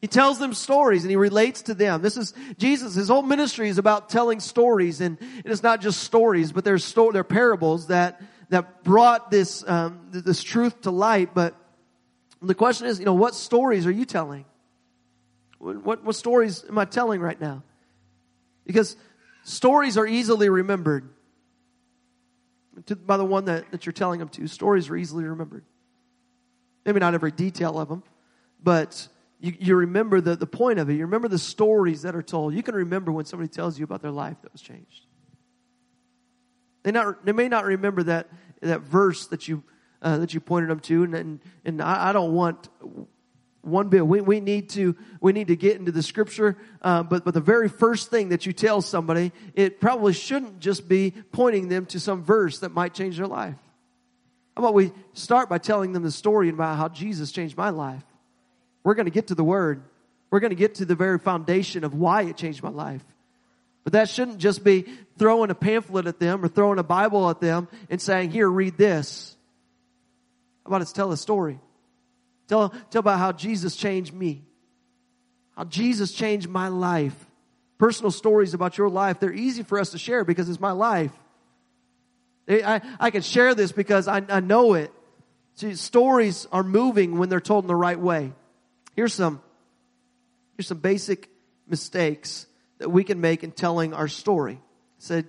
He 0.00 0.08
tells 0.08 0.38
them 0.38 0.52
stories 0.52 1.02
and 1.02 1.10
he 1.10 1.16
relates 1.16 1.62
to 1.62 1.74
them. 1.74 2.02
This 2.02 2.16
is 2.16 2.34
Jesus. 2.58 2.94
His 2.94 3.08
whole 3.08 3.22
ministry 3.22 3.68
is 3.68 3.78
about 3.78 4.08
telling 4.08 4.40
stories, 4.40 5.00
and 5.00 5.18
it's 5.44 5.62
not 5.62 5.80
just 5.80 6.02
stories, 6.02 6.52
but 6.52 6.66
sto- 6.78 7.12
they're 7.12 7.24
parables 7.24 7.86
that 7.88 8.20
that 8.50 8.84
brought 8.84 9.30
this 9.30 9.66
um, 9.66 10.08
this 10.10 10.42
truth 10.42 10.82
to 10.82 10.90
light. 10.90 11.34
But 11.34 11.54
the 12.42 12.54
question 12.54 12.86
is, 12.86 12.98
you 12.98 13.06
know, 13.06 13.14
what 13.14 13.34
stories 13.34 13.86
are 13.86 13.90
you 13.90 14.04
telling? 14.04 14.44
What 15.58 16.04
what 16.04 16.14
stories 16.14 16.64
am 16.68 16.78
I 16.78 16.84
telling 16.84 17.20
right 17.20 17.40
now? 17.40 17.62
Because 18.66 18.96
stories 19.44 19.96
are 19.96 20.06
easily 20.06 20.48
remembered. 20.48 21.08
To, 22.86 22.96
by 22.96 23.16
the 23.16 23.24
one 23.24 23.46
that, 23.46 23.70
that 23.70 23.86
you're 23.86 23.94
telling 23.94 24.18
them 24.18 24.28
to, 24.30 24.46
stories 24.48 24.90
are 24.90 24.96
easily 24.96 25.24
remembered. 25.24 25.64
Maybe 26.84 27.00
not 27.00 27.14
every 27.14 27.30
detail 27.30 27.78
of 27.80 27.88
them, 27.88 28.02
but 28.62 29.08
you, 29.40 29.54
you 29.58 29.76
remember 29.76 30.20
the, 30.20 30.36
the 30.36 30.46
point 30.46 30.78
of 30.78 30.88
it. 30.88 30.94
You 30.94 31.02
remember 31.02 31.28
the 31.28 31.38
stories 31.38 32.02
that 32.02 32.14
are 32.16 32.22
told. 32.22 32.54
You 32.54 32.62
can 32.62 32.74
remember 32.74 33.12
when 33.12 33.24
somebody 33.26 33.48
tells 33.48 33.78
you 33.78 33.84
about 33.84 34.02
their 34.02 34.10
life 34.10 34.36
that 34.42 34.52
was 34.52 34.62
changed. 34.62 35.06
They, 36.82 36.92
not, 36.92 37.24
they 37.24 37.32
may 37.32 37.48
not 37.48 37.64
remember 37.64 38.02
that, 38.04 38.28
that 38.62 38.82
verse 38.82 39.26
that 39.28 39.48
you, 39.48 39.62
uh, 40.00 40.18
that 40.18 40.34
you 40.34 40.40
pointed 40.40 40.70
them 40.70 40.80
to, 40.80 41.02
and, 41.04 41.14
and, 41.14 41.40
and 41.64 41.82
I, 41.82 42.10
I 42.10 42.12
don't 42.12 42.32
want 42.32 42.68
one 43.66 43.88
bit. 43.88 44.06
We, 44.06 44.20
we 44.20 44.40
need 44.40 44.70
to 44.70 44.96
we 45.20 45.32
need 45.32 45.48
to 45.48 45.56
get 45.56 45.76
into 45.76 45.90
the 45.90 46.02
scripture, 46.02 46.56
uh, 46.82 47.02
but 47.02 47.24
but 47.24 47.34
the 47.34 47.40
very 47.40 47.68
first 47.68 48.10
thing 48.10 48.28
that 48.28 48.46
you 48.46 48.52
tell 48.52 48.80
somebody, 48.80 49.32
it 49.54 49.80
probably 49.80 50.12
shouldn't 50.12 50.60
just 50.60 50.88
be 50.88 51.12
pointing 51.32 51.68
them 51.68 51.84
to 51.86 51.98
some 51.98 52.22
verse 52.22 52.60
that 52.60 52.70
might 52.70 52.94
change 52.94 53.16
their 53.16 53.26
life. 53.26 53.56
How 54.56 54.62
about 54.62 54.74
we 54.74 54.92
start 55.14 55.48
by 55.48 55.58
telling 55.58 55.92
them 55.92 56.04
the 56.04 56.12
story 56.12 56.48
about 56.48 56.76
how 56.76 56.88
Jesus 56.88 57.32
changed 57.32 57.56
my 57.56 57.70
life? 57.70 58.05
We're 58.86 58.94
going 58.94 59.06
to 59.06 59.10
get 59.10 59.26
to 59.26 59.34
the 59.34 59.42
word. 59.42 59.82
We're 60.30 60.38
going 60.38 60.50
to 60.50 60.56
get 60.56 60.76
to 60.76 60.84
the 60.84 60.94
very 60.94 61.18
foundation 61.18 61.82
of 61.82 61.92
why 61.92 62.22
it 62.22 62.36
changed 62.36 62.62
my 62.62 62.68
life. 62.68 63.04
But 63.82 63.94
that 63.94 64.08
shouldn't 64.08 64.38
just 64.38 64.62
be 64.62 64.84
throwing 65.18 65.50
a 65.50 65.56
pamphlet 65.56 66.06
at 66.06 66.20
them 66.20 66.44
or 66.44 66.46
throwing 66.46 66.78
a 66.78 66.84
Bible 66.84 67.28
at 67.28 67.40
them 67.40 67.66
and 67.90 68.00
saying, 68.00 68.30
here, 68.30 68.48
read 68.48 68.76
this. 68.78 69.36
How 70.64 70.68
about 70.68 70.82
it's 70.82 70.92
tell 70.92 71.10
a 71.10 71.16
story? 71.16 71.58
Tell, 72.46 72.68
tell 72.92 73.00
about 73.00 73.18
how 73.18 73.32
Jesus 73.32 73.74
changed 73.74 74.14
me. 74.14 74.44
How 75.56 75.64
Jesus 75.64 76.12
changed 76.12 76.48
my 76.48 76.68
life. 76.68 77.16
Personal 77.78 78.12
stories 78.12 78.54
about 78.54 78.78
your 78.78 78.88
life, 78.88 79.18
they're 79.18 79.32
easy 79.32 79.64
for 79.64 79.80
us 79.80 79.90
to 79.90 79.98
share 79.98 80.22
because 80.22 80.48
it's 80.48 80.60
my 80.60 80.70
life. 80.70 81.10
I, 82.48 82.82
I 83.00 83.10
can 83.10 83.22
share 83.22 83.52
this 83.56 83.72
because 83.72 84.06
I, 84.06 84.22
I 84.28 84.38
know 84.38 84.74
it. 84.74 84.92
See, 85.56 85.74
stories 85.74 86.46
are 86.52 86.62
moving 86.62 87.18
when 87.18 87.28
they're 87.28 87.40
told 87.40 87.64
in 87.64 87.68
the 87.68 87.74
right 87.74 87.98
way. 87.98 88.32
Here's 88.96 89.12
some, 89.12 89.42
here's 90.56 90.66
some 90.66 90.78
basic 90.78 91.28
mistakes 91.68 92.46
that 92.78 92.90
we 92.90 93.04
can 93.04 93.20
make 93.20 93.44
in 93.44 93.52
telling 93.52 93.92
our 93.92 94.08
story. 94.08 94.54
I 94.54 94.58
said, 94.98 95.26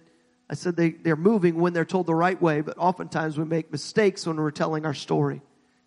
I 0.49 0.53
said 0.55 0.78
they, 0.78 0.91
they're 0.91 1.18
moving 1.18 1.57
when 1.57 1.74
they're 1.74 1.86
told 1.86 2.07
the 2.07 2.15
right 2.15 2.41
way, 2.41 2.61
but 2.61 2.78
oftentimes 2.78 3.38
we 3.38 3.43
make 3.43 3.70
mistakes 3.70 4.26
when 4.26 4.38
we're 4.38 4.51
telling 4.51 4.86
our 4.86 4.93
story. 4.93 5.41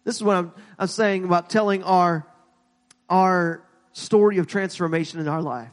This 0.04 0.16
is 0.16 0.22
what 0.22 0.36
I'm, 0.36 0.52
I'm 0.78 0.88
saying 0.88 1.24
about 1.24 1.48
telling 1.48 1.82
our, 1.82 2.26
our 3.08 3.62
story 3.92 4.36
of 4.36 4.46
transformation 4.46 5.18
in 5.18 5.28
our 5.28 5.40
life. 5.40 5.72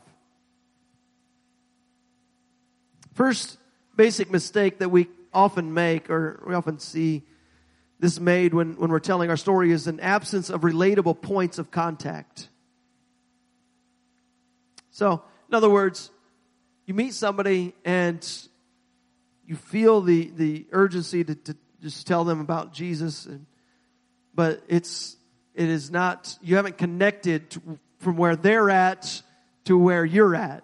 First 3.13 3.57
basic 3.97 4.31
mistake 4.31 4.79
that 4.79 4.89
we 4.89 5.07
often 5.33 5.73
make 5.73 6.09
or 6.09 6.41
we 6.47 6.55
often 6.55 6.79
see 6.79 7.23
this 7.99 8.19
made 8.19 8.53
when, 8.53 8.75
when 8.75 8.91
we're 8.91 8.99
telling 8.99 9.29
our 9.29 9.37
story 9.37 9.71
is 9.71 9.87
an 9.87 9.99
absence 9.99 10.49
of 10.49 10.61
relatable 10.61 11.21
points 11.21 11.57
of 11.57 11.71
contact. 11.71 12.49
So, 14.91 15.23
in 15.49 15.55
other 15.55 15.69
words, 15.69 16.11
you 16.85 16.93
meet 16.93 17.13
somebody 17.13 17.73
and 17.85 18.25
you 19.45 19.55
feel 19.55 20.01
the, 20.01 20.31
the 20.35 20.67
urgency 20.71 21.23
to, 21.23 21.35
to 21.35 21.55
just 21.81 22.07
tell 22.07 22.23
them 22.23 22.39
about 22.41 22.73
Jesus, 22.73 23.25
and, 23.25 23.45
but 24.33 24.63
it's, 24.67 25.15
it 25.53 25.69
is 25.69 25.89
not, 25.89 26.37
you 26.41 26.55
haven't 26.55 26.77
connected 26.77 27.49
to, 27.51 27.79
from 27.99 28.17
where 28.17 28.35
they're 28.35 28.69
at 28.69 29.21
to 29.65 29.77
where 29.77 30.05
you're 30.05 30.35
at. 30.35 30.63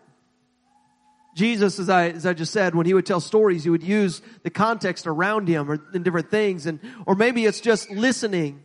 Jesus, 1.35 1.79
as 1.79 1.89
I, 1.89 2.09
as 2.09 2.25
I 2.25 2.33
just 2.33 2.53
said, 2.53 2.75
when 2.75 2.85
he 2.85 2.93
would 2.93 3.05
tell 3.05 3.19
stories, 3.19 3.63
he 3.63 3.69
would 3.69 3.83
use 3.83 4.21
the 4.43 4.49
context 4.49 5.07
around 5.07 5.47
him 5.47 5.69
or 5.69 5.81
in 5.93 6.03
different 6.03 6.29
things. 6.29 6.65
And, 6.65 6.79
or 7.05 7.15
maybe 7.15 7.45
it's 7.45 7.59
just 7.59 7.89
listening. 7.89 8.63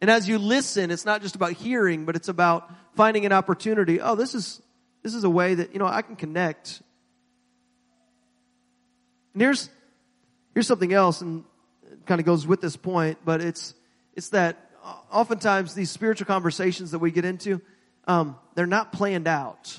And 0.00 0.10
as 0.10 0.28
you 0.28 0.38
listen, 0.38 0.90
it's 0.90 1.04
not 1.04 1.20
just 1.20 1.34
about 1.34 1.52
hearing, 1.52 2.06
but 2.06 2.16
it's 2.16 2.28
about 2.28 2.70
finding 2.96 3.26
an 3.26 3.32
opportunity. 3.32 4.00
Oh, 4.00 4.14
this 4.14 4.34
is, 4.34 4.62
this 5.02 5.14
is 5.14 5.24
a 5.24 5.30
way 5.30 5.54
that, 5.54 5.72
you 5.74 5.78
know, 5.78 5.86
I 5.86 6.00
can 6.02 6.16
connect. 6.16 6.80
And 9.34 9.42
here's, 9.42 9.68
here's 10.54 10.66
something 10.66 10.92
else 10.92 11.20
and 11.20 11.44
kind 12.06 12.18
of 12.18 12.26
goes 12.26 12.46
with 12.46 12.62
this 12.62 12.76
point, 12.76 13.18
but 13.24 13.42
it's, 13.42 13.74
it's 14.14 14.30
that 14.30 14.70
oftentimes 15.12 15.74
these 15.74 15.90
spiritual 15.90 16.26
conversations 16.26 16.92
that 16.92 16.98
we 16.98 17.10
get 17.10 17.24
into, 17.24 17.60
um, 18.06 18.36
they're 18.54 18.66
not 18.66 18.92
planned 18.92 19.28
out. 19.28 19.78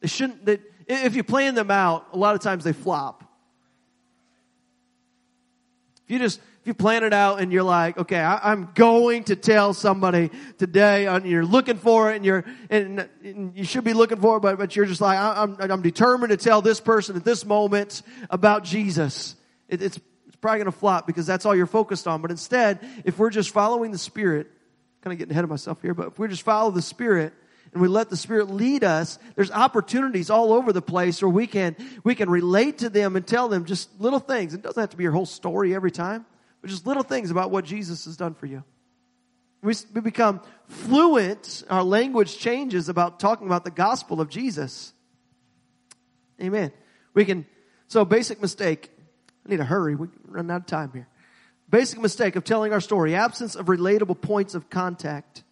They 0.00 0.08
shouldn't, 0.08 0.44
they, 0.44 0.58
if 0.86 1.16
you 1.16 1.24
plan 1.24 1.54
them 1.54 1.70
out, 1.70 2.08
a 2.12 2.16
lot 2.16 2.34
of 2.34 2.40
times 2.40 2.64
they 2.64 2.72
flop. 2.72 3.24
If 6.04 6.10
you 6.10 6.18
just, 6.18 6.40
if 6.60 6.66
you 6.68 6.74
plan 6.74 7.04
it 7.04 7.12
out 7.12 7.40
and 7.40 7.52
you're 7.52 7.62
like, 7.62 7.98
okay, 7.98 8.18
I, 8.18 8.52
am 8.52 8.70
going 8.74 9.24
to 9.24 9.36
tell 9.36 9.72
somebody 9.74 10.30
today, 10.58 11.06
and 11.06 11.26
you're 11.26 11.44
looking 11.44 11.76
for 11.76 12.12
it, 12.12 12.16
and 12.16 12.24
you're, 12.24 12.44
and, 12.70 13.08
and 13.22 13.56
you 13.56 13.64
should 13.64 13.84
be 13.84 13.94
looking 13.94 14.18
for 14.18 14.36
it, 14.36 14.40
but, 14.40 14.58
but 14.58 14.76
you're 14.76 14.86
just 14.86 15.00
like, 15.00 15.18
I, 15.18 15.42
am 15.42 15.56
I'm, 15.60 15.70
I'm 15.70 15.82
determined 15.82 16.30
to 16.30 16.36
tell 16.36 16.60
this 16.62 16.80
person 16.80 17.16
at 17.16 17.24
this 17.24 17.44
moment 17.44 18.02
about 18.30 18.64
Jesus. 18.64 19.36
It, 19.68 19.82
it's, 19.82 19.98
it's 20.26 20.36
probably 20.36 20.58
going 20.58 20.72
to 20.72 20.78
flop 20.78 21.06
because 21.06 21.26
that's 21.26 21.46
all 21.46 21.54
you're 21.54 21.66
focused 21.66 22.06
on. 22.06 22.20
But 22.20 22.30
instead, 22.30 22.80
if 23.04 23.18
we're 23.18 23.30
just 23.30 23.50
following 23.50 23.90
the 23.90 23.98
Spirit, 23.98 24.50
kind 25.02 25.12
of 25.12 25.18
getting 25.18 25.32
ahead 25.32 25.44
of 25.44 25.50
myself 25.50 25.80
here, 25.80 25.94
but 25.94 26.08
if 26.08 26.18
we 26.18 26.28
just 26.28 26.42
follow 26.42 26.70
the 26.70 26.82
Spirit 26.82 27.32
and 27.74 27.82
we 27.82 27.88
let 27.88 28.08
the 28.08 28.16
Spirit 28.16 28.50
lead 28.50 28.84
us, 28.84 29.18
there's 29.34 29.50
opportunities 29.50 30.30
all 30.30 30.52
over 30.52 30.72
the 30.72 30.80
place 30.80 31.20
where 31.20 31.28
we 31.28 31.48
can, 31.48 31.76
we 32.04 32.14
can 32.14 32.30
relate 32.30 32.78
to 32.78 32.88
them 32.88 33.16
and 33.16 33.26
tell 33.26 33.48
them 33.48 33.64
just 33.64 34.00
little 34.00 34.20
things. 34.20 34.54
It 34.54 34.62
doesn't 34.62 34.80
have 34.80 34.90
to 34.90 34.96
be 34.96 35.02
your 35.02 35.12
whole 35.12 35.26
story 35.26 35.74
every 35.74 35.90
time, 35.90 36.24
but 36.60 36.70
just 36.70 36.86
little 36.86 37.02
things 37.02 37.32
about 37.32 37.50
what 37.50 37.64
Jesus 37.64 38.04
has 38.04 38.16
done 38.16 38.34
for 38.34 38.46
you. 38.46 38.62
We, 39.60 39.74
we 39.92 40.00
become 40.02 40.40
fluent, 40.68 41.64
our 41.68 41.82
language 41.82 42.38
changes 42.38 42.88
about 42.88 43.18
talking 43.18 43.48
about 43.48 43.64
the 43.64 43.72
gospel 43.72 44.20
of 44.20 44.28
Jesus. 44.28 44.92
Amen. 46.40 46.70
We 47.12 47.24
can, 47.24 47.44
so 47.88 48.04
basic 48.04 48.40
mistake. 48.40 48.90
I 49.44 49.50
need 49.50 49.56
to 49.56 49.64
hurry. 49.64 49.96
We 49.96 50.08
run 50.28 50.48
out 50.50 50.60
of 50.60 50.66
time 50.66 50.92
here. 50.92 51.08
Basic 51.70 51.98
mistake 51.98 52.36
of 52.36 52.44
telling 52.44 52.72
our 52.72 52.80
story. 52.80 53.16
Absence 53.16 53.56
of 53.56 53.66
relatable 53.66 54.20
points 54.20 54.54
of 54.54 54.70
contact. 54.70 55.42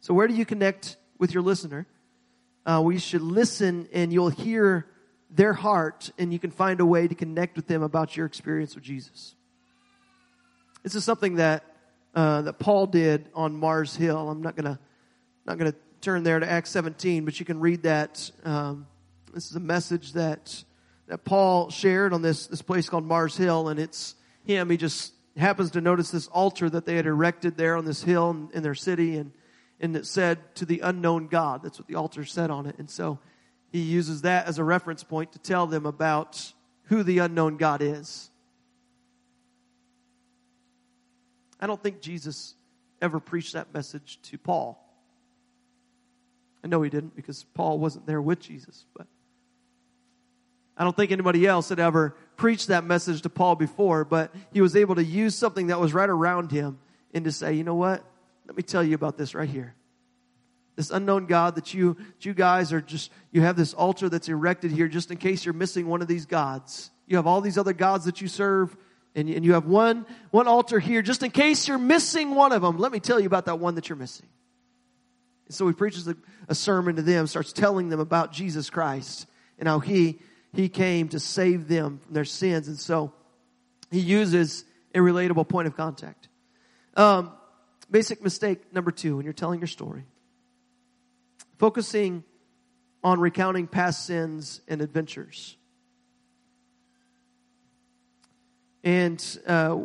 So 0.00 0.14
where 0.14 0.28
do 0.28 0.34
you 0.34 0.44
connect 0.44 0.98
with 1.18 1.32
your 1.32 1.42
listener? 1.42 1.86
Uh, 2.66 2.80
we 2.84 2.98
should 2.98 3.22
listen 3.22 3.88
and 3.92 4.12
you'll 4.12 4.30
hear 4.30 4.86
their 5.30 5.52
heart 5.52 6.10
and 6.18 6.32
you 6.32 6.38
can 6.38 6.50
find 6.50 6.80
a 6.80 6.86
way 6.86 7.06
to 7.08 7.14
connect 7.14 7.56
with 7.56 7.66
them 7.66 7.82
about 7.82 8.16
your 8.16 8.26
experience 8.26 8.74
with 8.74 8.84
Jesus. 8.84 9.34
This 10.82 10.94
is 10.94 11.04
something 11.04 11.36
that 11.36 11.64
uh, 12.14 12.42
that 12.42 12.58
Paul 12.58 12.86
did 12.86 13.28
on 13.34 13.56
Mars 13.56 13.96
Hill. 13.96 14.28
I'm 14.30 14.42
not 14.42 14.54
gonna 14.54 14.78
not 15.46 15.58
gonna 15.58 15.74
turn 16.00 16.22
there 16.22 16.38
to 16.38 16.48
Acts 16.48 16.70
17, 16.70 17.24
but 17.24 17.40
you 17.40 17.46
can 17.46 17.58
read 17.58 17.82
that. 17.82 18.30
Um, 18.44 18.86
this 19.32 19.50
is 19.50 19.56
a 19.56 19.60
message 19.60 20.12
that 20.12 20.62
that 21.08 21.24
Paul 21.24 21.70
shared 21.70 22.12
on 22.12 22.22
this 22.22 22.46
this 22.46 22.62
place 22.62 22.88
called 22.88 23.04
Mars 23.04 23.36
Hill, 23.36 23.68
and 23.68 23.80
it's 23.80 24.14
him. 24.44 24.70
He 24.70 24.76
just 24.76 25.12
happens 25.36 25.72
to 25.72 25.80
notice 25.80 26.10
this 26.10 26.28
altar 26.28 26.70
that 26.70 26.86
they 26.86 26.94
had 26.96 27.06
erected 27.06 27.56
there 27.56 27.76
on 27.76 27.84
this 27.84 28.02
hill 28.02 28.30
in, 28.30 28.50
in 28.54 28.62
their 28.62 28.74
city, 28.74 29.16
and 29.16 29.32
and 29.80 29.96
it 29.96 30.06
said 30.06 30.54
to 30.56 30.64
the 30.64 30.80
unknown 30.80 31.26
God. 31.26 31.62
That's 31.62 31.78
what 31.78 31.88
the 31.88 31.96
altar 31.96 32.24
said 32.24 32.50
on 32.50 32.66
it, 32.66 32.76
and 32.78 32.88
so 32.88 33.18
he 33.72 33.80
uses 33.80 34.22
that 34.22 34.46
as 34.46 34.58
a 34.58 34.64
reference 34.64 35.02
point 35.02 35.32
to 35.32 35.38
tell 35.40 35.66
them 35.66 35.84
about 35.84 36.52
who 36.84 37.02
the 37.02 37.18
unknown 37.18 37.56
God 37.56 37.82
is. 37.82 38.30
I 41.58 41.66
don't 41.66 41.82
think 41.82 42.00
Jesus 42.00 42.54
ever 43.02 43.18
preached 43.18 43.54
that 43.54 43.74
message 43.74 44.20
to 44.22 44.38
Paul. 44.38 44.80
I 46.62 46.68
know 46.68 46.82
he 46.82 46.90
didn't 46.90 47.16
because 47.16 47.44
Paul 47.54 47.78
wasn't 47.78 48.06
there 48.06 48.22
with 48.22 48.40
Jesus, 48.40 48.86
but 48.96 49.06
I 50.76 50.84
don't 50.84 50.96
think 50.96 51.10
anybody 51.10 51.46
else 51.46 51.68
had 51.68 51.80
ever 51.80 52.16
preached 52.36 52.68
that 52.68 52.84
message 52.84 53.22
to 53.22 53.28
Paul 53.28 53.54
before, 53.56 54.04
but 54.04 54.34
he 54.52 54.60
was 54.60 54.76
able 54.76 54.94
to 54.94 55.04
use 55.04 55.34
something 55.34 55.66
that 55.66 55.80
was 55.80 55.92
right 55.92 56.08
around 56.08 56.50
him 56.50 56.78
and 57.12 57.24
to 57.24 57.32
say, 57.32 57.54
you 57.54 57.64
know 57.64 57.74
what? 57.74 58.04
Let 58.46 58.56
me 58.56 58.62
tell 58.62 58.84
you 58.84 58.94
about 58.94 59.16
this 59.16 59.34
right 59.34 59.48
here. 59.48 59.74
This 60.76 60.90
unknown 60.90 61.26
God 61.26 61.54
that 61.54 61.72
you, 61.72 61.94
that 61.94 62.24
you 62.24 62.34
guys 62.34 62.72
are 62.72 62.80
just, 62.80 63.10
you 63.30 63.42
have 63.42 63.56
this 63.56 63.74
altar 63.74 64.08
that's 64.08 64.28
erected 64.28 64.72
here 64.72 64.88
just 64.88 65.10
in 65.10 65.18
case 65.18 65.44
you're 65.44 65.54
missing 65.54 65.86
one 65.86 66.02
of 66.02 66.08
these 66.08 66.26
gods. 66.26 66.90
You 67.06 67.16
have 67.16 67.26
all 67.26 67.40
these 67.40 67.58
other 67.58 67.72
gods 67.72 68.06
that 68.06 68.20
you 68.20 68.28
serve 68.28 68.76
and, 69.14 69.28
and 69.28 69.44
you 69.44 69.52
have 69.52 69.66
one, 69.66 70.04
one 70.30 70.48
altar 70.48 70.80
here 70.80 71.00
just 71.00 71.22
in 71.22 71.30
case 71.30 71.68
you're 71.68 71.78
missing 71.78 72.34
one 72.34 72.52
of 72.52 72.62
them. 72.62 72.78
Let 72.78 72.90
me 72.90 72.98
tell 72.98 73.20
you 73.20 73.26
about 73.26 73.46
that 73.46 73.60
one 73.60 73.76
that 73.76 73.88
you're 73.88 73.96
missing. 73.96 74.26
And 75.46 75.54
so 75.54 75.68
he 75.68 75.74
preaches 75.74 76.08
a, 76.08 76.16
a 76.48 76.54
sermon 76.54 76.96
to 76.96 77.02
them, 77.02 77.26
starts 77.26 77.52
telling 77.52 77.88
them 77.88 78.00
about 78.00 78.32
Jesus 78.32 78.68
Christ 78.68 79.26
and 79.58 79.68
how 79.68 79.78
he, 79.78 80.18
he 80.52 80.68
came 80.68 81.08
to 81.10 81.20
save 81.20 81.68
them 81.68 81.98
from 81.98 82.14
their 82.14 82.24
sins. 82.24 82.66
And 82.66 82.78
so 82.78 83.12
he 83.92 84.00
uses 84.00 84.64
a 84.92 84.98
relatable 84.98 85.48
point 85.48 85.68
of 85.68 85.76
contact. 85.76 86.28
Um, 86.96 87.32
basic 87.94 88.24
mistake 88.24 88.72
number 88.72 88.90
two 88.90 89.14
when 89.14 89.24
you're 89.24 89.32
telling 89.32 89.60
your 89.60 89.68
story. 89.68 90.04
Focusing 91.58 92.24
on 93.04 93.20
recounting 93.20 93.68
past 93.68 94.04
sins 94.04 94.60
and 94.66 94.82
adventures. 94.82 95.56
And 98.82 99.24
uh, 99.46 99.78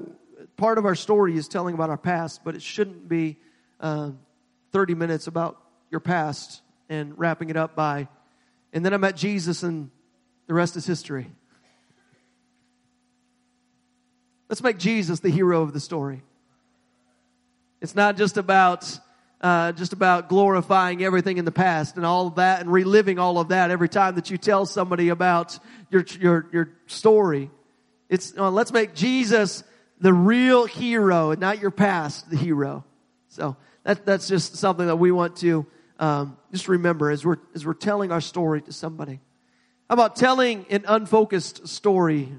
part 0.57 0.80
of 0.80 0.88
our 0.88 0.95
story 0.95 1.38
is 1.38 1.47
telling 1.47 1.76
about 1.76 1.91
our 1.91 1.99
past, 1.99 2.43
but 2.43 2.55
it 2.55 2.64
shouldn't 2.64 3.07
be 3.07 3.38
uh, 3.80 4.10
30 4.72 4.95
minutes 4.95 5.28
about 5.28 5.62
your 5.91 5.99
past 5.99 6.64
and 6.89 7.16
wrapping 7.16 7.51
it 7.51 7.57
up 7.57 7.76
by, 7.76 8.07
and 8.74 8.84
then 8.84 8.95
I 8.95 8.97
met 8.97 9.18
Jesus 9.18 9.62
and 9.62 9.91
the 10.47 10.55
rest 10.55 10.76
is 10.76 10.84
history. 10.88 11.30
Let's 14.49 14.64
make 14.64 14.80
Jesus 14.80 15.20
the 15.20 15.30
hero 15.30 15.62
of 15.62 15.74
the 15.74 15.80
story. 15.80 16.24
It's 17.82 17.96
not 17.96 18.18
just 18.18 18.38
about 18.38 19.00
uh, 19.42 19.72
just 19.72 19.94
about 19.94 20.28
glorifying 20.28 21.02
everything 21.02 21.38
in 21.38 21.46
the 21.46 21.52
past 21.52 21.96
and 21.96 22.06
all 22.06 22.28
of 22.28 22.36
that 22.36 22.60
and 22.60 22.70
reliving 22.70 23.20
all 23.20 23.40
of 23.40 23.50
that 23.50 23.72
every 23.72 23.88
time 23.88 24.16
that 24.16 24.30
you 24.30 24.38
tell 24.38 24.66
somebody 24.66 25.10
about 25.10 25.58
your 25.90 26.04
your 26.20 26.50
your 26.52 26.70
story. 26.88 27.50
It's, 28.10 28.36
uh, 28.36 28.50
let's 28.50 28.74
make 28.74 28.96
Jesus 28.96 29.64
the 30.02 30.12
real 30.12 30.66
hero 30.66 31.32
and 31.32 31.40
not 31.40 31.60
your 31.60 31.72
past 31.72 32.30
the 32.30 32.36
hero. 32.36 32.84
So 33.28 33.56
that, 33.84 34.06
that's 34.06 34.28
just 34.28 34.56
something 34.56 34.88
that 34.88 34.96
we 34.96 35.12
want 35.12 35.38
to 35.38 35.68
um, 36.00 36.38
just 36.52 36.68
remember 36.68 37.12
as 37.12 37.24
we're, 37.24 37.38
as 37.54 37.66
we're 37.66 37.74
telling 37.74 38.12
our 38.12 38.22
story 38.22 38.62
to 38.64 38.74
somebody. 38.74 39.20
How 39.90 39.94
about 39.94 40.16
telling 40.16 40.66
an 40.70 40.86
unfocused 40.88 41.68
story? 41.68 42.34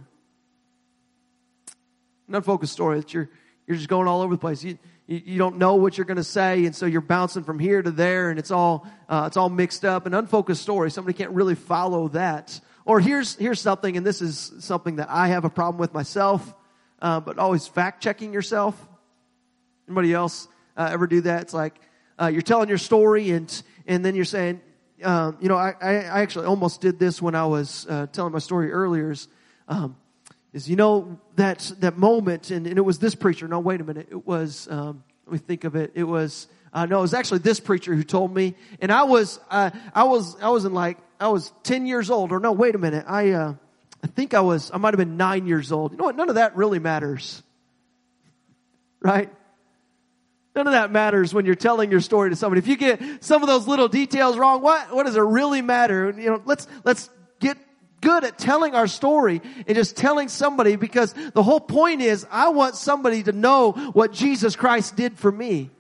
An 2.26 2.34
unfocused 2.34 2.72
story 2.72 2.98
that 2.98 3.14
you're, 3.14 3.30
you're 3.66 3.76
just 3.76 3.88
going 3.88 4.08
all 4.08 4.22
over 4.22 4.34
the 4.34 4.40
place. 4.40 4.64
You, 4.64 4.78
you, 5.10 5.38
don't 5.38 5.58
know 5.58 5.74
what 5.74 5.98
you're 5.98 6.04
going 6.04 6.18
to 6.18 6.24
say, 6.24 6.66
and 6.66 6.74
so 6.74 6.86
you're 6.86 7.00
bouncing 7.00 7.42
from 7.42 7.58
here 7.58 7.82
to 7.82 7.90
there, 7.90 8.30
and 8.30 8.38
it's 8.38 8.52
all, 8.52 8.86
uh, 9.08 9.24
it's 9.26 9.36
all 9.36 9.48
mixed 9.48 9.84
up. 9.84 10.06
An 10.06 10.14
unfocused 10.14 10.62
story, 10.62 10.88
somebody 10.90 11.18
can't 11.18 11.32
really 11.32 11.56
follow 11.56 12.06
that. 12.08 12.60
Or 12.84 13.00
here's, 13.00 13.34
here's 13.34 13.60
something, 13.60 13.96
and 13.96 14.06
this 14.06 14.22
is 14.22 14.52
something 14.60 14.96
that 14.96 15.10
I 15.10 15.26
have 15.28 15.44
a 15.44 15.50
problem 15.50 15.80
with 15.80 15.92
myself, 15.92 16.54
uh, 17.02 17.18
but 17.18 17.38
always 17.38 17.66
fact 17.66 18.02
checking 18.02 18.32
yourself. 18.32 18.76
Anybody 19.88 20.14
else 20.14 20.46
uh, 20.76 20.88
ever 20.92 21.08
do 21.08 21.22
that? 21.22 21.42
It's 21.42 21.54
like 21.54 21.74
uh, 22.20 22.28
you're 22.28 22.42
telling 22.42 22.68
your 22.68 22.78
story, 22.78 23.30
and 23.30 23.62
and 23.88 24.04
then 24.04 24.14
you're 24.14 24.24
saying, 24.24 24.60
um, 25.02 25.38
you 25.40 25.48
know, 25.48 25.56
I, 25.56 25.74
I 25.80 26.20
actually 26.20 26.46
almost 26.46 26.80
did 26.80 27.00
this 27.00 27.20
when 27.20 27.34
I 27.34 27.46
was 27.46 27.84
uh, 27.88 28.06
telling 28.12 28.32
my 28.32 28.38
story 28.38 28.70
earlier. 28.70 29.10
Is, 29.10 29.26
um, 29.66 29.96
is 30.52 30.68
you 30.68 30.76
know 30.76 31.20
that 31.36 31.72
that 31.80 31.96
moment, 31.96 32.50
and, 32.50 32.66
and, 32.66 32.76
it 32.78 32.82
was 32.82 32.98
this 32.98 33.14
preacher. 33.14 33.46
No, 33.48 33.60
wait 33.60 33.80
a 33.80 33.84
minute. 33.84 34.08
It 34.10 34.26
was. 34.26 34.68
Um, 34.70 35.04
let 35.26 35.32
me 35.32 35.38
think 35.38 35.64
of 35.64 35.76
it. 35.76 35.92
It 35.94 36.04
was. 36.04 36.48
Uh, 36.72 36.86
no, 36.86 36.98
it 36.98 37.02
was 37.02 37.14
actually 37.14 37.40
this 37.40 37.58
preacher 37.58 37.94
who 37.94 38.04
told 38.04 38.32
me, 38.32 38.54
and 38.80 38.92
I 38.92 39.02
was, 39.02 39.40
uh, 39.50 39.70
I 39.92 40.04
was, 40.04 40.36
I 40.40 40.50
was 40.50 40.64
in 40.64 40.72
like 40.72 40.98
I 41.20 41.28
was 41.28 41.52
10 41.64 41.86
years 41.86 42.10
old, 42.10 42.32
or 42.32 42.40
no, 42.40 42.52
wait 42.52 42.74
a 42.74 42.78
minute. 42.78 43.04
I, 43.06 43.30
uh, 43.30 43.54
I 44.02 44.06
think 44.06 44.32
I 44.32 44.40
was, 44.40 44.70
I 44.72 44.78
might 44.78 44.94
have 44.94 44.98
been 44.98 45.18
nine 45.18 45.46
years 45.46 45.70
old. 45.70 45.92
You 45.92 45.98
know 45.98 46.04
what? 46.04 46.16
None 46.16 46.30
of 46.30 46.36
that 46.36 46.56
really 46.56 46.78
matters. 46.80 47.42
Right? 49.02 49.32
None 50.54 50.66
of 50.66 50.74
that 50.74 50.90
matters 50.90 51.32
when 51.32 51.46
you're 51.46 51.54
telling 51.54 51.90
your 51.90 52.00
story 52.00 52.28
to 52.28 52.36
somebody. 52.36 52.58
If 52.58 52.68
you 52.68 52.76
get 52.76 53.24
some 53.24 53.40
of 53.40 53.48
those 53.48 53.66
little 53.66 53.88
details 53.88 54.36
wrong, 54.36 54.60
what, 54.60 54.94
what 54.94 55.06
does 55.06 55.16
it 55.16 55.22
really 55.22 55.62
matter? 55.62 56.12
You 56.14 56.32
know, 56.32 56.42
let's, 56.44 56.66
let's 56.84 57.08
get 57.38 57.56
good 58.00 58.24
at 58.24 58.38
telling 58.38 58.74
our 58.74 58.86
story 58.86 59.40
and 59.66 59.76
just 59.76 59.96
telling 59.96 60.28
somebody 60.28 60.76
because 60.76 61.12
the 61.12 61.42
whole 61.42 61.60
point 61.60 62.00
is 62.00 62.26
I 62.30 62.48
want 62.50 62.76
somebody 62.76 63.22
to 63.24 63.32
know 63.32 63.72
what 63.72 64.12
Jesus 64.12 64.56
Christ 64.56 64.96
did 64.96 65.18
for 65.18 65.30
me. 65.30 65.70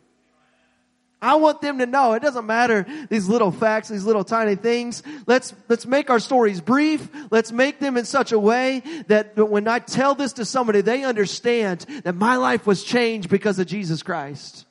I 1.22 1.34
want 1.34 1.60
them 1.60 1.78
to 1.78 1.86
know. 1.86 2.14
It 2.14 2.22
doesn't 2.22 2.46
matter 2.46 2.86
these 3.10 3.28
little 3.28 3.50
facts, 3.50 3.88
these 3.88 4.04
little 4.04 4.24
tiny 4.24 4.54
things. 4.54 5.02
Let's, 5.26 5.54
let's 5.68 5.84
make 5.84 6.08
our 6.08 6.18
stories 6.18 6.62
brief. 6.62 7.08
Let's 7.30 7.52
make 7.52 7.78
them 7.78 7.98
in 7.98 8.06
such 8.06 8.32
a 8.32 8.38
way 8.38 8.82
that 9.08 9.36
when 9.36 9.68
I 9.68 9.80
tell 9.80 10.14
this 10.14 10.34
to 10.34 10.46
somebody, 10.46 10.80
they 10.80 11.04
understand 11.04 11.80
that 12.04 12.14
my 12.14 12.36
life 12.36 12.66
was 12.66 12.82
changed 12.82 13.28
because 13.28 13.58
of 13.58 13.66
Jesus 13.66 14.02
Christ. 14.02 14.64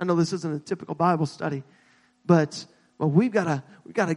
I 0.00 0.04
know 0.04 0.16
this 0.16 0.32
isn't 0.32 0.54
a 0.54 0.58
typical 0.58 0.96
Bible 0.96 1.26
study, 1.26 1.62
but, 2.26 2.66
but 2.98 3.08
we've 3.08 3.30
gotta, 3.30 3.62
we've 3.84 3.94
gotta 3.94 4.16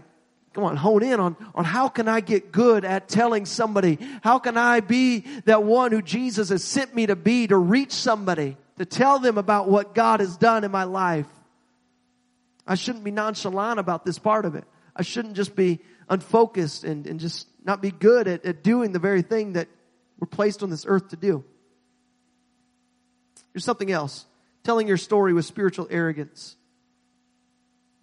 come 0.58 0.66
on, 0.66 0.76
hone 0.76 1.04
in 1.04 1.20
on, 1.20 1.36
on 1.54 1.64
how 1.64 1.88
can 1.88 2.08
I 2.08 2.20
get 2.20 2.52
good 2.52 2.84
at 2.84 3.08
telling 3.08 3.46
somebody? 3.46 4.00
How 4.24 4.40
can 4.40 4.58
I 4.58 4.80
be 4.80 5.20
that 5.46 5.64
one 5.64 5.92
who 5.92 6.02
Jesus 6.02 6.50
has 6.50 6.64
sent 6.64 6.96
me 6.96 7.06
to 7.06 7.16
be 7.16 7.48
to 7.48 7.58
reach 7.58 7.92
somebody? 7.92 8.58
to 8.78 8.86
tell 8.86 9.20
them 9.20 9.38
about 9.38 9.68
what 9.68 9.96
God 9.96 10.20
has 10.20 10.38
done 10.38 10.64
in 10.64 10.72
my 10.72 10.84
life. 10.84 11.28
I 12.66 12.76
shouldn't 12.76 13.04
be 13.04 13.12
nonchalant 13.12 13.80
about 13.80 14.06
this 14.06 14.20
part 14.20 14.46
of 14.46 14.56
it. 14.56 14.66
I 14.96 15.04
shouldn't 15.04 15.36
just 15.36 15.56
be 15.56 15.80
unfocused 16.10 16.84
and, 16.84 17.08
and 17.08 17.20
just 17.20 17.48
not 17.64 17.82
be 17.82 17.92
good 17.92 18.28
at, 18.28 18.46
at 18.46 18.64
doing 18.64 18.92
the 18.92 19.00
very 19.00 19.22
thing 19.22 19.54
that 19.54 19.68
we're 20.20 20.28
placed 20.28 20.64
on 20.64 20.70
this 20.70 20.86
earth 20.88 21.10
to 21.10 21.16
do. 21.16 21.44
Here's 23.54 23.66
something 23.66 23.92
else. 23.92 24.26
Telling 24.64 24.88
your 24.88 24.98
story 24.98 25.34
with 25.34 25.46
spiritual 25.46 25.88
arrogance. 25.90 26.57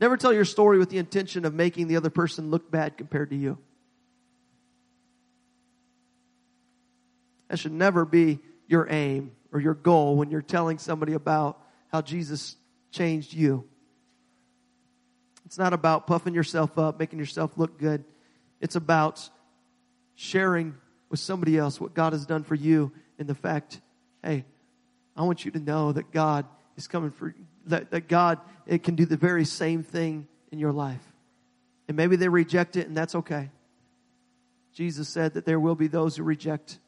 Never 0.00 0.16
tell 0.16 0.32
your 0.32 0.44
story 0.44 0.78
with 0.78 0.90
the 0.90 0.98
intention 0.98 1.44
of 1.44 1.54
making 1.54 1.88
the 1.88 1.96
other 1.96 2.10
person 2.10 2.50
look 2.50 2.70
bad 2.70 2.96
compared 2.96 3.30
to 3.30 3.36
you. 3.36 3.58
That 7.48 7.58
should 7.58 7.72
never 7.72 8.04
be 8.04 8.40
your 8.66 8.88
aim 8.90 9.32
or 9.52 9.60
your 9.60 9.74
goal 9.74 10.16
when 10.16 10.30
you're 10.30 10.42
telling 10.42 10.78
somebody 10.78 11.12
about 11.12 11.60
how 11.88 12.02
Jesus 12.02 12.56
changed 12.90 13.32
you. 13.32 13.64
It's 15.46 15.58
not 15.58 15.72
about 15.72 16.06
puffing 16.06 16.34
yourself 16.34 16.78
up, 16.78 16.98
making 16.98 17.18
yourself 17.18 17.56
look 17.56 17.78
good. 17.78 18.04
It's 18.60 18.76
about 18.76 19.28
sharing 20.14 20.74
with 21.10 21.20
somebody 21.20 21.56
else 21.56 21.80
what 21.80 21.94
God 21.94 22.12
has 22.12 22.26
done 22.26 22.42
for 22.42 22.54
you 22.54 22.92
and 23.18 23.28
the 23.28 23.34
fact, 23.34 23.80
hey, 24.22 24.44
I 25.16 25.22
want 25.22 25.44
you 25.44 25.50
to 25.52 25.60
know 25.60 25.92
that 25.92 26.10
God 26.10 26.46
is 26.76 26.88
coming 26.88 27.10
for 27.10 27.34
that, 27.66 27.90
that 27.90 28.08
God 28.08 28.38
it 28.66 28.82
can 28.82 28.94
do 28.94 29.04
the 29.04 29.16
very 29.16 29.44
same 29.44 29.82
thing 29.82 30.26
in 30.50 30.58
your 30.58 30.72
life. 30.72 31.02
And 31.88 31.96
maybe 31.96 32.16
they 32.16 32.28
reject 32.28 32.76
it 32.76 32.86
and 32.86 32.96
that's 32.96 33.14
okay. 33.14 33.50
Jesus 34.72 35.08
said 35.08 35.34
that 35.34 35.44
there 35.44 35.60
will 35.60 35.74
be 35.74 35.86
those 35.86 36.16
who 36.16 36.22
reject 36.24 36.78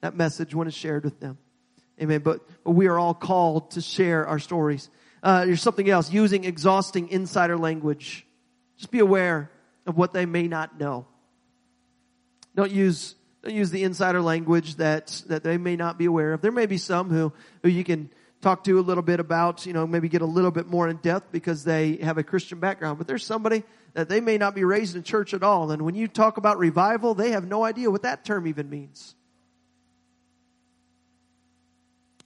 that 0.00 0.16
message 0.16 0.54
when 0.54 0.68
it's 0.68 0.76
shared 0.76 1.04
with 1.04 1.20
them. 1.20 1.38
Amen. 2.00 2.20
But, 2.20 2.40
but 2.64 2.72
we 2.72 2.86
are 2.86 2.98
all 2.98 3.14
called 3.14 3.72
to 3.72 3.80
share 3.80 4.26
our 4.26 4.38
stories. 4.38 4.88
Uh, 5.22 5.44
there's 5.46 5.62
something 5.62 5.88
else, 5.88 6.12
using 6.12 6.44
exhausting 6.44 7.08
insider 7.08 7.56
language. 7.56 8.26
Just 8.76 8.90
be 8.90 8.98
aware 8.98 9.50
of 9.86 9.96
what 9.96 10.12
they 10.12 10.26
may 10.26 10.48
not 10.48 10.78
know. 10.78 11.06
Don't 12.54 12.70
use, 12.70 13.14
don't 13.42 13.54
use 13.54 13.70
the 13.70 13.82
insider 13.84 14.20
language 14.20 14.76
that, 14.76 15.22
that 15.26 15.42
they 15.42 15.56
may 15.56 15.76
not 15.76 15.98
be 15.98 16.04
aware 16.04 16.32
of. 16.32 16.40
There 16.40 16.52
may 16.52 16.66
be 16.66 16.78
some 16.78 17.10
who, 17.10 17.32
who 17.62 17.68
you 17.68 17.84
can 17.84 18.10
talk 18.44 18.62
to 18.64 18.78
a 18.78 18.82
little 18.82 19.02
bit 19.02 19.20
about, 19.20 19.64
you 19.64 19.72
know, 19.72 19.86
maybe 19.86 20.08
get 20.08 20.20
a 20.20 20.26
little 20.26 20.50
bit 20.50 20.66
more 20.66 20.86
in 20.86 20.98
depth 20.98 21.32
because 21.32 21.64
they 21.64 21.96
have 21.96 22.18
a 22.18 22.22
Christian 22.22 22.60
background. 22.60 22.98
But 22.98 23.06
there's 23.06 23.24
somebody 23.24 23.64
that 23.94 24.08
they 24.08 24.20
may 24.20 24.36
not 24.36 24.54
be 24.54 24.64
raised 24.64 24.96
in 24.96 25.02
church 25.02 25.32
at 25.32 25.42
all. 25.42 25.70
And 25.70 25.82
when 25.82 25.94
you 25.94 26.06
talk 26.06 26.36
about 26.36 26.58
revival, 26.58 27.14
they 27.14 27.30
have 27.30 27.46
no 27.46 27.64
idea 27.64 27.90
what 27.90 28.02
that 28.02 28.24
term 28.24 28.46
even 28.46 28.68
means. 28.68 29.14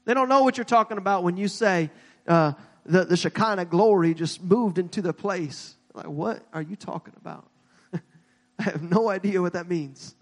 They 0.06 0.14
don't 0.14 0.28
know 0.28 0.42
what 0.42 0.56
you're 0.56 0.64
talking 0.64 0.98
about 0.98 1.22
when 1.22 1.36
you 1.36 1.46
say, 1.46 1.90
uh, 2.26 2.52
the, 2.84 3.04
the 3.04 3.16
Shekinah 3.16 3.66
glory 3.66 4.14
just 4.14 4.42
moved 4.42 4.78
into 4.78 5.02
the 5.02 5.12
place. 5.12 5.76
Like, 5.94 6.06
what 6.06 6.42
are 6.52 6.62
you 6.62 6.74
talking 6.74 7.14
about? 7.20 7.48
I 8.58 8.62
have 8.62 8.82
no 8.82 9.08
idea 9.08 9.40
what 9.40 9.52
that 9.52 9.68
means. 9.68 10.16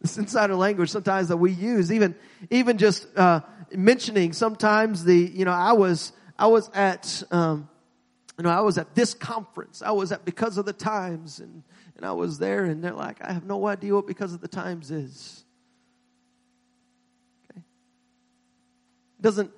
This 0.00 0.18
insider 0.18 0.54
language 0.54 0.90
sometimes 0.90 1.28
that 1.28 1.38
we 1.38 1.52
use, 1.52 1.90
even 1.90 2.14
even 2.50 2.78
just 2.78 3.06
uh, 3.16 3.40
mentioning 3.74 4.32
sometimes 4.32 5.04
the 5.04 5.16
you 5.16 5.44
know 5.44 5.52
I 5.52 5.72
was 5.72 6.12
I 6.38 6.48
was 6.48 6.70
at 6.74 7.22
um, 7.30 7.68
you 8.38 8.44
know 8.44 8.50
I 8.50 8.60
was 8.60 8.78
at 8.78 8.94
this 8.94 9.14
conference. 9.14 9.82
I 9.82 9.92
was 9.92 10.12
at 10.12 10.24
because 10.24 10.58
of 10.58 10.66
the 10.66 10.72
times 10.72 11.40
and 11.40 11.62
and 11.96 12.04
I 12.04 12.12
was 12.12 12.38
there 12.38 12.64
and 12.64 12.84
they're 12.84 12.92
like 12.92 13.24
I 13.24 13.32
have 13.32 13.44
no 13.44 13.66
idea 13.66 13.94
what 13.94 14.06
because 14.06 14.34
of 14.34 14.40
the 14.40 14.48
times 14.48 14.90
is. 14.90 15.44
Okay, 17.50 17.62
doesn't 19.20 19.50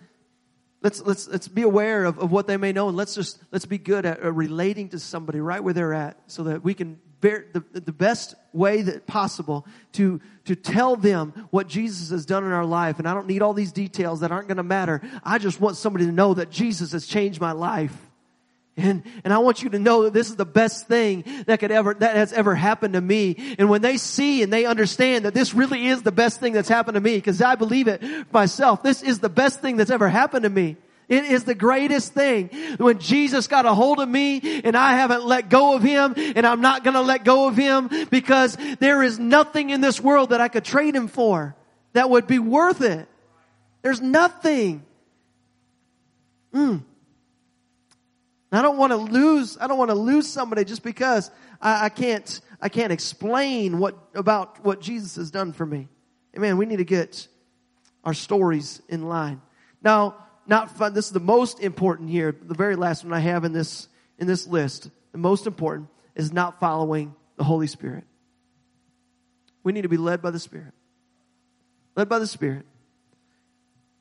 let's 0.83 1.03
let's 1.03 1.27
let's 1.29 1.49
be 1.49 1.63
aware 1.63 2.05
of, 2.05 2.19
of 2.19 2.31
what 2.31 2.47
they 2.47 2.57
may 2.57 2.73
know 2.73 2.89
and 2.89 2.97
let's 2.97 3.15
just 3.15 3.43
let's 3.51 3.67
be 3.67 3.79
good 3.79 4.07
at 4.07 4.23
uh, 4.23 4.33
relating 4.33 4.89
to 4.91 4.99
somebody 4.99 5.41
right 5.41 5.63
where 5.63 5.75
they're 5.75 5.95
at 5.95 6.17
so 6.27 6.45
that 6.45 6.63
we 6.63 6.75
can 6.75 7.01
the, 7.21 7.65
the 7.73 7.93
best 7.93 8.35
way 8.53 8.83
that 8.83 9.07
possible 9.07 9.67
to 9.93 10.21
to 10.45 10.55
tell 10.55 10.97
them 10.97 11.49
what 11.51 11.69
Jesus 11.69 12.11
has 12.11 12.25
done 12.25 12.45
in 12.45 12.53
our 12.53 12.65
life 12.65 12.99
and 12.99 13.09
I 13.09 13.15
don't 13.15 13.27
need 13.27 13.43
all 13.43 13.55
these 13.55 13.73
details 13.73 14.21
that 14.21 14.33
aren't 14.33 14.49
going 14.49 14.57
to 14.57 14.63
matter 14.63 15.03
I 15.25 15.39
just 15.39 15.61
want 15.61 15.77
somebody 15.77 16.07
to 16.07 16.13
know 16.13 16.35
that 16.35 16.51
Jesus 16.51 16.93
has 16.93 17.07
changed 17.07 17.41
my 17.41 17.53
life 17.53 17.97
and, 18.79 19.03
and 19.25 19.33
I 19.35 19.39
want 19.39 19.63
you 19.63 19.71
to 19.71 19.79
know 19.79 20.05
that 20.05 20.13
this 20.13 20.31
is 20.31 20.37
the 20.37 20.47
best 20.47 20.87
thing 20.87 21.25
that 21.47 21.59
could 21.59 21.73
ever, 21.73 21.95
that 21.95 22.15
has 22.15 22.33
ever 22.33 22.55
happened 22.55 22.95
to 22.95 23.01
me. 23.01 23.57
And 23.59 23.69
when 23.69 23.83
they 23.83 23.97
see 23.97 24.43
and 24.45 24.53
they 24.53 24.67
understand 24.67 25.25
that 25.25 25.35
this 25.35 25.53
really 25.53 25.89
is 25.89 26.03
the 26.03 26.13
best 26.13 26.39
thing 26.39 26.53
that's 26.53 26.69
happened 26.69 26.95
to 26.95 27.01
me, 27.01 27.17
because 27.17 27.43
I 27.43 27.57
believe 27.57 27.89
it 27.89 28.01
myself, 28.33 28.85
this 28.85 29.03
is 29.03 29.19
the 29.19 29.29
best 29.29 29.61
thing 29.61 29.77
that's 29.77 29.91
ever 29.91 30.09
happened 30.09 30.45
to 30.45 30.49
me. 30.49 30.77
It 31.09 31.25
is 31.25 31.45
the 31.45 31.55
greatest 31.55 32.13
thing. 32.13 32.51
When 32.77 32.99
Jesus 32.99 33.47
got 33.47 33.65
a 33.65 33.75
hold 33.75 33.99
of 33.99 34.09
me 34.09 34.61
and 34.63 34.77
I 34.77 34.93
haven't 34.93 35.25
let 35.25 35.49
go 35.49 35.75
of 35.75 35.83
him 35.83 36.15
and 36.17 36.47
I'm 36.47 36.61
not 36.61 36.85
gonna 36.85 37.01
let 37.01 37.25
go 37.25 37.49
of 37.49 37.57
him 37.57 37.89
because 38.11 38.59
there 38.79 39.03
is 39.03 39.19
nothing 39.19 39.71
in 39.71 39.81
this 39.81 40.01
world 40.01 40.31
that 40.31 40.41
I 40.41 40.49
could 40.49 40.65
trade 40.65 40.95
him 40.95 41.09
for 41.09 41.57
that 41.95 42.11
would 42.11 42.27
be 42.27 42.39
worth 42.39 42.83
it. 42.83 43.09
There's 43.81 44.03
nothing. 44.03 44.85
Mm. 46.53 46.83
I 48.51 48.63
don't 48.63 48.79
want 48.79 48.93
to 48.93 48.97
lose, 48.97 49.59
I 49.61 49.67
don't 49.67 49.79
want 49.79 49.91
to 49.91 49.95
lose 49.97 50.27
somebody 50.27 50.65
just 50.65 50.83
because 50.83 51.31
I, 51.61 51.87
I, 51.87 51.89
can't, 51.89 52.41
I 52.61 52.69
can't 52.69 52.93
explain 52.93 53.79
what, 53.79 53.97
about 54.15 54.65
what 54.65 54.81
Jesus 54.81 55.17
has 55.17 55.31
done 55.31 55.53
for 55.53 55.67
me. 55.67 55.89
Amen. 56.37 56.57
We 56.57 56.67
need 56.67 56.77
to 56.77 56.85
get 56.85 57.29
our 58.05 58.15
stories 58.15 58.81
in 58.89 59.09
line. 59.09 59.43
Now, 59.83 60.17
not 60.49 60.77
fun, 60.77 60.95
this 60.95 61.07
is 61.07 61.13
the 61.13 61.21
most 61.21 61.61
important 61.61 62.11
here, 62.11 62.35
the 62.41 62.55
very 62.55 62.77
last 62.77 63.05
one 63.05 63.13
I 63.13 63.21
have 63.21 63.45
in 63.45 63.53
this, 63.53 63.89
in 64.19 64.27
this 64.27 64.47
list. 64.47 64.91
The 65.13 65.19
most 65.19 65.47
important 65.47 65.89
is 66.15 66.33
not 66.33 66.59
following 66.59 67.15
the 67.37 67.45
Holy 67.45 67.67
Spirit. 67.67 68.05
We 69.63 69.73
need 69.73 69.83
to 69.83 69.89
be 69.89 69.97
led 69.97 70.23
by 70.23 70.31
the 70.31 70.39
Spirit. 70.39 70.73
Led 71.97 72.09
by 72.09 72.19
the 72.19 72.27
Spirit. 72.27 72.65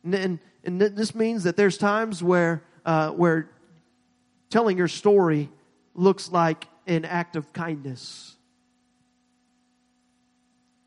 And, 0.04 0.16
and, 0.16 0.40
and 0.64 0.82
this 0.82 1.14
means 1.14 1.44
that 1.44 1.58
there's 1.58 1.78
times 1.78 2.24
where, 2.24 2.64
uh, 2.86 3.10
where 3.12 3.50
telling 4.50 4.78
your 4.78 4.88
story 4.88 5.50
looks 5.94 6.32
like 6.32 6.68
an 6.86 7.04
act 7.04 7.36
of 7.36 7.52
kindness. 7.52 8.36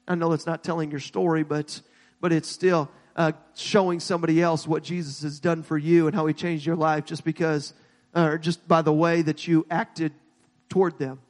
I 0.09 0.15
know 0.15 0.33
it's 0.33 0.47
not 0.47 0.65
telling 0.65 0.91
your 0.91 1.01
story, 1.01 1.45
but, 1.45 1.81
but 2.21 2.33
it's 2.33 2.49
still 2.49 2.91
uh, 3.21 3.33
showing 3.55 4.01
somebody 4.01 4.41
else 4.41 4.67
what 4.67 4.83
Jesus 4.83 5.21
has 5.21 5.41
done 5.41 5.63
for 5.63 5.77
you 5.77 6.07
and 6.07 6.17
how 6.17 6.25
he 6.25 6.33
changed 6.33 6.65
your 6.65 6.75
life 6.75 7.05
just 7.05 7.23
because, 7.23 7.75
or 8.15 8.39
just 8.39 8.67
by 8.67 8.81
the 8.81 8.95
way 8.95 9.21
that 9.21 9.47
you 9.47 9.67
acted 9.71 10.15
toward 10.71 10.99
them. 10.99 11.21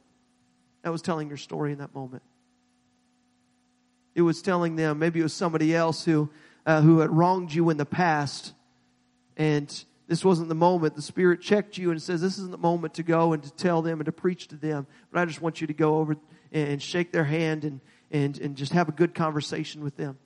That 0.83 0.93
was 0.93 1.01
telling 1.01 1.27
your 1.27 1.35
story 1.35 1.73
in 1.73 1.79
that 1.79 1.93
moment. 1.93 2.23
It 4.15 4.21
was 4.21 4.41
telling 4.41 4.77
them, 4.77 4.99
maybe 4.99 5.19
it 5.19 5.23
was 5.23 5.33
somebody 5.33 5.75
else 5.75 6.05
who, 6.05 6.29
uh, 6.65 6.79
who 6.79 6.99
had 6.99 7.09
wronged 7.09 7.53
you 7.53 7.69
in 7.69 7.75
the 7.75 7.85
past 7.85 8.53
and 9.35 9.83
this 10.07 10.23
wasn't 10.23 10.47
the 10.47 10.55
moment. 10.55 10.95
The 10.95 11.01
Spirit 11.01 11.41
checked 11.41 11.77
you 11.77 11.91
and 11.91 12.01
says, 12.01 12.21
This 12.21 12.37
isn't 12.37 12.51
the 12.51 12.57
moment 12.57 12.93
to 12.95 13.03
go 13.03 13.33
and 13.33 13.43
to 13.43 13.51
tell 13.51 13.81
them 13.81 13.99
and 13.99 14.05
to 14.05 14.13
preach 14.13 14.47
to 14.47 14.55
them. 14.55 14.87
But 15.11 15.19
I 15.19 15.25
just 15.25 15.41
want 15.41 15.59
you 15.59 15.67
to 15.67 15.73
go 15.73 15.97
over 15.97 16.15
and 16.53 16.81
shake 16.81 17.11
their 17.11 17.25
hand 17.25 17.65
and, 17.65 17.81
and, 18.11 18.37
and 18.39 18.55
just 18.55 18.71
have 18.71 18.87
a 18.87 18.93
good 18.93 19.13
conversation 19.13 19.83
with 19.83 19.97
them. 19.97 20.17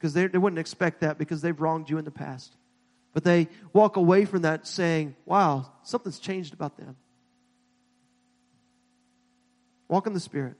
Because 0.00 0.14
they, 0.14 0.26
they 0.26 0.38
wouldn't 0.38 0.58
expect 0.58 1.02
that 1.02 1.18
because 1.18 1.42
they've 1.42 1.60
wronged 1.60 1.90
you 1.90 1.98
in 1.98 2.06
the 2.06 2.10
past. 2.10 2.56
But 3.12 3.22
they 3.22 3.48
walk 3.74 3.96
away 3.96 4.24
from 4.24 4.42
that 4.42 4.66
saying, 4.66 5.14
Wow, 5.26 5.70
something's 5.82 6.18
changed 6.18 6.54
about 6.54 6.78
them. 6.78 6.96
Walk 9.88 10.06
in 10.06 10.14
the 10.14 10.20
Spirit. 10.20 10.54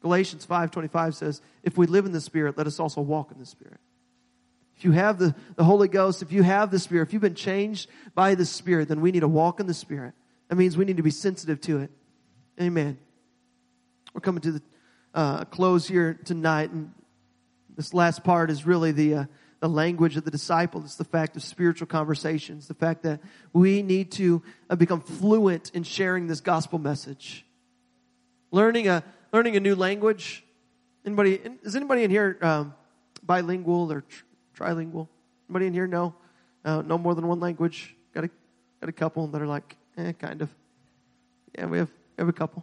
Galatians 0.00 0.46
5.25 0.46 1.14
says, 1.14 1.42
If 1.64 1.76
we 1.76 1.86
live 1.86 2.06
in 2.06 2.12
the 2.12 2.20
Spirit, 2.20 2.56
let 2.56 2.68
us 2.68 2.78
also 2.78 3.00
walk 3.00 3.32
in 3.32 3.38
the 3.38 3.46
Spirit. 3.46 3.80
If 4.76 4.84
you 4.84 4.92
have 4.92 5.18
the, 5.18 5.34
the 5.56 5.64
Holy 5.64 5.88
Ghost, 5.88 6.22
if 6.22 6.30
you 6.30 6.42
have 6.42 6.70
the 6.70 6.78
Spirit, 6.78 7.08
if 7.08 7.12
you've 7.12 7.20
been 7.20 7.34
changed 7.34 7.90
by 8.14 8.34
the 8.34 8.46
Spirit, 8.46 8.88
then 8.88 9.00
we 9.00 9.10
need 9.10 9.20
to 9.20 9.28
walk 9.28 9.58
in 9.58 9.66
the 9.66 9.74
Spirit. 9.74 10.14
That 10.48 10.56
means 10.56 10.76
we 10.76 10.84
need 10.84 10.96
to 10.96 11.02
be 11.02 11.10
sensitive 11.10 11.60
to 11.62 11.80
it. 11.80 11.90
Amen. 12.60 12.98
We're 14.14 14.20
coming 14.20 14.40
to 14.42 14.52
the 14.52 14.62
uh, 15.14 15.44
close 15.44 15.86
here 15.86 16.18
tonight, 16.24 16.70
and 16.70 16.92
this 17.80 17.94
last 17.94 18.22
part 18.22 18.50
is 18.50 18.66
really 18.66 18.92
the 18.92 19.14
uh, 19.14 19.24
the 19.60 19.68
language 19.68 20.18
of 20.18 20.24
the 20.26 20.30
disciple. 20.30 20.82
It's 20.84 20.96
the 20.96 21.04
fact 21.04 21.34
of 21.36 21.42
spiritual 21.42 21.86
conversations. 21.86 22.68
The 22.68 22.74
fact 22.74 23.04
that 23.04 23.20
we 23.54 23.80
need 23.80 24.12
to 24.12 24.42
uh, 24.68 24.76
become 24.76 25.00
fluent 25.00 25.70
in 25.72 25.82
sharing 25.82 26.26
this 26.26 26.42
gospel 26.42 26.78
message. 26.78 27.46
Learning 28.50 28.86
a 28.86 29.02
learning 29.32 29.56
a 29.56 29.60
new 29.60 29.74
language. 29.74 30.44
Anybody? 31.06 31.40
Is 31.62 31.74
anybody 31.74 32.02
in 32.04 32.10
here 32.10 32.36
um, 32.42 32.74
bilingual 33.22 33.90
or? 33.90 34.02
Tr- 34.02 34.24
trilingual? 34.54 35.08
Anybody 35.48 35.66
in 35.68 35.72
here 35.72 35.86
No? 35.86 36.14
Uh, 36.62 36.82
know 36.82 36.98
more 36.98 37.14
than 37.14 37.26
one 37.26 37.40
language? 37.40 37.96
Got 38.12 38.24
a, 38.24 38.28
got 38.82 38.90
a 38.90 38.92
couple 38.92 39.26
that 39.28 39.40
are 39.40 39.46
like, 39.46 39.74
eh, 39.96 40.12
kind 40.12 40.42
of. 40.42 40.50
Yeah, 41.54 41.64
we 41.64 41.78
have, 41.78 41.88
we 41.88 42.20
have 42.20 42.28
a 42.28 42.34
couple. 42.34 42.62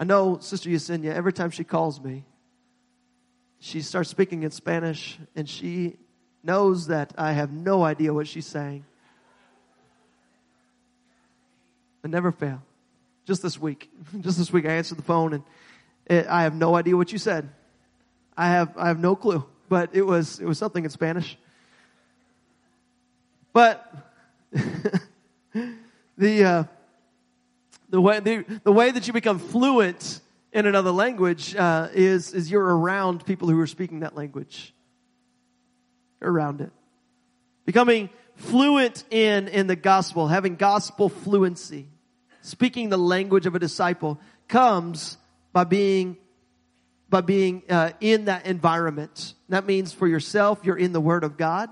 I 0.00 0.04
know 0.04 0.38
Sister 0.38 0.70
Yesenia, 0.70 1.12
every 1.12 1.34
time 1.34 1.50
she 1.50 1.62
calls 1.62 2.00
me, 2.00 2.24
she 3.58 3.82
starts 3.82 4.08
speaking 4.08 4.44
in 4.44 4.50
Spanish 4.50 5.18
and 5.36 5.46
she 5.46 5.98
knows 6.42 6.86
that 6.86 7.12
I 7.18 7.32
have 7.32 7.52
no 7.52 7.84
idea 7.84 8.14
what 8.14 8.26
she's 8.26 8.46
saying. 8.46 8.86
I 12.02 12.08
never 12.08 12.32
fail. 12.32 12.62
Just 13.26 13.42
this 13.42 13.60
week, 13.60 13.90
just 14.20 14.38
this 14.38 14.50
week, 14.50 14.64
I 14.64 14.70
answered 14.70 14.96
the 14.96 15.02
phone 15.02 15.34
and 15.34 15.44
it, 16.06 16.26
I 16.28 16.44
have 16.44 16.54
no 16.54 16.76
idea 16.76 16.96
what 16.96 17.12
you 17.12 17.18
said. 17.18 17.50
I 18.34 18.46
have, 18.46 18.72
I 18.78 18.88
have 18.88 18.98
no 18.98 19.14
clue, 19.14 19.44
but 19.68 19.90
it 19.92 20.06
was, 20.06 20.40
it 20.40 20.46
was 20.46 20.56
something 20.56 20.82
in 20.82 20.88
Spanish. 20.88 21.36
But 23.52 23.94
the, 26.16 26.44
uh, 26.44 26.64
the 27.90 28.00
way, 28.00 28.20
the, 28.20 28.44
the 28.62 28.72
way 28.72 28.90
that 28.90 29.06
you 29.06 29.12
become 29.12 29.38
fluent 29.38 30.20
in 30.52 30.66
another 30.66 30.92
language 30.92 31.54
uh, 31.56 31.88
is, 31.92 32.32
is 32.32 32.50
you're 32.50 32.64
around 32.64 33.24
people 33.26 33.48
who 33.48 33.58
are 33.60 33.66
speaking 33.66 34.00
that 34.00 34.16
language. 34.16 34.72
You're 36.20 36.32
around 36.32 36.60
it. 36.60 36.70
Becoming 37.66 38.10
fluent 38.36 39.04
in, 39.10 39.48
in 39.48 39.66
the 39.66 39.76
gospel, 39.76 40.28
having 40.28 40.56
gospel 40.56 41.08
fluency, 41.08 41.88
speaking 42.42 42.88
the 42.88 42.98
language 42.98 43.46
of 43.46 43.54
a 43.54 43.58
disciple 43.58 44.20
comes 44.48 45.18
by 45.52 45.64
being 45.64 46.16
by 47.08 47.20
being 47.20 47.64
uh, 47.68 47.90
in 48.00 48.26
that 48.26 48.46
environment. 48.46 49.34
That 49.48 49.66
means 49.66 49.92
for 49.92 50.06
yourself, 50.06 50.60
you're 50.62 50.78
in 50.78 50.92
the 50.92 51.00
Word 51.00 51.24
of 51.24 51.36
God. 51.36 51.68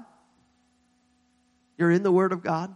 You're 1.76 1.92
in 1.92 2.02
the 2.02 2.10
Word 2.10 2.32
of 2.32 2.42
God 2.42 2.74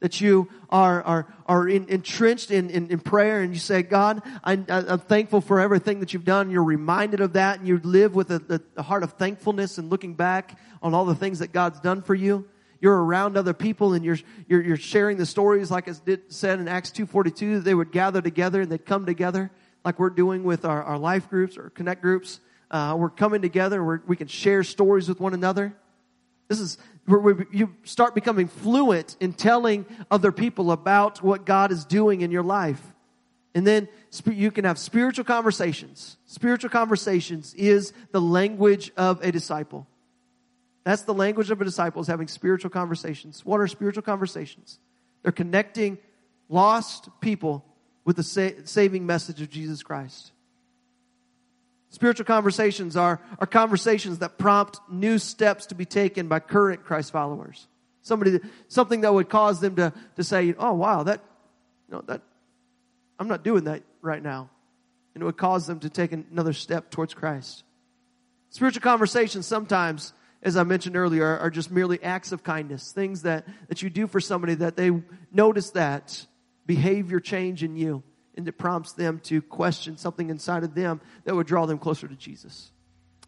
that 0.00 0.20
you 0.20 0.48
are, 0.70 1.02
are, 1.02 1.34
are 1.46 1.68
in, 1.68 1.88
entrenched 1.88 2.50
in, 2.50 2.70
in, 2.70 2.90
in, 2.90 3.00
prayer 3.00 3.42
and 3.42 3.52
you 3.52 3.60
say, 3.60 3.82
God, 3.82 4.22
I, 4.42 4.54
am 4.68 4.98
thankful 4.98 5.40
for 5.40 5.60
everything 5.60 6.00
that 6.00 6.12
you've 6.12 6.24
done. 6.24 6.50
You're 6.50 6.64
reminded 6.64 7.20
of 7.20 7.34
that 7.34 7.58
and 7.58 7.68
you 7.68 7.78
live 7.78 8.14
with 8.14 8.30
a, 8.30 8.62
a, 8.76 8.82
heart 8.82 9.02
of 9.02 9.12
thankfulness 9.12 9.78
and 9.78 9.90
looking 9.90 10.14
back 10.14 10.58
on 10.82 10.94
all 10.94 11.04
the 11.04 11.14
things 11.14 11.40
that 11.40 11.52
God's 11.52 11.80
done 11.80 12.02
for 12.02 12.14
you. 12.14 12.48
You're 12.80 12.96
around 12.96 13.36
other 13.36 13.52
people 13.52 13.92
and 13.92 14.04
you're, 14.04 14.18
you're, 14.48 14.62
you're 14.62 14.76
sharing 14.78 15.18
the 15.18 15.26
stories 15.26 15.70
like 15.70 15.86
it 15.86 16.32
said 16.32 16.60
in 16.60 16.66
Acts 16.66 16.90
2.42, 16.92 17.62
they 17.62 17.74
would 17.74 17.92
gather 17.92 18.22
together 18.22 18.62
and 18.62 18.72
they'd 18.72 18.86
come 18.86 19.04
together 19.04 19.50
like 19.84 19.98
we're 19.98 20.10
doing 20.10 20.44
with 20.44 20.64
our, 20.64 20.82
our 20.82 20.98
life 20.98 21.28
groups 21.28 21.58
or 21.58 21.70
connect 21.70 22.00
groups. 22.00 22.40
Uh, 22.70 22.94
we're 22.98 23.10
coming 23.10 23.42
together 23.42 23.84
where 23.84 24.02
we 24.06 24.16
can 24.16 24.28
share 24.28 24.62
stories 24.64 25.08
with 25.08 25.20
one 25.20 25.34
another. 25.34 25.74
This 26.48 26.60
is 26.60 26.78
where 27.18 27.46
you 27.50 27.74
start 27.84 28.14
becoming 28.14 28.48
fluent 28.48 29.16
in 29.20 29.32
telling 29.32 29.86
other 30.10 30.32
people 30.32 30.70
about 30.70 31.22
what 31.22 31.44
God 31.44 31.72
is 31.72 31.84
doing 31.84 32.20
in 32.20 32.30
your 32.30 32.42
life. 32.42 32.80
And 33.54 33.66
then 33.66 33.88
you 34.26 34.50
can 34.50 34.64
have 34.64 34.78
spiritual 34.78 35.24
conversations. 35.24 36.16
Spiritual 36.26 36.70
conversations 36.70 37.52
is 37.54 37.92
the 38.12 38.20
language 38.20 38.92
of 38.96 39.22
a 39.22 39.32
disciple. 39.32 39.86
That's 40.84 41.02
the 41.02 41.14
language 41.14 41.50
of 41.50 41.60
a 41.60 41.64
disciple 41.64 42.00
is 42.00 42.06
having 42.06 42.28
spiritual 42.28 42.70
conversations. 42.70 43.44
What 43.44 43.60
are 43.60 43.66
spiritual 43.66 44.02
conversations? 44.02 44.78
They're 45.22 45.32
connecting 45.32 45.98
lost 46.48 47.08
people 47.20 47.64
with 48.04 48.16
the 48.16 48.22
sa- 48.22 48.62
saving 48.64 49.04
message 49.06 49.40
of 49.42 49.50
Jesus 49.50 49.82
Christ. 49.82 50.32
Spiritual 51.90 52.24
conversations 52.24 52.96
are, 52.96 53.20
are 53.40 53.46
conversations 53.46 54.20
that 54.20 54.38
prompt 54.38 54.78
new 54.88 55.18
steps 55.18 55.66
to 55.66 55.74
be 55.74 55.84
taken 55.84 56.28
by 56.28 56.38
current 56.38 56.84
Christ 56.84 57.10
followers. 57.10 57.66
Somebody, 58.02 58.38
something 58.68 59.00
that 59.02 59.12
would 59.12 59.28
cause 59.28 59.60
them 59.60 59.76
to, 59.76 59.92
to 60.16 60.24
say, 60.24 60.54
oh 60.56 60.72
wow, 60.72 61.02
that, 61.02 61.20
know, 61.90 62.02
that, 62.06 62.22
I'm 63.18 63.28
not 63.28 63.42
doing 63.42 63.64
that 63.64 63.82
right 64.00 64.22
now. 64.22 64.50
And 65.14 65.22
it 65.22 65.24
would 65.24 65.36
cause 65.36 65.66
them 65.66 65.80
to 65.80 65.90
take 65.90 66.12
another 66.12 66.52
step 66.52 66.90
towards 66.90 67.12
Christ. 67.12 67.64
Spiritual 68.50 68.82
conversations 68.82 69.46
sometimes, 69.46 70.12
as 70.42 70.56
I 70.56 70.62
mentioned 70.62 70.96
earlier, 70.96 71.26
are, 71.26 71.38
are 71.40 71.50
just 71.50 71.72
merely 71.72 72.00
acts 72.02 72.30
of 72.30 72.44
kindness. 72.44 72.92
Things 72.92 73.22
that, 73.22 73.46
that 73.68 73.82
you 73.82 73.90
do 73.90 74.06
for 74.06 74.20
somebody 74.20 74.54
that 74.54 74.76
they 74.76 74.92
notice 75.32 75.70
that 75.70 76.24
behavior 76.66 77.18
change 77.18 77.64
in 77.64 77.76
you 77.76 78.04
and 78.36 78.46
it 78.46 78.52
prompts 78.52 78.92
them 78.92 79.20
to 79.24 79.42
question 79.42 79.96
something 79.96 80.30
inside 80.30 80.62
of 80.64 80.74
them 80.74 81.00
that 81.24 81.34
would 81.34 81.46
draw 81.46 81.66
them 81.66 81.78
closer 81.78 82.08
to 82.08 82.14
Jesus. 82.14 82.70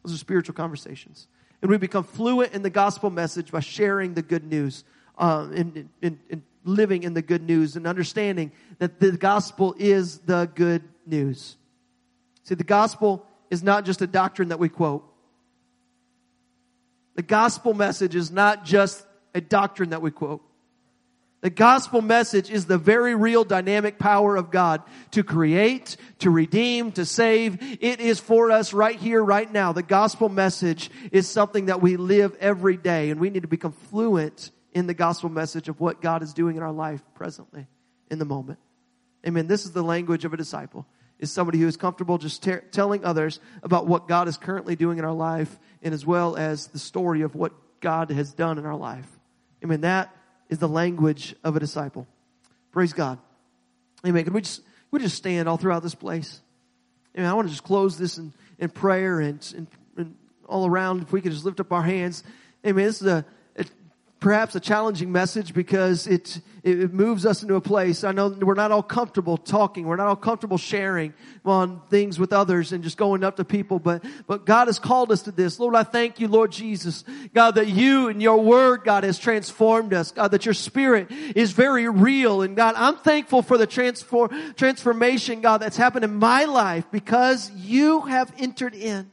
Those 0.03 0.15
are 0.15 0.19
spiritual 0.19 0.55
conversations. 0.55 1.27
And 1.61 1.71
we 1.71 1.77
become 1.77 2.05
fluent 2.05 2.53
in 2.53 2.63
the 2.63 2.71
gospel 2.71 3.11
message 3.11 3.53
by 3.53 3.61
sharing 3.61 4.15
the 4.15 4.23
good 4.23 4.45
news 4.45 4.85
uh, 5.17 5.49
and, 5.55 5.89
and, 6.03 6.19
and 6.31 6.43
living 6.65 7.03
in 7.03 7.15
the 7.15 7.23
good 7.23 7.43
news 7.43 7.77
and 7.77 7.87
understanding 7.87 8.53
that 8.79 9.01
the 9.01 9.13
gospel 9.13 9.75
is 9.79 10.19
the 10.19 10.51
good 10.55 10.83
news. 11.07 11.57
See, 12.45 12.55
the 12.55 12.65
gospel 12.65 13.27
is 13.51 13.63
not 13.63 13.85
just 13.85 14.03
a 14.03 14.07
doctrine 14.07 14.49
that 14.49 14.59
we 14.59 14.69
quote. 14.69 15.05
The 17.15 17.23
gospel 17.23 17.75
message 17.75 18.15
is 18.17 18.31
not 18.31 18.65
just 18.65 19.05
a 19.35 19.41
doctrine 19.41 19.91
that 19.91 20.03
we 20.03 20.11
quote. 20.11 20.43
The 21.43 21.51
gospel 21.51 22.03
message 22.03 22.51
is 22.51 22.67
the 22.67 22.79
very 22.79 23.17
real 23.17 23.43
dynamic 23.43 23.99
power 23.99 24.37
of 24.37 24.53
God 24.53 24.81
to 25.11 25.25
create, 25.25 25.97
to 26.21 26.31
redeem, 26.31 26.93
to 26.93 27.05
save. 27.05 27.59
It 27.83 28.01
is 28.01 28.21
for 28.21 28.53
us 28.53 28.73
right 28.73 28.99
here, 28.99 29.23
right 29.23 29.53
now. 29.53 29.73
The 29.73 29.83
gospel 29.83 30.29
message 30.29 30.89
is 31.11 31.29
something 31.29 31.67
that 31.67 31.83
we 31.83 31.97
live 31.97 32.37
every 32.39 32.77
day 32.77 33.11
and 33.11 33.21
we 33.21 33.29
need 33.29 33.43
to 33.43 33.49
become 33.49 33.73
fluent 33.73 34.53
in 34.73 34.87
the 34.87 34.95
gospel 34.95 35.31
message 35.31 35.69
of 35.69 35.81
what 35.81 36.01
God 36.01 36.23
is 36.23 36.33
doing 36.33 36.57
in 36.57 36.63
our 36.63 36.73
life 36.73 37.03
presently, 37.15 37.67
in 38.09 38.21
the 38.21 38.25
moment. 38.25 38.61
Amen. 39.27 39.49
This 39.49 39.65
is 39.65 39.73
the 39.73 39.83
language 39.83 40.25
of 40.25 40.33
a 40.33 40.37
disciple. 40.37 40.87
Is 41.19 41.33
somebody 41.33 41.59
who 41.59 41.67
is 41.67 41.77
comfortable 41.77 42.19
just 42.19 42.45
ter- 42.45 42.61
telling 42.71 43.05
others 43.05 43.41
about 43.65 43.89
what 43.89 44.07
God 44.07 44.29
is 44.29 44.37
currently 44.37 44.77
doing 44.77 44.99
in 44.99 45.05
our 45.05 45.13
life 45.13 45.59
and 45.83 45.93
as 45.93 46.07
well 46.07 46.37
as 46.37 46.69
the 46.69 46.79
story 46.79 47.23
of 47.23 47.35
what 47.35 47.53
God 47.81 48.11
has 48.11 48.33
done 48.33 48.59
in 48.59 48.67
our 48.67 48.77
life. 48.77 49.07
Amen. 49.65 49.81
That 49.83 50.15
is 50.53 50.59
the 50.59 50.69
language 50.69 51.35
of 51.43 51.57
a 51.57 51.61
disciple. 51.61 52.07
Praise 52.73 52.93
God. 52.93 53.19
Amen. 54.07 54.23
Can 54.23 54.35
we 54.35 54.43
just, 54.43 54.61
we 54.91 55.01
just 55.01 55.17
stand 55.17 55.49
all 55.49 55.57
throughout 55.57 55.83
this 55.83 55.95
place? 55.95 56.43
Amen. 57.17 57.27
I 57.27 57.33
want 57.33 57.49
to 57.49 57.53
just 57.53 57.65
close 57.65 57.97
this 57.97 58.19
in, 58.19 58.35
in 58.59 58.69
prayer 58.69 59.19
and, 59.19 59.55
and, 59.57 59.67
and 59.97 60.15
all 60.47 60.67
around. 60.67 61.05
If 61.05 61.11
we 61.11 61.23
could 61.23 61.33
just 61.33 61.47
lift 61.47 61.59
up 61.59 61.73
our 61.73 61.83
hands. 61.83 62.23
Amen. 62.67 62.85
This 62.85 63.01
is 63.01 63.09
a, 63.09 63.25
perhaps 64.23 64.55
a 64.55 64.61
challenging 64.61 65.11
message 65.11 65.53
because 65.53 66.07
it, 66.07 66.41
it 66.63 66.95
moves 66.95 67.27
us 67.27 67.43
into 67.43 67.57
a 67.57 67.61
place. 67.61 68.05
I 68.05 68.13
know 68.13 68.29
we're 68.29 68.55
not 68.55 68.71
all 68.71 68.83
comfortable 68.83 69.37
talking. 69.37 69.85
We're 69.85 69.97
not 69.97 70.07
all 70.07 70.17
comfortable 70.17 70.59
sharing 70.59 71.13
on 71.45 71.83
things 71.91 72.21
with 72.21 72.33
others 72.33 72.73
and 72.73 72.85
just 72.85 72.97
going 72.97 73.25
up 73.25 73.37
to 73.37 73.45
people, 73.45 73.81
but, 73.81 74.05
but 74.29 74.47
God 74.47 74.69
has 74.69 74.79
called 74.79 75.11
us 75.11 75.23
to 75.23 75.33
this. 75.33 75.59
Lord, 75.59 75.75
I 75.75 75.83
thank 75.83 76.21
you, 76.21 76.29
Lord 76.29 76.53
Jesus. 76.53 77.05
God, 77.35 77.57
that 77.57 77.67
you 77.67 78.09
and 78.09 78.23
your 78.23 78.41
word, 78.41 78.85
God, 78.85 79.03
has 79.03 79.19
transformed 79.19 79.93
us. 79.93 80.13
God, 80.13 80.29
that 80.29 80.47
your 80.47 80.55
spirit 80.55 81.11
is 81.11 81.51
very 81.51 81.89
real. 81.89 82.43
And 82.43 82.57
God, 82.57 82.77
I'm 82.77 82.99
thankful 82.99 83.43
for 83.43 83.59
the 83.59 83.67
transform, 83.67 84.55
transformation, 84.55 85.41
God, 85.41 85.59
that's 85.59 85.77
happened 85.77 86.05
in 86.05 86.15
my 86.15 86.45
life 86.45 86.85
because 86.93 87.51
you 87.51 88.03
have 88.03 88.33
entered 88.39 88.77
in. 88.77 89.11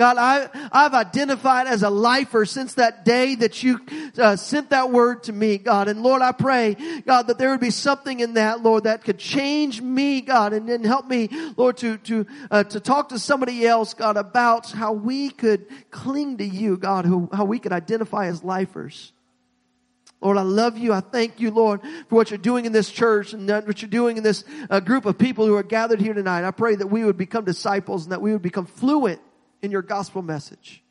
God, 0.00 0.16
I, 0.16 0.48
I've 0.72 0.94
identified 0.94 1.66
as 1.66 1.82
a 1.82 1.90
lifer 1.90 2.46
since 2.46 2.72
that 2.76 3.04
day 3.04 3.34
that 3.34 3.62
you 3.62 3.80
uh, 4.16 4.34
sent 4.34 4.70
that 4.70 4.90
word 4.90 5.24
to 5.24 5.32
me, 5.34 5.58
God. 5.58 5.88
And 5.88 6.02
Lord, 6.02 6.22
I 6.22 6.32
pray, 6.32 6.74
God, 7.04 7.26
that 7.26 7.36
there 7.36 7.50
would 7.50 7.60
be 7.60 7.70
something 7.70 8.20
in 8.20 8.32
that, 8.32 8.62
Lord, 8.62 8.84
that 8.84 9.04
could 9.04 9.18
change 9.18 9.82
me, 9.82 10.22
God, 10.22 10.54
and 10.54 10.66
then 10.66 10.84
help 10.84 11.06
me, 11.06 11.28
Lord, 11.54 11.76
to 11.78 11.98
to 11.98 12.26
uh, 12.50 12.64
to 12.64 12.80
talk 12.80 13.10
to 13.10 13.18
somebody 13.18 13.66
else, 13.66 13.92
God, 13.92 14.16
about 14.16 14.70
how 14.70 14.94
we 14.94 15.28
could 15.28 15.66
cling 15.90 16.38
to 16.38 16.46
you, 16.46 16.78
God, 16.78 17.04
who, 17.04 17.28
how 17.30 17.44
we 17.44 17.58
could 17.58 17.72
identify 17.72 18.28
as 18.28 18.42
lifers. 18.42 19.12
Lord, 20.22 20.38
I 20.38 20.42
love 20.42 20.78
you. 20.78 20.94
I 20.94 21.00
thank 21.00 21.40
you, 21.40 21.50
Lord, 21.50 21.82
for 22.08 22.14
what 22.14 22.30
you're 22.30 22.38
doing 22.38 22.64
in 22.64 22.72
this 22.72 22.90
church 22.90 23.34
and 23.34 23.46
what 23.46 23.82
you're 23.82 23.90
doing 23.90 24.16
in 24.16 24.22
this 24.22 24.44
uh, 24.70 24.80
group 24.80 25.04
of 25.04 25.18
people 25.18 25.44
who 25.44 25.56
are 25.56 25.62
gathered 25.62 26.00
here 26.00 26.14
tonight. 26.14 26.48
I 26.48 26.52
pray 26.52 26.74
that 26.74 26.86
we 26.86 27.04
would 27.04 27.18
become 27.18 27.44
disciples 27.44 28.04
and 28.04 28.12
that 28.12 28.22
we 28.22 28.32
would 28.32 28.40
become 28.40 28.64
fluent 28.64 29.20
in 29.62 29.70
your 29.70 29.82
gospel 29.82 30.22
message. 30.22 30.82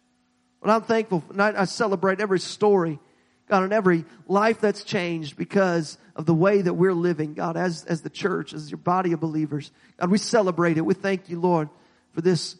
But 0.61 0.69
I'm 0.71 0.81
thankful. 0.81 1.23
I 1.37 1.65
celebrate 1.65 2.19
every 2.19 2.39
story, 2.39 2.99
God, 3.47 3.63
and 3.63 3.73
every 3.73 4.05
life 4.27 4.59
that's 4.59 4.83
changed 4.83 5.37
because 5.37 5.97
of 6.15 6.25
the 6.25 6.33
way 6.33 6.61
that 6.61 6.73
we're 6.73 6.93
living, 6.93 7.33
God, 7.33 7.55
as, 7.55 7.85
as 7.85 8.01
the 8.01 8.09
church, 8.09 8.53
as 8.53 8.69
your 8.69 8.77
body 8.77 9.13
of 9.13 9.19
believers. 9.19 9.71
God, 9.97 10.11
we 10.11 10.17
celebrate 10.17 10.77
it. 10.77 10.81
We 10.81 10.93
thank 10.93 11.29
you, 11.29 11.39
Lord, 11.39 11.69
for 12.11 12.21
this 12.21 12.57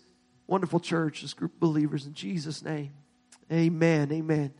wonderful 0.47 0.79
church, 0.79 1.21
this 1.21 1.33
group 1.33 1.53
of 1.53 1.59
believers. 1.59 2.05
In 2.05 2.13
Jesus' 2.13 2.63
name, 2.63 2.91
amen. 3.51 4.11
Amen. 4.11 4.53